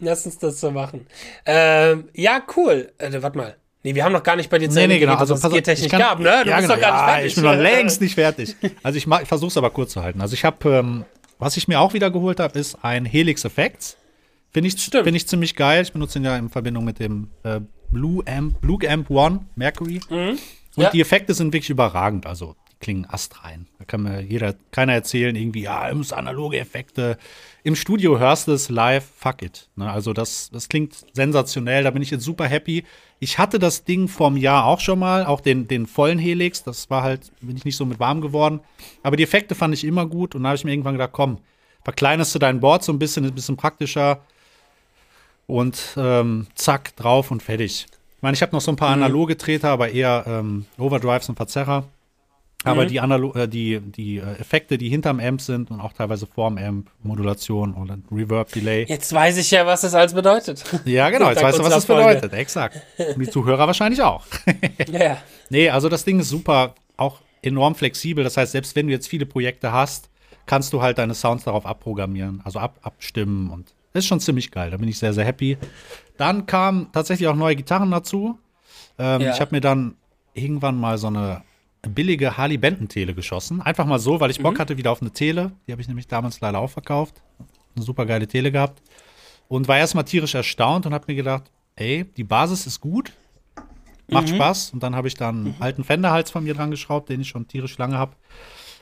[0.00, 1.06] Lass uns das so machen.
[1.46, 2.92] Ähm, ja, cool.
[2.98, 3.56] Äh, warte mal.
[3.88, 5.14] Nee, wir haben noch gar nicht bei dir Nee, nee, genau.
[5.14, 6.42] Also, was es technisch gab, ne?
[6.44, 6.74] Du ja, bist genau.
[6.74, 7.26] doch gar nicht fertig.
[7.26, 8.56] ich bin noch längst nicht fertig.
[8.82, 10.20] Also, ich, ich versuche es aber kurz zu halten.
[10.20, 11.04] Also, ich habe, ähm,
[11.38, 13.96] was ich mir auch wieder geholt habe, ist ein Helix Effects.
[14.50, 15.82] Finde ich, find ich ziemlich geil.
[15.82, 17.60] Ich benutze ihn ja in Verbindung mit dem äh,
[17.90, 20.00] Blue Amp, Blue Amp One Mercury.
[20.10, 20.38] Mhm.
[20.76, 20.90] Und ja.
[20.90, 22.26] die Effekte sind wirklich überragend.
[22.26, 23.66] Also, klingen astrein.
[23.78, 27.18] Da kann mir jeder, keiner erzählen, irgendwie, ja, es analoge Effekte.
[27.64, 29.68] Im Studio hörst du es live, fuck it.
[29.76, 32.84] Ne, also das, das klingt sensationell, da bin ich jetzt super happy.
[33.18, 36.88] Ich hatte das Ding vorm Jahr auch schon mal, auch den, den vollen Helix, das
[36.88, 38.60] war halt, bin ich nicht so mit warm geworden.
[39.02, 41.38] Aber die Effekte fand ich immer gut und da habe ich mir irgendwann gedacht, komm,
[41.82, 44.22] verkleinerst du dein Board so ein bisschen, ein bisschen praktischer
[45.46, 47.86] und ähm, zack, drauf und fertig.
[48.16, 49.02] Ich meine, ich habe noch so ein paar mhm.
[49.02, 51.88] analoge Treter, aber eher ähm, Overdrives und Verzerrer.
[52.64, 52.88] Aber mhm.
[52.88, 56.58] die, Analo äh, die, die äh, Effekte, die hinterm Amp sind und auch teilweise vorm
[56.58, 58.84] Amp, Modulation oder Reverb Delay.
[58.88, 60.64] Jetzt weiß ich ja, was das alles bedeutet.
[60.84, 62.32] Ja, genau, jetzt weißt du, was das bedeutet.
[62.32, 62.82] Exakt.
[62.98, 64.24] Und die Zuhörer wahrscheinlich auch.
[64.90, 65.18] ja.
[65.50, 68.24] Nee, also das Ding ist super, auch enorm flexibel.
[68.24, 70.10] Das heißt, selbst wenn du jetzt viele Projekte hast,
[70.46, 74.50] kannst du halt deine Sounds darauf abprogrammieren, also ab, abstimmen und das ist schon ziemlich
[74.50, 74.70] geil.
[74.70, 75.56] Da bin ich sehr, sehr happy.
[76.18, 78.38] Dann kamen tatsächlich auch neue Gitarren dazu.
[78.98, 79.32] Ähm, ja.
[79.32, 79.96] Ich habe mir dann
[80.34, 81.42] irgendwann mal so eine
[81.82, 83.60] billige Harley Benton Tele geschossen.
[83.60, 84.58] Einfach mal so, weil ich Bock mhm.
[84.58, 85.52] hatte wieder auf eine Tele.
[85.66, 87.22] Die habe ich nämlich damals leider auch verkauft.
[87.76, 88.82] Eine super geile Tele gehabt.
[89.48, 93.12] Und war erstmal tierisch erstaunt und habe mir gedacht, ey, die Basis ist gut.
[94.08, 94.36] Macht mhm.
[94.36, 94.72] Spaß.
[94.72, 95.54] Und dann habe ich dann einen mhm.
[95.60, 98.16] alten Fenderhals von mir dran geschraubt, den ich schon tierisch lange habe.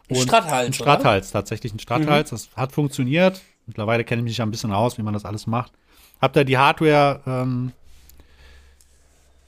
[0.09, 0.67] Ein Stratthals.
[0.67, 2.31] Ein Stratthals, tatsächlich ein Stratthals.
[2.31, 2.37] Mhm.
[2.37, 3.43] Das hat funktioniert.
[3.67, 5.73] Mittlerweile kenne ich mich ja ein bisschen aus, wie man das alles macht.
[6.21, 7.73] Hab da die Hardware ähm,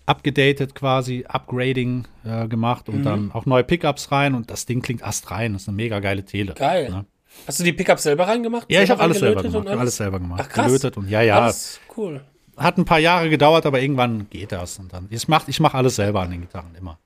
[0.09, 3.05] abgedatet quasi, Upgrading äh, gemacht und mhm.
[3.05, 5.53] dann auch neue Pickups rein und das Ding klingt astrein.
[5.53, 6.55] Das ist eine mega geile Tele.
[6.55, 6.91] Geil.
[6.91, 7.05] Ne?
[7.47, 8.71] Hast du die Pickups selber reingemacht?
[8.71, 9.67] Ja, ich habe alles selber gemacht.
[9.67, 9.81] Alles?
[9.81, 10.41] alles selber gemacht.
[10.43, 10.67] Ach, krass.
[10.67, 11.41] Gelötet und ja, ja.
[11.41, 12.23] Alles cool.
[12.57, 14.79] Hat ein paar Jahre gedauert, aber irgendwann geht das.
[14.79, 16.99] Und dann, ich mache ich mach alles selber an den Gitarren immer.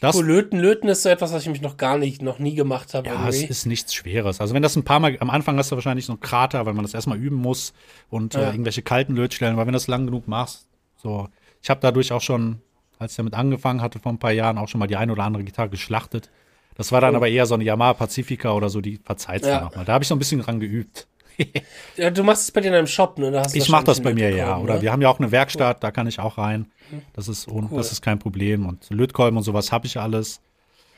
[0.00, 2.54] Das, cool, Löten, Löten ist so etwas, was ich mich noch gar nicht, noch nie
[2.54, 3.08] gemacht habe.
[3.08, 3.44] Ja, irgendwie.
[3.44, 4.42] es ist nichts Schweres.
[4.42, 6.74] Also wenn das ein paar Mal, am Anfang hast du wahrscheinlich so einen Krater, weil
[6.74, 7.72] man das erstmal üben muss
[8.10, 8.48] und äh, ja.
[8.48, 10.66] äh, irgendwelche kalten Lötstellen, weil wenn du das lang genug machst,
[10.96, 11.28] so.
[11.66, 12.60] Ich habe dadurch auch schon
[12.98, 15.24] als ich damit angefangen hatte vor ein paar Jahren, auch schon mal die ein oder
[15.24, 16.30] andere Gitarre geschlachtet.
[16.76, 17.16] Das war dann oh.
[17.16, 19.62] aber eher so eine Yamaha Pacifica oder so, die verzeiht ja.
[19.62, 19.84] nochmal.
[19.84, 21.08] Da habe ich so ein bisschen dran geübt.
[21.96, 23.42] ja, du machst es bei dir in einem Shop, ne?
[23.52, 24.56] ich mache das bei mir, ja.
[24.58, 24.82] Oder ne?
[24.82, 26.70] wir haben ja auch eine Werkstatt, da kann ich auch rein.
[26.90, 27.02] Mhm.
[27.14, 27.66] Das ist, cool.
[27.72, 28.66] das ist kein Problem.
[28.66, 30.40] Und Lötkolben und sowas habe ich alles.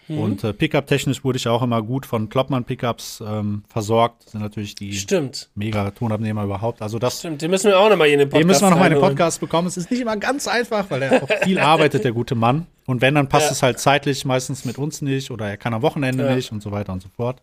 [0.08, 0.18] Mhm.
[0.18, 4.24] Und äh, Pickup-technisch wurde ich auch immer gut von Kloppmann-Pickups ähm, versorgt.
[4.24, 5.50] Das sind natürlich die Stimmt.
[5.54, 6.82] mega Tonabnehmer überhaupt.
[6.82, 8.88] Also das Stimmt, den müssen wir auch nochmal in den Podcast Den müssen wir nochmal
[8.88, 9.68] in den Podcast bekommen.
[9.68, 12.66] Es ist nicht immer ganz einfach, weil er auch viel arbeitet, der gute Mann.
[12.86, 13.52] Und wenn, dann passt ja.
[13.52, 16.34] es halt zeitlich meistens mit uns nicht oder er kann am Wochenende ja.
[16.34, 17.42] nicht und so weiter und so fort.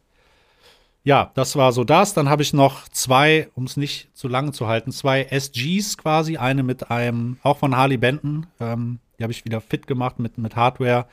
[1.04, 2.16] Ja, das war so das.
[2.16, 6.38] Dann habe ich noch zwei, um es nicht zu lang zu halten, zwei SGs quasi.
[6.38, 8.48] Eine mit einem, auch von Harley Benton.
[8.60, 11.06] Ähm, die habe ich wieder fit gemacht mit, mit Hardware.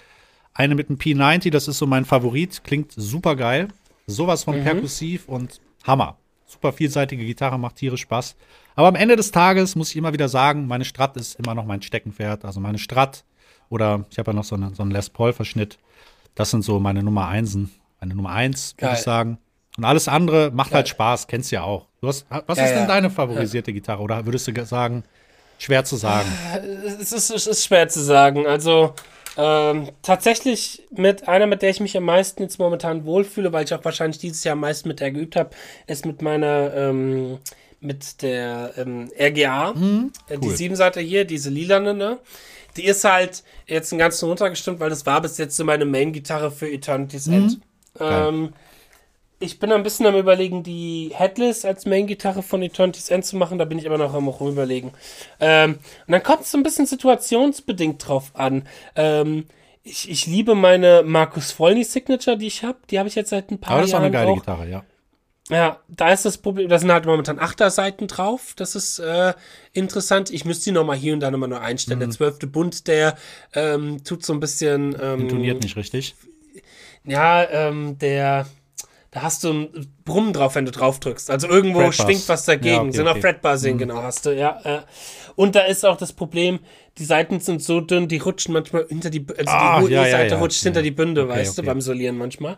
[0.54, 3.68] Eine mit einem P90, das ist so mein Favorit, klingt super geil.
[4.06, 4.64] Sowas von mhm.
[4.64, 6.18] perkussiv und Hammer.
[6.46, 8.36] Super vielseitige Gitarre, macht tierisch Spaß.
[8.74, 11.64] Aber am Ende des Tages muss ich immer wieder sagen, meine Strat ist immer noch
[11.64, 12.44] mein Steckenpferd.
[12.44, 13.24] Also meine Strat
[13.68, 15.78] oder ich habe ja noch so, eine, so einen Les Paul-Verschnitt.
[16.34, 17.70] Das sind so meine Nummer Einsen.
[18.00, 19.38] Meine Nummer eins, würde ich sagen.
[19.78, 20.78] Und alles andere macht Geil.
[20.78, 21.86] halt Spaß, kennst du ja auch.
[22.00, 22.86] Du hast, was ja, ist denn ja.
[22.86, 24.02] deine favorisierte Gitarre?
[24.02, 25.04] Oder würdest du sagen,
[25.58, 26.28] schwer zu sagen?
[27.00, 28.46] Es ist, es ist schwer zu sagen.
[28.46, 28.94] Also,
[29.36, 33.74] ähm, tatsächlich mit einer, mit der ich mich am meisten jetzt momentan wohlfühle, weil ich
[33.74, 35.50] auch wahrscheinlich dieses Jahr am meisten mit der geübt habe,
[35.86, 37.38] ist mit meiner, ähm,
[37.80, 40.40] mit der ähm, RGA, mhm, äh, cool.
[40.40, 42.18] die Siebenseite hier, diese lilane, ne?
[42.76, 46.50] Die ist halt jetzt ein ganzen runtergestimmt, weil das war bis jetzt so meine Main-Gitarre
[46.50, 47.34] für Eternity's mhm.
[47.34, 47.60] End.
[48.00, 48.52] Ähm,
[49.42, 53.58] ich bin ein bisschen am überlegen, die Headless als Main-Gitarre von Eternity's End zu machen.
[53.58, 54.92] Da bin ich aber noch am überlegen.
[55.40, 58.66] Ähm, und dann kommt es so ein bisschen situationsbedingt drauf an.
[58.96, 59.46] Ähm,
[59.82, 62.78] ich, ich liebe meine Markus Vollny Signature, die ich habe.
[62.90, 63.78] Die habe ich jetzt seit ein paar Jahren.
[63.78, 64.36] Aber das ist auch eine geile auch.
[64.36, 64.84] Gitarre, ja.
[65.50, 68.54] Ja, da ist das Problem, da sind halt momentan Achterseiten drauf.
[68.56, 69.34] Das ist äh,
[69.72, 70.30] interessant.
[70.30, 71.98] Ich müsste die nochmal hier und da nochmal nur einstellen.
[71.98, 72.04] Mhm.
[72.04, 73.16] Der zwölfte Bund, der
[73.54, 74.96] ähm, tut so ein bisschen.
[75.00, 76.14] Ähm, Intoniert nicht richtig.
[77.04, 78.46] Ja, ähm, der
[79.12, 81.30] da hast du ein Brummen drauf, wenn du drauf drückst.
[81.30, 81.96] Also irgendwo Fretbars.
[81.96, 82.74] schwingt was dagegen.
[82.74, 83.20] Ja, okay, sind auch okay.
[83.20, 83.78] Fretbar-Singen, mhm.
[83.78, 84.58] genau, hast du, ja.
[84.64, 84.80] Äh.
[85.36, 86.60] Und da ist auch das Problem,
[86.96, 90.34] die Seiten sind so dünn, die rutschen manchmal hinter die, also ah, die ja, E-Seite
[90.34, 92.56] ja, rutscht hinter die Bünde, okay, weißt du, beim Solieren manchmal.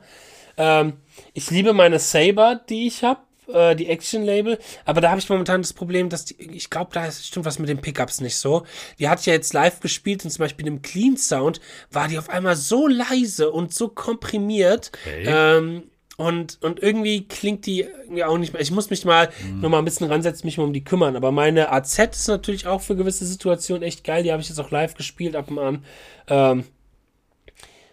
[0.56, 0.94] Ähm,
[1.32, 3.20] ich liebe meine Saber, die ich habe,
[3.52, 7.06] äh, die Action-Label, aber da habe ich momentan das Problem, dass die, ich glaube, da
[7.06, 8.62] ist, stimmt was mit den Pickups nicht so.
[9.00, 12.30] Die hat ja jetzt live gespielt und zum Beispiel im Clean Sound war die auf
[12.30, 14.92] einmal so leise und so komprimiert.
[15.04, 15.24] Okay.
[15.26, 18.62] Ähm, und, und irgendwie klingt die irgendwie auch nicht mehr.
[18.62, 19.60] Ich muss mich mal mhm.
[19.60, 21.16] noch mal ein bisschen ransetzen, mich mal um die kümmern.
[21.16, 24.22] Aber meine AZ ist natürlich auch für gewisse Situationen echt geil.
[24.22, 25.84] Die habe ich jetzt auch live gespielt ab und an.
[26.28, 26.64] Ähm,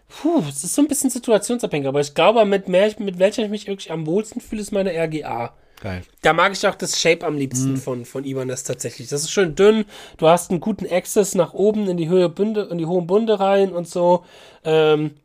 [0.07, 1.87] puh, es ist so ein bisschen situationsabhängig.
[1.87, 4.91] Aber ich glaube, mit, mehr, mit welcher ich mich wirklich am wohlsten fühle, ist meine
[4.91, 5.55] RGA.
[5.81, 6.03] Geil.
[6.21, 7.77] Da mag ich auch das Shape am liebsten mhm.
[7.77, 9.09] von, von Ibanez tatsächlich.
[9.09, 9.85] Das ist schön dünn.
[10.17, 13.39] Du hast einen guten Access nach oben in die Höhe Bünde, in die hohen Bunde
[13.39, 14.23] rein und so.
[14.63, 15.15] Ähm,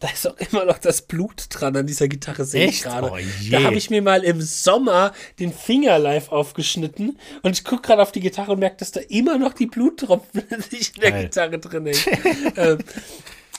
[0.00, 3.10] da ist auch immer noch das Blut dran an dieser Gitarre, sehe ich gerade.
[3.10, 3.18] Oh,
[3.50, 8.02] da habe ich mir mal im Sommer den Finger live aufgeschnitten und ich gucke gerade
[8.02, 11.24] auf die Gitarre und merke, dass da immer noch die Bluttropfen in der Geil.
[11.24, 12.52] Gitarre drin hängen.
[12.56, 12.78] ähm,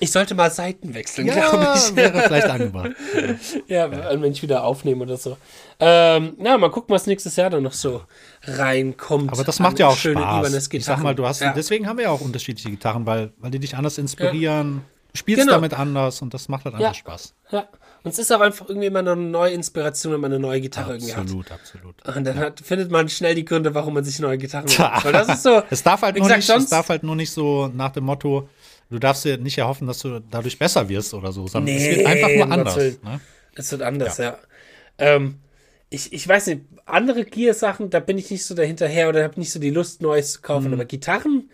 [0.01, 1.93] ich sollte mal Seiten wechseln, ja, glaube ich.
[1.93, 2.91] Wäre vielleicht angebracht.
[3.67, 5.35] ja, ja, wenn ich wieder aufnehme oder so.
[5.77, 8.03] Ähm, na, mal gucken, was nächstes Jahr dann noch so
[8.43, 9.33] reinkommt.
[9.33, 10.69] Aber das macht ja auch Spaß.
[10.71, 11.51] Ich sag mal, du hast, ja.
[11.51, 14.83] deswegen haben wir ja auch unterschiedliche Gitarren, weil, weil die dich anders inspirieren.
[14.85, 15.53] Ja spielst genau.
[15.53, 16.93] damit anders und das macht halt einfach ja.
[16.93, 17.33] Spaß.
[17.51, 17.67] Ja.
[18.03, 20.93] Und es ist auch einfach irgendwie immer eine neue Inspiration, wenn man eine neue Gitarre
[20.93, 21.51] absolut, irgendwie hat.
[21.51, 22.17] Absolut, absolut.
[22.17, 22.43] Und dann ja.
[22.43, 24.79] hat, findet man schnell die Gründe, warum man sich neue Gitarren holt.
[25.03, 25.61] Weil das ist so.
[25.69, 28.47] es darf halt nur gesagt, nicht, es darf halt nur nicht so nach dem Motto,
[28.89, 31.97] du darfst dir nicht erhoffen, dass du dadurch besser wirst oder so, sondern nee, es
[31.97, 32.75] wird einfach nur anders.
[32.75, 33.19] Ne?
[33.55, 34.23] Es wird anders, ja.
[34.25, 34.37] ja.
[34.97, 35.39] Ähm,
[35.89, 39.51] ich, ich weiß nicht, andere Gear-Sachen, da bin ich nicht so dahinterher oder habe nicht
[39.51, 40.67] so die Lust, Neues zu kaufen.
[40.67, 40.73] Mhm.
[40.73, 41.49] Aber Gitarren,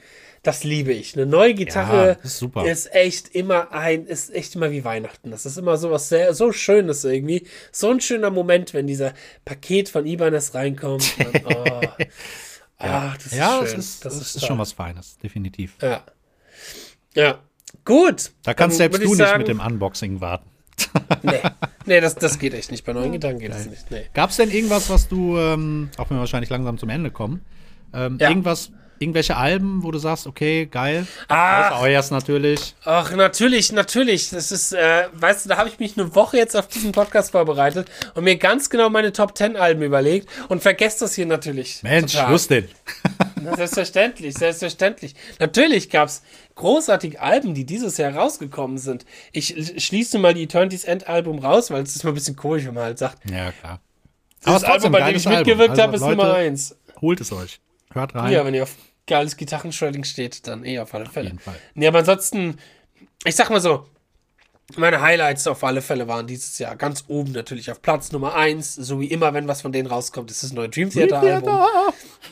[0.45, 1.15] das liebe ich.
[1.15, 2.65] Eine neue Gitarre ja, ist, super.
[2.65, 5.31] ist echt immer ein, ist echt immer wie Weihnachten.
[5.31, 7.47] Das ist immer so was sehr, so Schönes irgendwie.
[7.71, 11.15] So ein schöner Moment, wenn dieser Paket von Ibanez reinkommt.
[11.17, 11.81] Dann, oh.
[11.99, 12.07] ja,
[12.77, 13.77] Ach, das ja, ist schön.
[13.77, 15.77] Das ist, das ist, ist schon was Feines, definitiv.
[15.81, 16.03] Ja.
[17.15, 17.39] Ja.
[17.83, 18.31] Gut.
[18.43, 20.49] Da kannst selbst du nicht mit dem Unboxing warten.
[21.23, 21.41] nee,
[21.85, 22.85] nee das, das geht echt nicht.
[22.85, 23.89] Bei neuen Gitarren geht das nicht.
[23.89, 24.05] Nee.
[24.13, 27.43] Gab es denn irgendwas, was du, ähm, auch wenn wir wahrscheinlich langsam zum Ende kommen,
[27.93, 28.29] ähm, ja.
[28.29, 31.07] irgendwas, irgendwelche Alben, wo du sagst, okay, geil.
[31.27, 32.75] Ah, Euers natürlich.
[32.83, 34.29] Ach, natürlich, natürlich.
[34.29, 37.31] Das ist, äh, weißt du, da habe ich mich eine Woche jetzt auf diesen Podcast
[37.31, 41.83] vorbereitet und mir ganz genau meine Top 10 Alben überlegt und vergesst das hier natürlich.
[41.83, 42.67] Mensch, Justin.
[43.55, 45.15] selbstverständlich, selbstverständlich.
[45.39, 46.21] Natürlich gab es
[46.55, 49.05] großartige Alben, die dieses Jahr rausgekommen sind.
[49.31, 52.65] Ich schließe mal die Eternity's End Album raus, weil es ist mal ein bisschen komisch,
[52.65, 53.29] wenn man halt sagt.
[53.29, 53.79] Ja, klar.
[54.43, 56.75] Das Aber Album, bei dem ich mitgewirkt also, habe, ist Leute, Nummer 1.
[57.01, 57.59] Holt es euch.
[57.95, 58.31] Hört rein.
[58.31, 58.75] Ja, wenn ihr auf
[59.07, 61.27] geiles Gitarrenshredding steht, dann eh auf alle Fälle.
[61.27, 61.55] Auf jeden Fall.
[61.73, 62.57] Nee, aber ansonsten,
[63.23, 63.85] ich sag mal so,
[64.75, 68.75] meine Highlights auf alle Fälle waren dieses Jahr ganz oben natürlich auf Platz Nummer 1,
[68.75, 71.59] so wie immer, wenn was von denen rauskommt, ist das neue Dream Theater Album.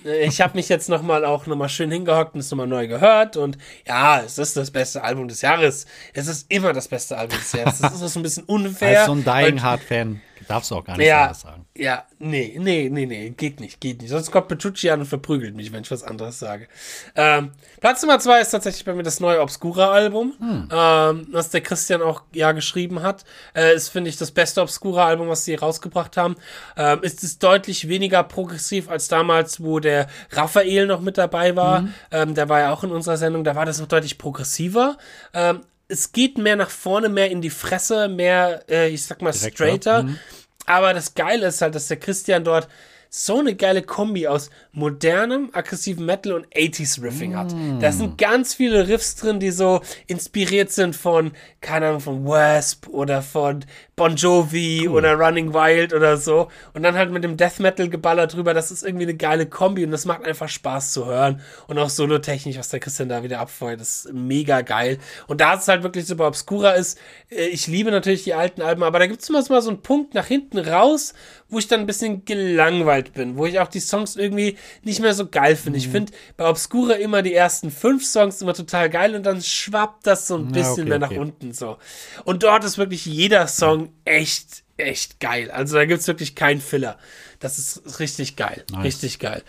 [0.04, 3.58] Ich habe mich jetzt nochmal auch nochmal schön hingehockt und es nochmal neu gehört und
[3.88, 5.86] ja, es ist das beste Album des Jahres.
[6.14, 7.80] Es ist immer das beste Album des Jahres.
[7.80, 9.00] Das ist so ein bisschen unfair.
[9.02, 10.20] Als so ein Dying Hard Fan
[10.54, 11.66] darfst du auch gar nicht ja, sagen.
[11.76, 14.12] Ja, nee, nee, nee, nee, geht nicht, geht nicht.
[14.12, 16.68] Sonst kommt Petrucci an und verprügelt mich, wenn ich was anderes sage.
[17.16, 17.52] Ähm,
[17.82, 20.70] Platz Nummer zwei ist tatsächlich bei mir das neue Obscura-Album, hm.
[20.72, 23.26] ähm, was der Christian auch ja geschrieben hat.
[23.56, 26.36] Äh, ist, finde ich, das beste Obscura-Album, was sie rausgebracht haben.
[26.78, 31.82] Ähm, ist es deutlich weniger progressiv als damals, wo der Raphael noch mit dabei war.
[31.82, 31.94] Mhm.
[32.12, 34.98] Ähm, der war ja auch in unserer Sendung, da war das noch deutlich progressiver.
[35.34, 39.32] Ähm, es geht mehr nach vorne, mehr in die Fresse, mehr, äh, ich sag mal,
[39.32, 40.04] Direkt straighter.
[40.04, 40.20] Mhm.
[40.66, 42.68] Aber das Geile ist halt, dass der Christian dort
[43.16, 47.54] so eine geile Kombi aus modernem, aggressiven Metal und 80s Riffing hat.
[47.54, 47.80] Mm.
[47.80, 52.88] Da sind ganz viele Riffs drin, die so inspiriert sind von, keine Ahnung, von Wasp
[52.88, 54.98] oder von Bon Jovi cool.
[54.98, 56.50] oder Running Wild oder so.
[56.74, 58.54] Und dann halt mit dem Death Metal geballert drüber.
[58.54, 61.42] Das ist irgendwie eine geile Kombi und das macht einfach Spaß zu hören.
[61.68, 64.98] Und auch solotechnisch, was der Christian da wieder abfeuert, ist mega geil.
[65.28, 66.98] Und da es halt wirklich super obscura ist,
[67.30, 70.14] äh, ich liebe natürlich die alten Alben, aber da gibt es immer so einen Punkt
[70.14, 71.14] nach hinten raus,
[71.50, 75.14] wo ich dann ein bisschen gelangweilt bin, wo ich auch die Songs irgendwie nicht mehr
[75.14, 75.78] so geil finde.
[75.78, 75.86] Mhm.
[75.86, 80.08] Ich finde bei Obscura immer die ersten fünf Songs immer total geil und dann schwappt
[80.08, 81.20] das so ein bisschen ja, okay, mehr nach okay.
[81.20, 81.78] unten so.
[82.26, 85.52] Und dort ist wirklich jeder Song echt, echt geil.
[85.52, 86.98] Also da gibt es wirklich keinen Filler.
[87.40, 88.64] Das ist richtig geil.
[88.72, 88.84] Nice.
[88.84, 89.44] Richtig geil.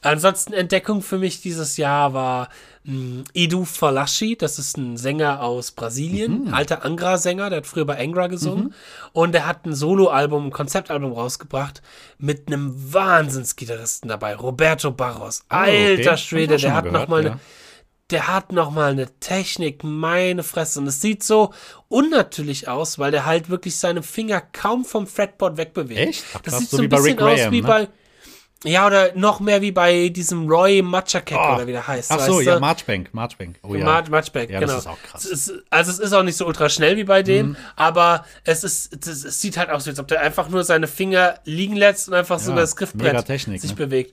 [0.00, 2.50] Ansonsten Entdeckung für mich dieses Jahr war
[2.84, 6.54] mh, hm, Edu Falashi, das ist ein Sänger aus Brasilien, mhm.
[6.54, 8.74] alter Angra-Sänger, der hat früher bei Angra gesungen mhm.
[9.12, 11.82] und der hat ein Soloalbum, ein Konzeptalbum rausgebracht
[12.18, 15.42] mit einem Wahnsinnsgitarristen dabei, Roberto Barros.
[15.50, 16.16] Oh, Alter okay.
[16.16, 17.40] Schwede, der hat gehört, noch mal ja.
[18.10, 20.80] Der hat noch mal eine Technik, meine Fresse.
[20.80, 21.52] Und es sieht so
[21.88, 26.00] unnatürlich aus, weil der halt wirklich seine Finger kaum vom Fretboard wegbewegt.
[26.00, 26.24] Echt?
[26.34, 27.66] Ach, das sieht so, ein bisschen aus Graham, wie ne?
[27.66, 27.88] bei
[28.64, 31.54] ja, oder noch mehr wie bei diesem Roy Matchakek oh.
[31.54, 32.10] oder wie der heißt.
[32.10, 33.56] Ach so, ja, Marchbank, Marchbank.
[33.62, 33.84] Oh, ja.
[33.84, 34.72] Mar Marchbank, ja, genau.
[34.72, 35.24] Das ist auch krass.
[35.24, 37.56] Es ist, also es ist auch nicht so ultra schnell wie bei dem, mhm.
[37.76, 41.38] aber es ist, es, es, sieht halt aus, als ob der einfach nur seine Finger
[41.44, 43.76] liegen lässt und einfach ja, so über das Griffbrett sich ne?
[43.76, 44.12] bewegt.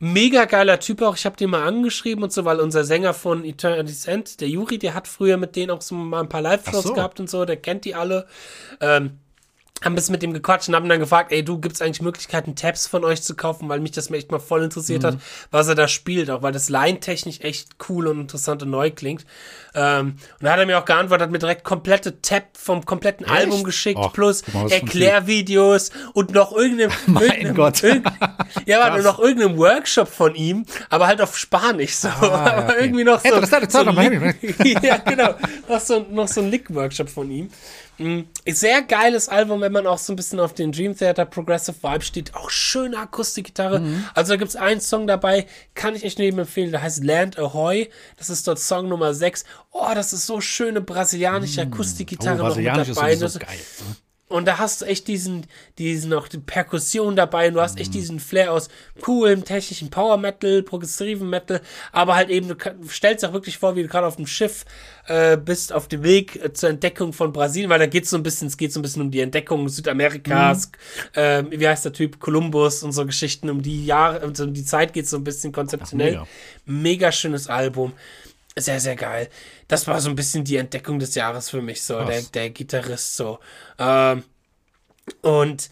[0.00, 1.16] Mega geiler Typ auch.
[1.16, 4.78] Ich habe den mal angeschrieben und so, weil unser Sänger von Eternity's End, der Juri,
[4.78, 6.94] der hat früher mit denen auch so mal ein paar Live-Shows so.
[6.94, 8.26] gehabt und so, der kennt die alle.
[8.80, 9.18] Ähm,
[9.84, 12.88] haben bis mit dem gequatscht und haben dann gefragt, ey, du, gibt's eigentlich Möglichkeiten, Tabs
[12.88, 15.06] von euch zu kaufen, weil mich das mir echt mal voll interessiert mhm.
[15.06, 15.18] hat,
[15.50, 19.24] was er da spielt, auch weil das line-technisch echt cool und interessant und neu klingt.
[19.78, 23.24] Ähm, und da hat er mir auch geantwortet, hat mir direkt komplette Tab vom kompletten
[23.26, 23.34] echt?
[23.34, 27.82] Album geschickt, Och, plus Erklärvideos und noch irgendeinem, irgendeinem Gott.
[27.84, 28.06] Irgend,
[28.66, 32.64] ja, warte, noch irgendeinem Workshop von ihm, aber halt auf Spanisch, so, ah, ja, aber
[32.64, 32.84] okay.
[32.84, 35.34] irgendwie noch so, hey, so ja, genau,
[35.68, 37.50] noch so, noch so ein Lick-Workshop von ihm.
[37.98, 38.28] Mhm.
[38.46, 42.04] Sehr geiles Album, wenn man auch so ein bisschen auf den Dream Theater Progressive Vibe
[42.04, 42.34] steht.
[42.34, 43.80] Auch schöne Akustikgitarre.
[43.80, 44.04] Mhm.
[44.14, 46.70] Also da gibt es einen Song dabei, kann ich echt neben empfehlen.
[46.70, 47.90] Der heißt Land Ahoy.
[48.16, 49.44] Das ist dort Song Nummer 6.
[49.70, 51.72] Oh, das ist so schöne brasilianische mhm.
[51.72, 53.12] Akustikgitarre oh, noch mit dabei.
[53.12, 53.58] Ist so geil.
[53.88, 53.96] Ne?
[54.28, 55.46] Und da hast du echt diesen,
[55.78, 57.98] diesen noch die Perkussion dabei und du hast echt mhm.
[57.98, 58.68] diesen Flair aus
[59.00, 61.62] coolem, technischen Power Metal, progressiven Metal,
[61.92, 62.56] aber halt eben, du
[62.88, 64.66] stellst auch wirklich vor, wie du gerade auf dem Schiff
[65.06, 68.18] äh, bist, auf dem Weg äh, zur Entdeckung von Brasilien, weil da geht es so
[68.18, 70.72] ein bisschen, es geht so ein bisschen um die Entdeckung Südamerikas,
[71.14, 71.20] mhm.
[71.20, 74.64] äh, wie heißt der Typ, Kolumbus und so Geschichten, um die Jahre, also um die
[74.64, 76.18] Zeit geht es so ein bisschen konzeptionell.
[76.20, 76.26] Ach,
[76.66, 76.82] mega.
[76.82, 77.94] mega schönes Album
[78.60, 79.28] sehr, sehr geil.
[79.68, 83.16] Das war so ein bisschen die Entdeckung des Jahres für mich, so, der, der Gitarrist,
[83.16, 83.38] so.
[83.78, 84.24] Ähm,
[85.22, 85.70] und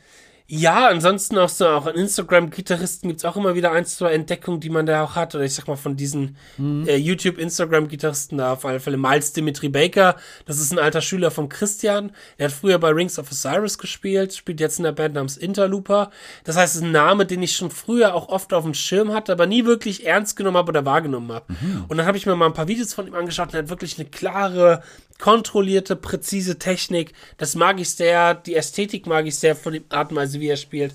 [0.49, 4.61] ja, ansonsten auch so, auch an Instagram-Gitarristen gibt es auch immer wieder ein, zwei Entdeckungen,
[4.61, 5.35] die man da auch hat.
[5.35, 6.87] Oder ich sag mal von diesen mhm.
[6.87, 8.97] äh, YouTube-Instagram-Gitarristen da auf alle Fälle.
[8.97, 10.15] Miles Dimitri Baker,
[10.45, 12.13] das ist ein alter Schüler von Christian.
[12.39, 16.11] Er hat früher bei Rings of Osiris gespielt, spielt jetzt in der Band namens Interlooper.
[16.45, 19.13] Das heißt, es ist ein Name, den ich schon früher auch oft auf dem Schirm
[19.13, 21.53] hatte, aber nie wirklich ernst genommen habe oder wahrgenommen habe.
[21.53, 21.87] Mhm.
[21.89, 23.69] Und dann habe ich mir mal ein paar Videos von ihm angeschaut und er hat
[23.69, 24.83] wirklich eine klare
[25.19, 27.13] kontrollierte, präzise Technik.
[27.39, 28.35] Das mag ich sehr.
[28.35, 30.93] Die Ästhetik mag ich sehr von dem Art und Weise, wie er spielt.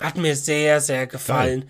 [0.00, 1.68] Hat mir sehr, sehr gefallen.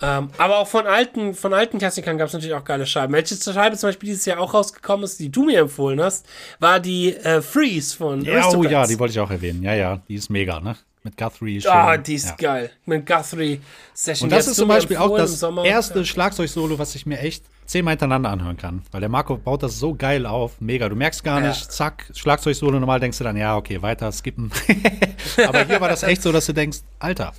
[0.00, 3.12] Ähm, aber auch von alten, von alten Klassikern gab es natürlich auch geile Scheiben.
[3.12, 6.24] Welche Scheibe zum Beispiel dieses Jahr auch rausgekommen ist, die du mir empfohlen hast,
[6.60, 9.62] war die äh, Freeze von ja, Oh ja, die wollte ich auch erwähnen.
[9.62, 10.76] Ja, ja, die ist mega, ne?
[11.08, 11.66] Mit Guthrie.
[11.66, 12.34] Ah, die ist ja.
[12.36, 12.70] geil.
[12.84, 13.62] Mit Guthrie
[13.94, 14.26] Session.
[14.26, 16.04] Und das ist zum Beispiel auch das erste ja.
[16.04, 18.82] Schlagzeug-Solo, was ich mir echt zehnmal hintereinander anhören kann.
[18.90, 20.60] Weil der Marco baut das so geil auf.
[20.60, 20.86] Mega.
[20.90, 21.68] Du merkst gar nicht, ja.
[21.70, 22.78] zack, Schlagzeug-Solo.
[22.78, 24.52] Normal denkst du dann, ja, okay, weiter skippen.
[25.46, 27.32] Aber hier war das echt so, dass du denkst, Alter.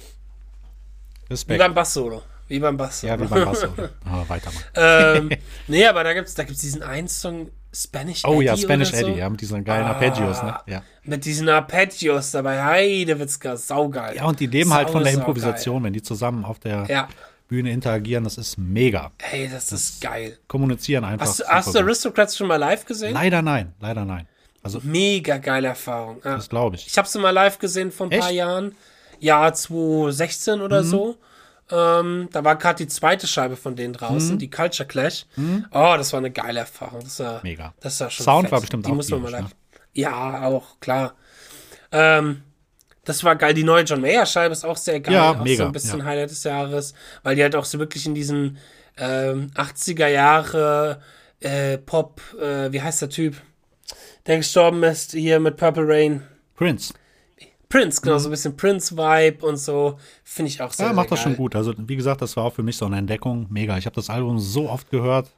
[1.29, 1.59] Respekt.
[1.59, 2.23] Wie beim Bass-Solo.
[2.47, 3.13] Wie beim Bass-Solo.
[3.13, 3.89] Ja, wie beim Bass-Solo.
[4.05, 5.29] Aber weiter ähm,
[5.67, 8.37] nee, aber da gibt es da gibt's diesen einen Song, Spanish oh, Eddie.
[8.37, 10.59] Oh ja, Spanish Eddie, ja, mit diesen geilen ah, Arpeggios, ne?
[10.65, 10.81] Ja.
[11.03, 14.15] Mit diesen Arpeggios dabei, Heidewitzka, saugeil.
[14.15, 17.07] Ja, und die leben Sau, halt von der Improvisation, wenn die zusammen auf der ja.
[17.47, 19.11] Bühne interagieren, das ist mega.
[19.19, 20.37] Hey, das, das ist geil.
[20.47, 21.27] Kommunizieren einfach.
[21.27, 23.13] Hast, hast du Aristocrats schon mal live gesehen?
[23.13, 24.27] Leider nein, leider nein.
[24.61, 26.21] Also, mega geile Erfahrung.
[26.23, 26.35] Ja.
[26.35, 26.87] Das glaube ich.
[26.87, 28.21] Ich habe sie mal live gesehen vor ein Echt?
[28.21, 28.75] paar Jahren.
[29.19, 30.87] Jahr 2016 oder mhm.
[30.87, 31.17] so.
[31.71, 34.39] Ähm, da war gerade die zweite Scheibe von denen draußen, mhm.
[34.39, 35.25] die Culture Clash.
[35.35, 35.65] Mhm.
[35.71, 37.01] Oh, das war eine geile Erfahrung.
[37.03, 37.73] Das war, Mega.
[37.79, 38.51] Das war schon Sound fett.
[38.51, 39.49] war bestimmt die auch muss man mal ne?
[39.93, 41.13] Ja, auch, klar.
[41.91, 42.41] Ähm,
[43.05, 43.53] das war geil.
[43.53, 45.13] Die neue John Mayer Scheibe ist auch sehr geil.
[45.13, 45.63] Ja, auch mega.
[45.63, 46.05] so ein bisschen ja.
[46.05, 46.93] Highlight des Jahres,
[47.23, 48.57] weil die halt auch so wirklich in diesen
[48.97, 51.01] ähm, 80er Jahre
[51.39, 53.35] äh, Pop, äh, wie heißt der Typ,
[54.27, 56.23] der gestorben ist hier mit Purple Rain?
[56.55, 56.93] Prince.
[57.69, 58.19] Prince, genau, mhm.
[58.19, 59.99] so ein bisschen Prince-Vibe und so.
[60.23, 61.55] Finde ich auch sehr, Ja, macht sehr das schon gut.
[61.55, 63.45] Also, wie gesagt, das war auch für mich so eine Entdeckung.
[63.49, 63.77] Mega.
[63.77, 65.29] Ich habe das Album so oft gehört.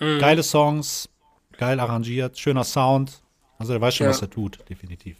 [0.00, 0.18] Mhm.
[0.18, 1.08] Geile Songs,
[1.56, 3.22] geil arrangiert, schöner Sound.
[3.58, 4.10] Also, er weiß schon, ja.
[4.10, 5.16] was er tut, definitiv.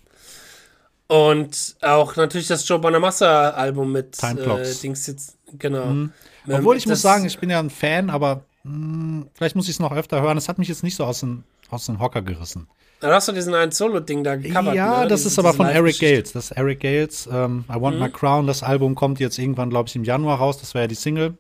[1.07, 5.87] Und auch natürlich das Joe Bonamassa-Album mit Time äh, Dings jetzt, genau.
[5.87, 6.13] Mhm.
[6.51, 9.77] Obwohl ich muss sagen, ich bin ja ein Fan, aber mh, hm, vielleicht muss ich
[9.77, 10.37] es noch öfter hören.
[10.37, 12.69] Es hat mich jetzt nicht so aus dem, aus dem Hocker gerissen.
[13.01, 14.75] Dann hast du diesen einen Solo-Ding da gecovert.
[14.75, 15.09] Ja, ne?
[15.09, 16.33] das ist aber von Eric Gales.
[16.33, 17.29] Das ist Eric Gales.
[17.31, 18.03] Ähm, I Want mhm.
[18.03, 18.47] My Crown.
[18.47, 20.59] Das Album kommt jetzt irgendwann, glaube ich, im Januar raus.
[20.59, 21.37] Das wäre ja die Single.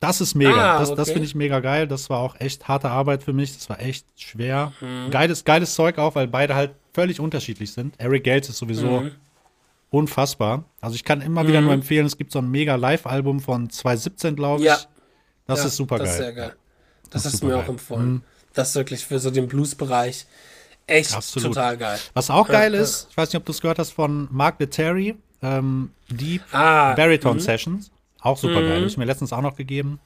[0.00, 0.76] Das ist mega.
[0.76, 0.96] Ah, das, okay.
[0.96, 1.86] das finde ich mega geil.
[1.86, 3.54] Das war auch echt harte Arbeit für mich.
[3.54, 4.72] Das war echt schwer.
[4.80, 5.10] Mhm.
[5.10, 7.94] Geiles, geiles Zeug auch, weil beide halt völlig unterschiedlich sind.
[7.98, 9.12] Eric Gales ist sowieso mhm.
[9.90, 10.64] unfassbar.
[10.80, 11.80] Also ich kann immer wieder nur mhm.
[11.80, 14.66] empfehlen, es gibt so ein mega Live-Album von 2017, glaube ich.
[14.66, 14.78] Ja.
[15.46, 16.06] Das ja, ist super geil.
[16.06, 16.56] Das ist sehr geil.
[17.10, 18.12] Das, das hast du mir auch empfohlen.
[18.12, 18.22] Mhm.
[18.54, 20.26] Das ist wirklich für so den Blues-Bereich
[20.90, 21.54] echt Absolut.
[21.54, 21.98] total geil.
[22.14, 24.60] Was auch geil ja, ist, ich weiß nicht, ob du es gehört hast von Mark
[24.60, 27.44] Letary, ähm, Deep ah, Baritone -hmm.
[27.44, 27.90] Sessions.
[28.20, 28.64] Auch super geil.
[28.64, 28.76] Mhm.
[28.76, 30.00] Habe ich mir letztens auch noch gegeben.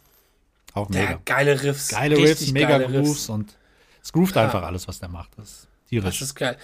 [0.74, 1.06] Auch mega.
[1.06, 1.88] Der geile Riffs.
[1.88, 3.28] Geile Riffs, mega Grooves Riffs.
[3.28, 3.56] und
[4.02, 4.44] es groovt ja.
[4.44, 5.30] einfach alles, was der macht.
[5.36, 6.18] Das ist tierisch.
[6.18, 6.56] Das ist geil.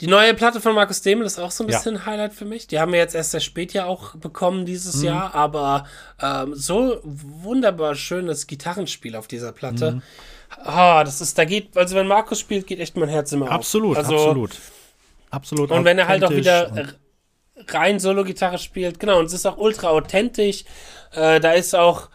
[0.00, 2.06] Die neue Platte von Markus Demel ist auch so ein bisschen ja.
[2.06, 2.68] Highlight für mich.
[2.68, 5.04] Die haben wir jetzt erst sehr spät ja auch bekommen dieses mhm.
[5.04, 5.86] Jahr, aber
[6.20, 9.92] ähm, so wunderbar schönes Gitarrenspiel auf dieser Platte.
[9.92, 10.02] Mhm.
[10.50, 13.52] Ah, das ist, da geht, also wenn Markus spielt, geht echt mein Herz immer auf.
[13.52, 14.50] Absolut, also, absolut.
[15.30, 15.70] Absolut.
[15.70, 16.94] Und wenn er halt auch wieder
[17.68, 20.64] rein Solo-Gitarre spielt, genau, und es ist auch ultra authentisch.
[21.12, 22.08] Äh, da ist auch,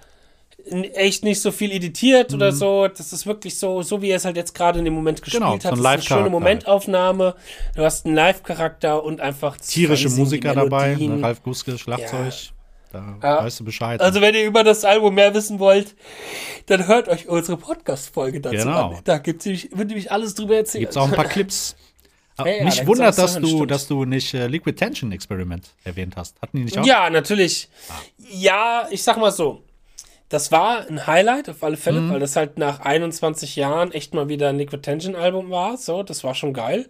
[0.72, 2.38] echt nicht so viel editiert mhm.
[2.38, 2.88] oder so.
[2.88, 5.44] Das ist wirklich so, so wie er es halt jetzt gerade in dem Moment gespielt
[5.44, 5.62] genau, hat.
[5.62, 7.36] So ein das ist eine schöne Momentaufnahme.
[7.76, 10.96] Du hast einen Live-Charakter und einfach tierische Musiker dabei.
[10.96, 11.22] Ne?
[11.22, 12.34] Ralf Guske, Schlagzeug.
[12.34, 12.50] Ja.
[12.94, 13.44] Da ja.
[13.44, 14.00] weißt du Bescheid.
[14.00, 15.96] Also, wenn ihr über das Album mehr wissen wollt,
[16.68, 18.92] dann hört euch unsere Podcast-Folge dazu genau.
[18.92, 19.00] an.
[19.04, 20.84] Da gibt's nämlich, wird nämlich alles drüber erzählt.
[20.84, 21.76] Gibt's auch ein paar Clips.
[22.38, 26.40] Ja, ja, Mich wundert, dass du, dass du nicht äh, Liquid Tension Experiment erwähnt hast.
[26.42, 26.86] Hatten die nicht auch?
[26.86, 27.70] Ja, natürlich.
[27.90, 27.94] Ah.
[28.18, 29.64] Ja, ich sag mal so.
[30.30, 32.12] Das war ein Highlight auf alle Fälle, mhm.
[32.12, 35.78] weil das halt nach 21 Jahren echt mal wieder ein Liquid Tension Album war.
[35.78, 36.90] So, das war schon geil.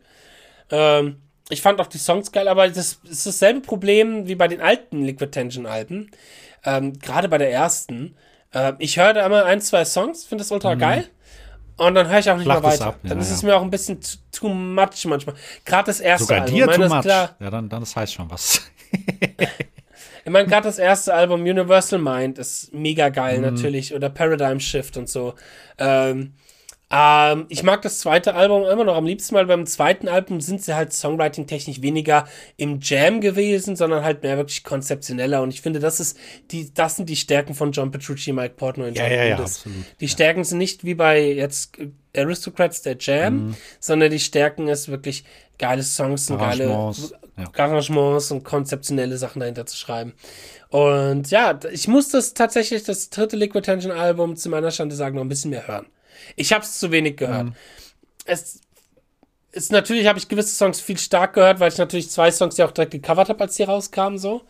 [0.69, 1.17] Ähm,
[1.53, 5.03] ich fand auch die Songs geil, aber das ist dasselbe Problem wie bei den alten
[5.03, 6.11] Liquid Tension Alben.
[6.65, 8.15] Ähm, Gerade bei der ersten.
[8.51, 10.79] Äh, ich höre da immer ein, zwei Songs, finde das ultra mhm.
[10.79, 11.09] geil.
[11.77, 12.87] Und dann höre ich auch nicht Flach mehr weiter.
[12.87, 13.35] Ab, dann ja, ist ja.
[13.35, 13.99] es mir auch ein bisschen
[14.31, 15.35] too, much manchmal.
[15.65, 16.55] Gerade das erste Sogar Album.
[16.55, 17.01] Dir too much.
[17.01, 18.61] Klar, ja, dann, dann das heißt schon was.
[20.25, 23.55] ich meine, gerade das erste Album Universal Mind ist mega geil mhm.
[23.55, 23.93] natürlich.
[23.93, 25.33] Oder Paradigm Shift und so.
[25.77, 26.33] Ähm,
[26.95, 30.61] ähm, ich mag das zweite Album immer noch am liebsten, weil beim zweiten Album sind
[30.61, 35.41] sie halt songwriting-technisch weniger im Jam gewesen, sondern halt mehr wirklich konzeptioneller.
[35.41, 36.19] Und ich finde, das ist
[36.51, 39.39] die, das sind die Stärken von John Petrucci, Mike Portnoy und John ja, ja, ja,
[39.39, 39.75] absolut.
[40.01, 41.79] Die Stärken sind nicht wie bei jetzt
[42.15, 43.55] Aristocrats der Jam, mhm.
[43.79, 45.23] sondern die Stärken ist wirklich
[45.57, 46.91] geile Songs und geile ja.
[47.57, 50.13] Arrangements und konzeptionelle Sachen dahinter zu schreiben.
[50.69, 55.15] Und ja, ich muss das tatsächlich, das dritte Liquid Tension Album zu meiner Schande sagen,
[55.15, 55.87] noch ein bisschen mehr hören.
[56.35, 57.45] Ich habe es zu wenig gehört.
[57.45, 57.53] Mhm.
[58.25, 58.61] Es
[59.53, 62.65] ist natürlich, habe ich gewisse Songs viel stark gehört, weil ich natürlich zwei Songs ja
[62.65, 64.41] auch direkt gecovert habe, als die rauskamen, so.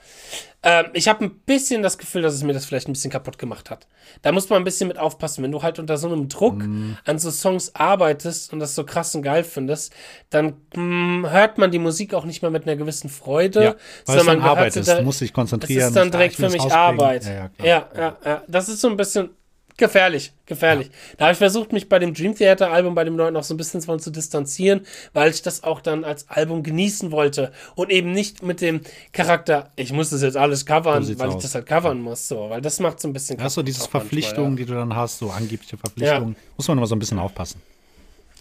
[0.66, 3.38] Ähm, ich habe ein bisschen das Gefühl, dass es mir das vielleicht ein bisschen kaputt
[3.38, 3.86] gemacht hat.
[4.22, 5.44] Da muss man ein bisschen mit aufpassen.
[5.44, 6.94] Wenn du halt unter so einem Druck mm.
[7.04, 9.94] an so Songs arbeitest und das so krass und geil findest,
[10.30, 13.62] dann mh, mm, hört man die Musik auch nicht mehr mit einer gewissen Freude.
[13.62, 13.76] Ja,
[14.06, 15.82] weil sondern man Arbeit ist, da, muss sich konzentrieren.
[15.82, 17.26] Das ist dann direkt für mich Arbeit.
[17.26, 18.44] Ja ja, ja, ja, ja.
[18.48, 19.32] Das ist so ein bisschen
[19.78, 20.88] Gefährlich, gefährlich.
[20.88, 20.94] Ja.
[21.18, 23.56] Da habe ich versucht, mich bei dem Dream Theater Album, bei dem neuen noch so
[23.56, 27.90] ein bisschen von zu distanzieren, weil ich das auch dann als Album genießen wollte und
[27.90, 28.82] eben nicht mit dem
[29.14, 31.36] Charakter, ich muss das jetzt alles covern, weil aus.
[31.36, 33.42] ich das halt covern muss, so, weil das macht so ein bisschen.
[33.42, 34.58] Hast du diese Verpflichtungen, ja.
[34.58, 36.52] die du dann hast, so angebliche Verpflichtungen, ja.
[36.56, 37.60] muss man immer so ein bisschen aufpassen.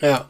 [0.02, 0.28] Ja.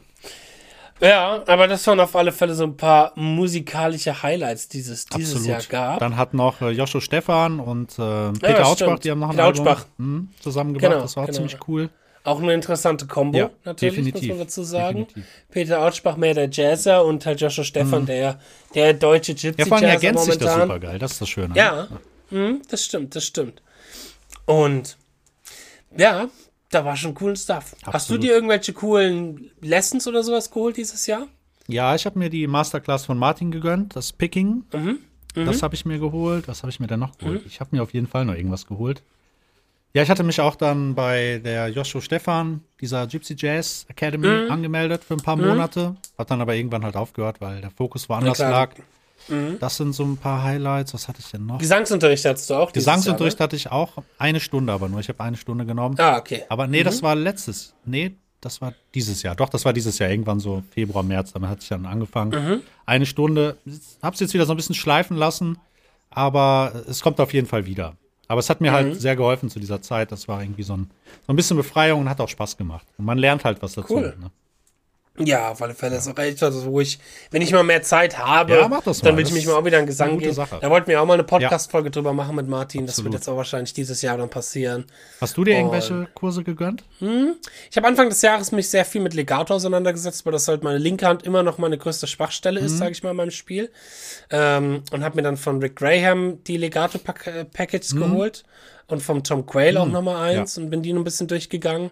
[0.99, 5.35] Ja, aber das waren auf alle Fälle so ein paar musikalische Highlights, die es dieses
[5.35, 5.47] Absolut.
[5.47, 5.99] Jahr gab.
[5.99, 9.35] Dann hat noch äh, Joshua Stefan und äh, Peter ja, Autsbach, die haben noch ein
[9.35, 10.91] Peter Album mh, zusammengebracht.
[10.91, 11.35] Genau, das war genau.
[11.35, 11.89] ziemlich cool.
[12.25, 14.29] Auch eine interessante Kombo, ja, natürlich, definitiv.
[14.29, 14.99] muss man dazu sagen.
[15.07, 15.25] Definitiv.
[15.51, 18.05] Peter Autsbach mehr der Jazzer und halt Joshua Stefan, mhm.
[18.05, 18.39] der,
[18.73, 21.53] der deutsche Gypsy Ja, vor allem ergänzt sich das super geil, das ist das Schöne.
[21.55, 21.87] Ja, ja.
[22.29, 23.61] Mhm, das stimmt, das stimmt.
[24.45, 24.97] Und
[25.97, 26.29] ja,
[26.73, 27.73] da war schon coolen Stuff.
[27.73, 27.93] Absolut.
[27.93, 31.27] Hast du dir irgendwelche coolen Lessons oder sowas geholt dieses Jahr?
[31.67, 34.63] Ja, ich habe mir die Masterclass von Martin gegönnt, das Picking.
[34.73, 34.99] Mhm.
[35.35, 35.45] Mhm.
[35.45, 36.47] Das habe ich mir geholt.
[36.47, 37.41] Was habe ich mir denn noch geholt?
[37.41, 37.47] Mhm.
[37.47, 39.03] Ich habe mir auf jeden Fall noch irgendwas geholt.
[39.93, 44.51] Ja, ich hatte mich auch dann bei der Joshua Stefan, dieser Gypsy Jazz Academy, mhm.
[44.51, 45.47] angemeldet für ein paar mhm.
[45.47, 45.95] Monate.
[46.17, 48.71] Hat dann aber irgendwann halt aufgehört, weil der Fokus woanders lag.
[49.27, 49.57] Mhm.
[49.59, 50.93] Das sind so ein paar Highlights.
[50.93, 51.57] Was hatte ich denn noch?
[51.57, 52.71] Gesangsunterricht hattest du auch?
[52.73, 53.49] Gesangsunterricht Jahr, ne?
[53.49, 54.03] hatte ich auch.
[54.17, 54.99] Eine Stunde aber nur.
[54.99, 55.95] Ich habe eine Stunde genommen.
[55.99, 56.43] Ah, okay.
[56.49, 56.85] Aber nee, mhm.
[56.85, 57.73] das war letztes.
[57.85, 59.35] Nee, das war dieses Jahr.
[59.35, 60.09] Doch, das war dieses Jahr.
[60.09, 61.31] Irgendwann so Februar, März.
[61.33, 62.31] Damit hatte ich dann angefangen.
[62.31, 62.61] Mhm.
[62.85, 63.57] Eine Stunde.
[64.01, 65.57] Hab's jetzt wieder so ein bisschen schleifen lassen.
[66.09, 67.95] Aber es kommt auf jeden Fall wieder.
[68.27, 68.91] Aber es hat mir halt mhm.
[68.91, 70.11] halt sehr geholfen zu dieser Zeit.
[70.11, 70.89] Das war irgendwie so ein,
[71.25, 72.85] so ein bisschen Befreiung und hat auch Spaß gemacht.
[72.97, 73.93] Und man lernt halt was dazu.
[73.93, 74.15] Cool.
[74.19, 74.31] Ne?
[75.19, 76.97] Ja, auf alle Fälle ist auch echt was, wo ich,
[77.29, 79.85] wenn ich mal mehr Zeit habe, ja, dann will ich mich mal auch wieder in
[79.85, 80.33] Gesang gehen.
[80.33, 80.57] Sache.
[80.59, 81.91] Da wollten wir auch mal eine Podcast-Folge ja.
[81.91, 82.87] drüber machen mit Martin.
[82.87, 84.85] Das wird jetzt auch wahrscheinlich dieses Jahr dann passieren.
[85.21, 86.83] Hast du dir Und, irgendwelche Kurse gegönnt?
[86.97, 87.35] Hm,
[87.69, 90.79] ich habe Anfang des Jahres mich sehr viel mit Legato auseinandergesetzt, weil das halt meine
[90.79, 92.77] linke Hand immer noch meine größte Schwachstelle ist, mhm.
[92.77, 93.69] sage ich mal, in meinem Spiel.
[94.31, 97.99] Ähm, und habe mir dann von Rick Graham die Legato-Packages mhm.
[97.99, 98.45] geholt
[98.87, 99.77] und vom Tom Quayle mhm.
[99.77, 100.63] auch nochmal eins ja.
[100.63, 101.91] und bin die noch ein bisschen durchgegangen.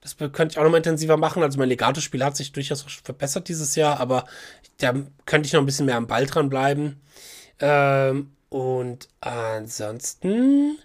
[0.00, 1.42] Das könnte ich auch noch mal intensiver machen.
[1.42, 4.24] Also mein Legato-Spiel hat sich durchaus verbessert dieses Jahr, aber
[4.78, 4.94] da
[5.26, 7.00] könnte ich noch ein bisschen mehr am Ball dran bleiben.
[7.58, 10.78] Ähm, und ansonsten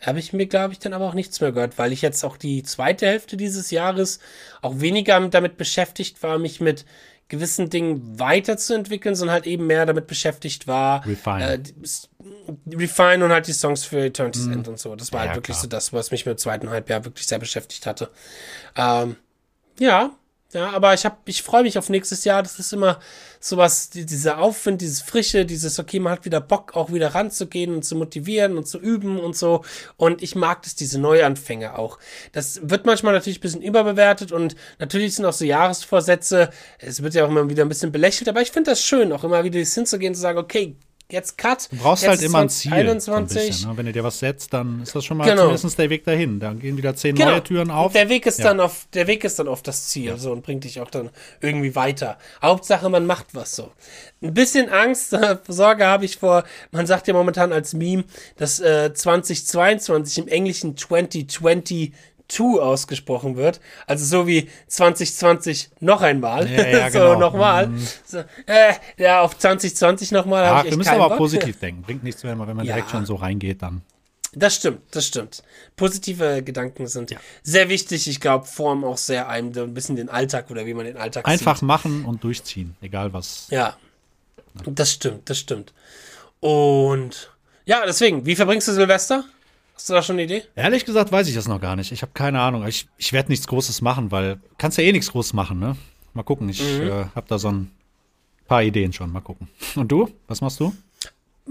[0.00, 2.36] habe ich mir, glaube ich, dann aber auch nichts mehr gehört, weil ich jetzt auch
[2.36, 4.20] die zweite Hälfte dieses Jahres
[4.62, 6.84] auch weniger damit beschäftigt war, mich mit
[7.28, 11.60] gewissen Dingen weiterzuentwickeln, sondern halt eben mehr damit beschäftigt war, Refine, äh,
[12.74, 14.52] Refine und halt die Songs für Eternity's mm.
[14.52, 14.94] End und so.
[14.94, 15.62] Das war halt ja, halt wirklich klar.
[15.62, 18.10] so das, was mich mit zweiten Halbjahr wirklich sehr beschäftigt hatte.
[18.76, 19.16] Ähm,
[19.78, 20.10] ja,
[20.56, 22.42] ja, aber ich habe, ich freue mich auf nächstes Jahr.
[22.42, 22.98] Das ist immer
[23.40, 27.74] sowas, die, dieser Aufwind, dieses Frische, dieses, okay, man hat wieder Bock, auch wieder ranzugehen
[27.74, 29.62] und zu motivieren und zu üben und so.
[29.98, 31.98] Und ich mag das, diese Neuanfänge auch.
[32.32, 36.48] Das wird manchmal natürlich ein bisschen überbewertet und natürlich sind auch so Jahresvorsätze.
[36.78, 39.24] Es wird ja auch immer wieder ein bisschen belächelt, aber ich finde das schön, auch
[39.24, 40.76] immer wieder hinzugehen und zu sagen, okay,
[41.10, 41.68] jetzt Cut.
[41.70, 42.70] Du brauchst jetzt halt immer ein Ziel.
[42.72, 43.04] 2021.
[43.04, 43.76] So ein bisschen, ne?
[43.76, 45.42] Wenn du dir was setzt, dann ist das schon mal Genau.
[45.42, 46.40] zumindest der Weg dahin.
[46.40, 47.30] Dann gehen wieder zehn Genau.
[47.30, 47.92] neue Türen auf.
[47.92, 48.46] Der Weg ist Ja.
[48.46, 51.10] dann auf, der Weg ist dann auf das Ziel so und bringt dich auch dann
[51.40, 52.18] irgendwie weiter.
[52.42, 53.72] Hauptsache, man macht was so.
[54.22, 58.04] Ein bisschen Angst, äh, Sorge habe ich vor, man sagt ja momentan als Meme,
[58.36, 60.76] dass äh, 2022 im Englischen
[62.28, 63.60] 2022 ausgesprochen wird.
[63.86, 66.50] Also so wie 2020 noch einmal.
[66.50, 67.18] Ja, ja, so genau.
[67.18, 67.70] nochmal.
[68.04, 71.18] So, äh, ja, auf 2020 nochmal habe Ach, ich wir müssen aber Bock.
[71.18, 71.82] positiv denken.
[71.82, 72.74] Bringt nichts mehr, wenn man Ja.
[72.74, 73.82] direkt schon so reingeht, dann.
[74.38, 75.42] Das stimmt, das stimmt.
[75.76, 78.06] Positive Gedanken sind sehr wichtig.
[78.06, 80.98] Ich glaube, formen auch sehr einem so ein bisschen den Alltag oder wie man den
[80.98, 81.62] Alltag Einfach sieht.
[81.66, 83.46] machen und durchziehen, egal was.
[83.50, 83.76] Ja,
[84.66, 85.72] das stimmt, das stimmt.
[86.40, 87.30] Und
[87.64, 89.24] ja, deswegen, wie verbringst du Silvester?
[89.76, 90.42] Hast du da schon eine Idee?
[90.56, 91.92] Ehrlich gesagt weiß ich das noch gar nicht.
[91.92, 92.66] Ich habe keine Ahnung.
[92.66, 95.76] Ich, ich werde nichts Großes machen, weil kannst ja eh nichts Großes machen, ne?
[96.14, 96.48] Mal gucken.
[96.48, 96.82] Ich Mhm.
[96.88, 97.70] äh, habe da so ein
[98.48, 99.12] paar Ideen schon.
[99.12, 99.48] Mal gucken.
[99.76, 100.10] Und du?
[100.28, 100.74] Was machst du?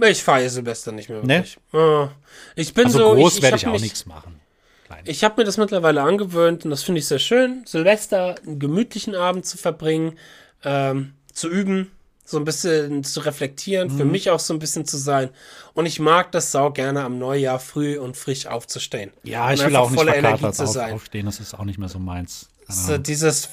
[0.04, 1.36] Ich feiere Silvester nicht mehr Nee?
[1.36, 1.58] wirklich.
[1.74, 2.08] Äh,
[2.56, 3.14] Ich bin Also so.
[3.16, 4.36] groß werde ich auch mich- nichts machen.
[4.88, 5.04] Klein.
[5.06, 9.16] Ich habe mir das mittlerweile angewöhnt und das finde ich sehr schön, Silvester einen gemütlichen
[9.16, 10.18] Abend zu verbringen,
[10.64, 11.92] ähm, zu üben,
[12.26, 13.98] so ein bisschen zu reflektieren, Mhm.
[13.98, 15.30] für mich auch so ein bisschen zu sein.
[15.74, 19.12] Und ich mag das sau gerne am Neujahr früh und frisch aufzustehen.
[19.24, 20.94] ja, ich will auch nicht voller verkatert Energie zu auf, sein.
[20.94, 21.26] aufstehen.
[21.28, 22.48] Das ist auch nicht mehr so meins.
[22.68, 23.50] So, dieses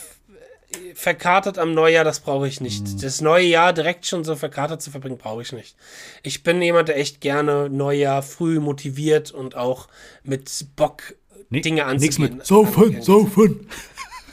[0.95, 2.83] verkatert am Neujahr, das brauche ich nicht.
[2.87, 3.01] Mhm.
[3.03, 5.77] Das neue Jahr direkt schon so verkatert zu verbringen, brauche ich nicht.
[6.23, 9.89] Ich bin jemand, der echt gerne Neujahr früh motiviert und auch
[10.25, 11.15] mit Bock
[11.51, 12.39] Nee, Dinge Nichts anzugehen.
[12.39, 13.69] mit Saufen, Saufen.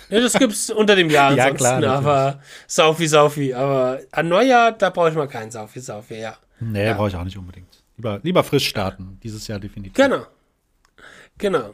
[0.09, 3.53] Ja, das gibt's unter dem Jahr Ja, ansonsten, klar, aber Saufi, Saufi.
[3.53, 6.35] Aber an Neujahr, da brauche ich mal keinen Saufi, Saufi, ja.
[6.59, 7.83] Nee, brauche ich auch nicht unbedingt.
[7.97, 9.19] Lieber, lieber frisch starten.
[9.23, 9.93] Dieses Jahr definitiv.
[9.93, 10.25] Genau.
[11.37, 11.73] Genau.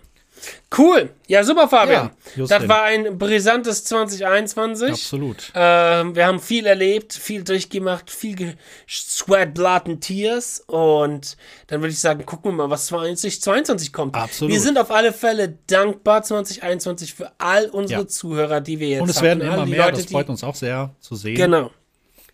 [0.77, 1.09] Cool.
[1.27, 2.11] Ja, super, Fabian.
[2.35, 4.89] Ja, das war ein brisantes 2021.
[4.91, 5.51] Absolut.
[5.55, 8.55] Ähm, wir haben viel erlebt, viel durchgemacht, viel
[8.89, 10.61] Sweat, Blood and Tears.
[10.67, 14.15] Und dann würde ich sagen, gucken wir mal, was 2022 kommt.
[14.15, 14.53] Absolut.
[14.53, 18.07] Wir sind auf alle Fälle dankbar 2021 für all unsere Ja.
[18.07, 19.25] Zuhörer, die wir jetzt Und es hatten.
[19.25, 19.85] werden immer die mehr.
[19.85, 21.35] Leute, das freut uns auch sehr zu sehen.
[21.35, 21.71] Genau.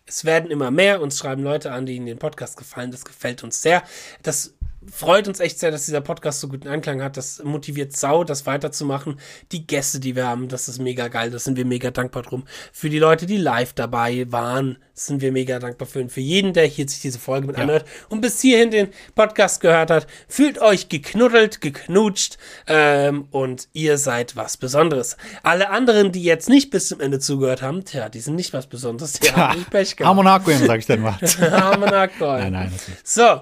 [0.04, 1.00] Es werden immer mehr.
[1.00, 2.90] Uns schreiben Leute an, die in den Podcast gefallen.
[2.90, 3.82] Das gefällt uns sehr.
[4.22, 4.52] Das
[4.90, 7.16] freut uns echt sehr, dass dieser Podcast so guten Anklang hat.
[7.16, 9.18] Das motiviert sau, das weiterzumachen.
[9.52, 11.30] Die Gäste, die wir haben, das ist mega geil.
[11.30, 12.44] Das sind wir mega dankbar drum.
[12.72, 16.00] Für die Leute, die live dabei waren, sind wir mega dankbar für.
[16.00, 19.60] Und für jeden, der hier sich diese Folge mit anhört und bis hierhin den Podcast
[19.60, 25.16] gehört hat, fühlt euch geknuddelt, geknutscht ähm, und ihr seid was Besonderes.
[25.42, 28.66] Alle anderen, die jetzt nicht bis zum Ende zugehört haben, tja, die sind nicht was
[28.66, 29.12] Besonderes.
[29.12, 30.08] Die haben nicht Pech gehabt.
[30.08, 31.18] Harmonakuem, sag ich dann mal.
[31.40, 32.40] Harmonakoi.
[32.40, 32.72] nein, nein.
[33.04, 33.40] So.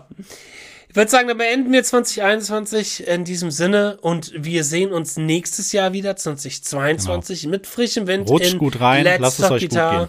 [0.90, 5.70] Ich würde sagen, dann beenden wir 2021 in diesem Sinne und wir sehen uns nächstes
[5.70, 8.26] Jahr wieder, 2022, mit frischem Wind.
[8.26, 8.38] Genau.
[8.38, 10.08] Rutscht in gut rein, Let's lasst es euch gut Guitar.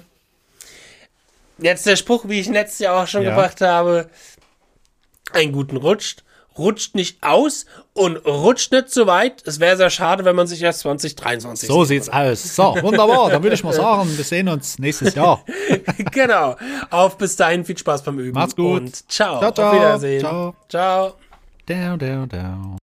[1.60, 3.30] Jetzt der Spruch, wie ich letztes Jahr auch schon Ja.
[3.30, 4.10] gebracht habe.
[5.34, 6.24] Einen guten Rutscht.
[6.58, 9.42] Rutscht nicht aus und rutscht nicht zu weit.
[9.46, 12.04] Es wäre sehr schade, wenn man sich erst 2023 So sieht.
[12.04, 12.56] sieht's aus.
[12.56, 13.30] So, wunderbar.
[13.30, 15.44] Dann würde ich mal sagen, wir sehen uns nächstes Jahr.
[16.12, 16.56] genau.
[16.90, 18.34] Auf bis dahin, viel Spaß beim Üben.
[18.34, 18.82] Macht's gut.
[18.82, 19.40] Und ciao.
[19.40, 19.70] Ciao, ciao.
[19.70, 20.20] Auf Wiedersehen.
[20.20, 20.56] Ciao.
[20.68, 21.14] ciao.
[21.68, 22.81] Down, down, down.